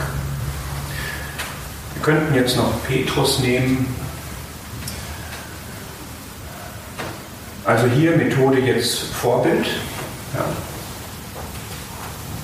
Wir 1.94 2.02
könnten 2.02 2.34
jetzt 2.34 2.54
noch 2.54 2.70
Petrus 2.86 3.38
nehmen, 3.38 3.86
Also 7.64 7.86
hier 7.86 8.14
Methode 8.14 8.60
jetzt 8.60 9.04
Vorbild. 9.04 9.66
Ja. 10.34 10.44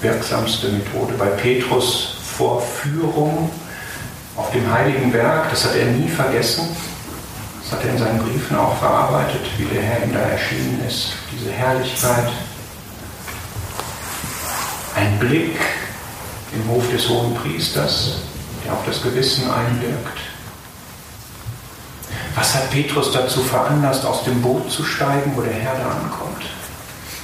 Wirksamste 0.00 0.68
Methode 0.68 1.12
bei 1.18 1.26
Petrus 1.26 2.16
Vorführung 2.38 3.50
auf 4.36 4.50
dem 4.52 4.70
heiligen 4.72 5.12
Berg. 5.12 5.50
Das 5.50 5.64
hat 5.64 5.76
er 5.76 5.86
nie 5.86 6.08
vergessen. 6.08 6.68
Das 7.62 7.72
hat 7.72 7.84
er 7.84 7.92
in 7.92 7.98
seinen 7.98 8.18
Briefen 8.18 8.56
auch 8.56 8.76
verarbeitet, 8.78 9.40
wie 9.58 9.64
der 9.64 9.82
Herr 9.82 10.04
ihm 10.04 10.12
da 10.12 10.20
erschienen 10.20 10.82
ist. 10.86 11.12
Diese 11.30 11.50
Herrlichkeit. 11.50 12.30
Ein 14.94 15.18
Blick 15.18 15.58
im 16.54 16.68
Hof 16.68 16.88
des 16.90 17.08
Hohen 17.08 17.34
Priesters, 17.36 18.18
der 18.64 18.72
auf 18.72 18.84
das 18.84 19.02
Gewissen 19.02 19.44
einwirkt. 19.50 20.18
Was 22.34 22.54
hat 22.54 22.70
Petrus 22.70 23.12
dazu 23.12 23.42
veranlasst, 23.42 24.04
aus 24.04 24.24
dem 24.24 24.40
Boot 24.40 24.70
zu 24.70 24.84
steigen, 24.84 25.32
wo 25.34 25.42
der 25.42 25.52
Herr 25.52 25.74
da 25.74 25.90
ankommt? 25.90 26.44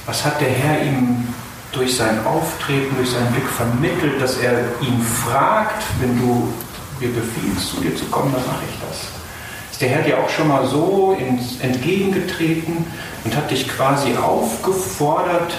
Was 0.05 0.23
hat 0.23 0.39
der 0.39 0.49
Herr 0.49 0.81
ihm 0.83 1.27
durch 1.71 1.95
sein 1.95 2.25
Auftreten, 2.25 2.95
durch 2.95 3.11
seinen 3.11 3.31
Blick 3.31 3.47
vermittelt, 3.47 4.21
dass 4.21 4.37
er 4.37 4.63
ihn 4.81 5.01
fragt, 5.01 5.83
wenn 5.99 6.17
du 6.19 6.53
mir 6.99 7.09
befiehlst, 7.09 7.69
zu 7.69 7.81
dir 7.81 7.95
zu 7.95 8.05
kommen, 8.05 8.33
dann 8.33 8.45
mache 8.45 8.63
ich 8.69 8.79
das. 8.87 9.07
Ist 9.71 9.81
der 9.81 9.89
Herr 9.89 10.01
dir 10.01 10.19
auch 10.19 10.29
schon 10.29 10.47
mal 10.47 10.67
so 10.67 11.17
entgegengetreten 11.61 12.85
und 13.23 13.35
hat 13.35 13.49
dich 13.51 13.67
quasi 13.67 14.15
aufgefordert, 14.15 15.53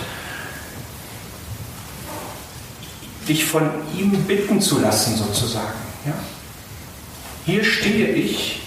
dich 3.28 3.44
von 3.44 3.70
ihm 3.96 4.10
bitten 4.24 4.60
zu 4.60 4.80
lassen, 4.80 5.16
sozusagen. 5.16 5.78
Ja? 6.04 6.12
Hier 7.46 7.64
stehe 7.64 8.08
ich 8.08 8.62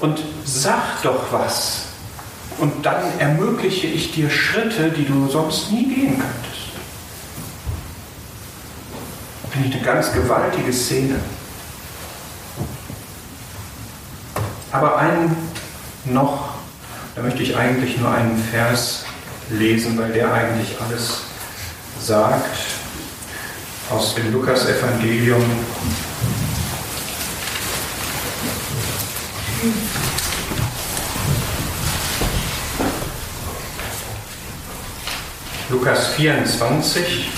und 0.00 0.20
sag 0.44 1.02
doch 1.02 1.32
was. 1.32 1.86
Und 2.58 2.84
dann 2.84 3.02
ermögliche 3.18 3.86
ich 3.86 4.12
dir 4.12 4.30
Schritte, 4.30 4.90
die 4.90 5.04
du 5.04 5.28
sonst 5.28 5.70
nie 5.72 5.84
gehen 5.84 6.18
könntest. 6.18 6.60
Finde 9.50 9.68
ich 9.68 9.74
eine 9.74 9.84
ganz 9.84 10.12
gewaltige 10.12 10.72
Szene. 10.72 11.16
Aber 14.72 14.98
einen 14.98 15.36
noch, 16.04 16.50
da 17.16 17.22
möchte 17.22 17.42
ich 17.42 17.56
eigentlich 17.56 17.98
nur 17.98 18.12
einen 18.12 18.38
Vers 18.38 19.04
lesen, 19.50 19.98
weil 19.98 20.12
der 20.12 20.32
eigentlich 20.32 20.76
alles 20.80 21.22
sagt 22.00 22.56
aus 23.90 24.14
dem 24.14 24.32
Lukas-Evangelium. 24.32 25.42
Lukas 35.68 36.08
24. 36.14 37.30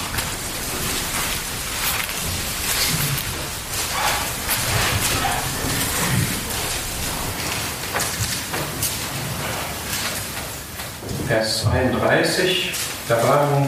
Vers 11.33 11.63
32, 11.63 12.75
da 13.09 13.17
waren 13.27 13.67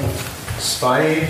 zwei 0.61 1.27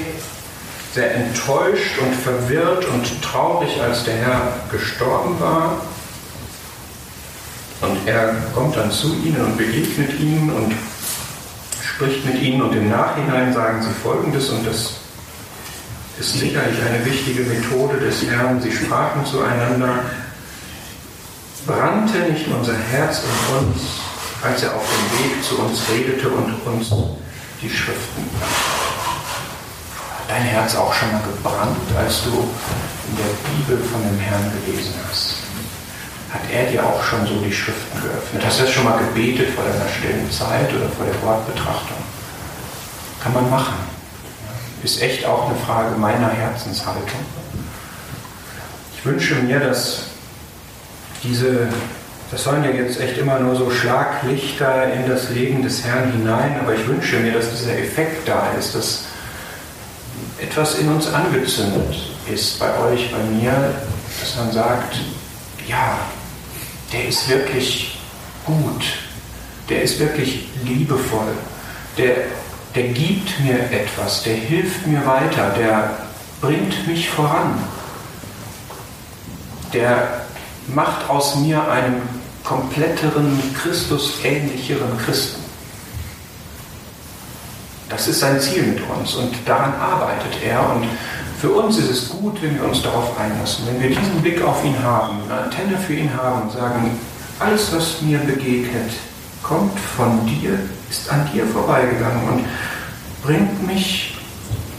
sehr 0.93 1.14
enttäuscht 1.14 1.97
und 2.01 2.12
verwirrt 2.12 2.87
und 2.87 3.22
traurig, 3.22 3.80
als 3.80 4.03
der 4.03 4.16
Herr 4.16 4.53
gestorben 4.68 5.39
war. 5.39 5.80
Und 7.82 8.09
er 8.09 8.35
kommt 8.53 8.74
dann 8.74 8.91
zu 8.91 9.14
ihnen 9.14 9.45
und 9.45 9.57
begegnet 9.57 10.18
ihnen 10.18 10.51
und 10.51 10.74
spricht 11.85 12.26
mit 12.26 12.43
ihnen 12.43 12.62
und 12.62 12.74
im 12.74 12.91
Nachhinein 12.91 13.55
sagen 13.55 13.80
sie 13.80 13.95
Folgendes 14.03 14.49
und 14.49 14.66
das 14.66 14.95
ist 16.18 16.32
sicherlich 16.37 16.80
eine 16.82 17.05
wichtige 17.05 17.45
Methode 17.45 17.99
des 17.99 18.24
Herrn. 18.24 18.61
Sie 18.61 18.72
sprachen 18.72 19.24
zueinander, 19.24 20.01
brannte 21.64 22.18
nicht 22.32 22.49
unser 22.49 22.76
Herz 22.76 23.20
in 23.22 23.57
uns, 23.57 24.03
als 24.45 24.62
er 24.62 24.74
auf 24.74 24.84
dem 24.84 25.18
Weg 25.18 25.42
zu 25.42 25.59
uns 25.59 25.80
redete 25.90 26.28
und 26.28 26.61
uns 26.66 26.90
die 27.62 27.70
Schriften 27.70 28.28
Dein 30.28 30.42
Herz 30.42 30.74
auch 30.74 30.92
schon 30.92 31.12
mal 31.12 31.22
gebrannt, 31.22 31.76
als 31.99 32.24
du 32.24 32.30
in 32.30 33.16
der 33.16 33.32
Bibel 33.51 33.78
von 33.88 34.03
dem 34.03 34.18
Herrn 34.18 34.53
gelesen 34.64 34.95
hast? 35.09 35.36
Hat 36.30 36.40
er 36.51 36.70
dir 36.70 36.84
auch 36.84 37.03
schon 37.05 37.26
so 37.26 37.40
die 37.40 37.53
Schriften 37.53 38.01
geöffnet? 38.01 38.42
Hast 38.45 38.59
du 38.59 38.64
das 38.64 38.72
schon 38.72 38.84
mal 38.84 38.99
gebetet 38.99 39.55
vor 39.55 39.64
deiner 39.64 39.88
stillen 39.88 40.30
Zeit 40.30 40.72
oder 40.74 40.88
vor 40.88 41.07
der 41.07 41.22
Wortbetrachtung? 41.22 41.99
Kann 43.22 43.34
man 43.34 43.49
machen. 43.51 43.74
Ist 44.82 45.01
echt 45.01 45.24
auch 45.24 45.49
eine 45.49 45.59
Frage 45.61 45.97
meiner 45.97 46.30
Herzenshaltung. 46.30 47.20
Ich 48.97 49.05
wünsche 49.05 49.36
mir, 49.36 49.61
dass 49.61 50.05
diese 51.22 51.68
das 52.35 52.43
sollen 52.43 52.64
ja 52.64 52.70
jetzt 52.70 53.01
echt 53.01 53.16
immer 53.16 53.39
nur 53.39 53.55
so 53.55 53.70
Schlaglichter 53.70 54.93
in 54.93 55.09
das 55.09 55.30
Leben 55.30 55.62
des 55.62 55.85
Herrn 55.85 56.11
hinein, 56.11 56.59
aber 56.61 56.74
ich 56.74 56.85
wünsche 56.85 57.20
mir, 57.20 57.30
dass 57.30 57.49
dieser 57.51 57.78
Effekt 57.78 58.26
da 58.28 58.51
ist, 58.59 58.74
dass 58.74 59.05
etwas 60.43 60.80
in 60.80 60.89
uns 60.89 61.07
angezündet 61.14 61.95
ist, 62.28 62.59
bei 62.59 62.76
euch, 62.80 63.12
bei 63.12 63.22
mir, 63.37 63.53
dass 64.20 64.35
man 64.37 64.51
sagt, 64.51 64.97
ja, 65.68 65.97
der 66.93 67.07
ist 67.07 67.28
wirklich 67.28 68.01
gut, 68.45 68.82
der 69.68 69.82
ist 69.82 70.01
wirklich 70.01 70.49
liebevoll, 70.64 71.30
der, 71.97 72.16
der 72.74 72.89
gibt 72.89 73.39
mir 73.45 73.61
etwas, 73.70 74.24
der 74.24 74.35
hilft 74.35 74.89
mir 74.89 75.07
weiter, 75.07 75.55
der 75.57 75.99
bringt 76.41 76.85
mich 76.89 77.09
voran, 77.09 77.62
der 79.72 80.24
macht 80.66 81.09
aus 81.09 81.37
mir 81.37 81.70
einen 81.70 82.14
kompletteren, 82.45 83.40
Christusähnlicheren 83.61 84.99
Christen. 85.05 85.42
Das 87.88 88.07
ist 88.07 88.20
sein 88.20 88.40
Ziel 88.40 88.62
mit 88.62 88.80
uns 88.88 89.14
und 89.14 89.34
daran 89.47 89.74
arbeitet 89.74 90.42
er. 90.45 90.61
Und 90.74 90.84
für 91.40 91.51
uns 91.51 91.78
ist 91.78 91.90
es 91.90 92.09
gut, 92.11 92.40
wenn 92.42 92.57
wir 92.57 92.64
uns 92.64 92.82
darauf 92.82 93.18
einlassen, 93.18 93.66
wenn 93.66 93.80
wir 93.80 93.88
diesen 93.88 94.22
Blick 94.22 94.42
auf 94.42 94.64
ihn 94.64 94.80
haben, 94.82 95.22
eine 95.24 95.42
Antenne 95.42 95.78
für 95.78 95.95
ihn 95.95 96.11
haben 96.14 96.42
und 96.42 96.53
sagen, 96.53 96.99
alles, 97.40 97.74
was 97.74 98.01
mir 98.03 98.18
begegnet, 98.18 98.90
kommt 99.42 99.78
von 99.78 100.26
dir, 100.26 100.59
ist 100.90 101.11
an 101.11 101.28
dir 101.32 101.47
vorbeigegangen 101.47 102.28
und 102.28 102.45
bringt 103.22 103.66
mich 103.66 104.16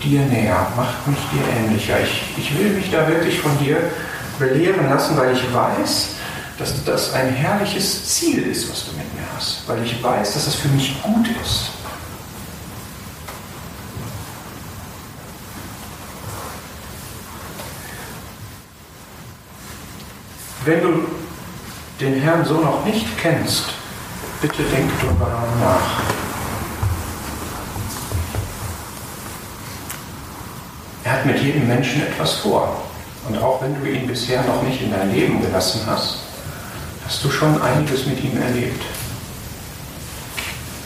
dir 0.03 0.21
näher, 0.21 0.67
macht 0.75 1.07
mich 1.07 1.19
dir 1.31 1.57
ähnlicher. 1.57 1.97
Ich, 2.01 2.23
ich 2.37 2.57
will 2.57 2.71
mich 2.71 2.91
da 2.91 3.07
wirklich 3.07 3.39
von 3.39 3.57
dir 3.59 3.77
belehren 4.39 4.89
lassen, 4.89 5.17
weil 5.17 5.33
ich 5.33 5.53
weiß, 5.53 6.14
dass 6.57 6.83
das 6.85 7.13
ein 7.13 7.33
herrliches 7.33 8.05
Ziel 8.15 8.43
ist, 8.43 8.71
was 8.71 8.85
du 8.85 8.91
mit 8.91 9.13
mir 9.13 9.25
hast. 9.35 9.67
Weil 9.67 9.83
ich 9.83 10.01
weiß, 10.01 10.33
dass 10.33 10.47
es 10.47 10.55
für 10.55 10.69
mich 10.69 11.01
gut 11.03 11.27
ist. 11.43 11.71
Wenn 20.63 20.81
du 20.81 21.05
den 21.99 22.21
Herrn 22.21 22.43
so 22.43 22.55
noch 22.55 22.83
nicht 22.85 23.05
kennst, 23.21 23.65
bitte 24.41 24.63
denk 24.63 24.89
darüber 24.99 25.27
nach. 25.61 26.01
Er 31.03 31.11
hat 31.11 31.25
mit 31.25 31.39
jedem 31.39 31.67
Menschen 31.67 32.01
etwas 32.01 32.33
vor. 32.35 32.81
Und 33.29 33.37
auch 33.37 33.61
wenn 33.61 33.79
du 33.79 33.87
ihn 33.89 34.07
bisher 34.07 34.43
noch 34.43 34.63
nicht 34.63 34.81
in 34.81 34.91
dein 34.91 35.13
Leben 35.13 35.39
gelassen 35.41 35.81
hast, 35.85 36.24
hast 37.05 37.23
du 37.23 37.29
schon 37.29 37.61
einiges 37.61 38.05
mit 38.05 38.23
ihm 38.23 38.41
erlebt. 38.41 38.83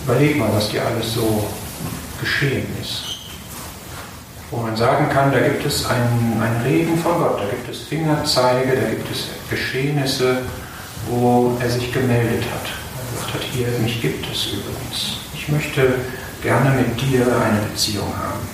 Überleg 0.05 0.38
mal, 0.38 0.49
was 0.53 0.70
dir 0.70 0.86
alles 0.86 1.13
so 1.13 1.47
geschehen 2.20 2.67
ist. 2.82 3.05
Wo 4.51 4.57
man 4.57 4.76
sagen 4.76 5.09
kann, 5.09 5.32
da 5.32 5.39
gibt 5.39 5.65
es 5.65 5.86
einen, 5.86 6.41
einen 6.41 6.61
Reden 6.63 6.97
von 6.97 7.20
Gott, 7.20 7.39
da 7.39 7.45
gibt 7.45 7.70
es 7.70 7.84
Fingerzeige, 7.84 8.76
da 8.76 8.89
gibt 8.89 9.09
es 9.11 9.26
Geschehnisse, 9.49 10.41
wo 11.07 11.55
er 11.59 11.70
sich 11.70 11.93
gemeldet 11.93 12.43
hat. 12.43 12.65
Er 12.65 13.15
gesagt 13.15 13.34
hat, 13.36 13.43
hier, 13.43 13.67
mich 13.82 14.01
gibt 14.01 14.26
es 14.32 14.47
übrigens. 14.47 15.17
Ich 15.36 15.47
möchte 15.49 15.93
gerne 16.41 16.72
mit 16.72 16.99
dir 16.99 17.22
eine 17.22 17.61
Beziehung 17.72 18.07
haben. 18.07 18.47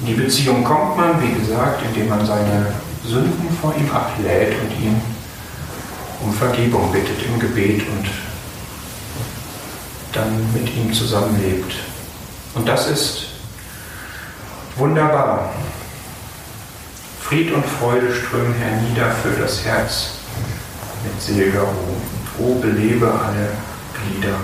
In 0.00 0.06
die 0.06 0.14
Beziehung 0.14 0.64
kommt 0.64 0.96
man, 0.96 1.22
wie 1.22 1.38
gesagt, 1.38 1.82
indem 1.84 2.08
man 2.08 2.26
seine 2.26 2.72
Sünden 3.04 3.56
vor 3.60 3.74
ihm 3.76 3.90
ablädt 3.90 4.54
und 4.60 4.84
ihn 4.84 5.00
um 6.22 6.32
Vergebung 6.34 6.92
bittet 6.92 7.24
im 7.26 7.38
Gebet 7.38 7.82
und 7.88 8.06
dann 10.12 10.52
mit 10.52 10.74
ihm 10.74 10.92
zusammenlebt. 10.92 11.74
Und 12.54 12.68
das 12.68 12.88
ist 12.88 13.26
wunderbar. 14.76 15.50
Fried 17.22 17.52
und 17.52 17.64
Freude 17.64 18.12
strömen 18.12 18.54
hernieder 18.54 19.10
für 19.22 19.40
das 19.40 19.64
Herz 19.64 20.10
mit 21.04 21.22
seliger 21.22 21.62
Ruhe. 21.62 21.96
O 22.38 22.54
belebe 22.58 23.06
alle 23.06 23.50
Glieder 23.94 24.36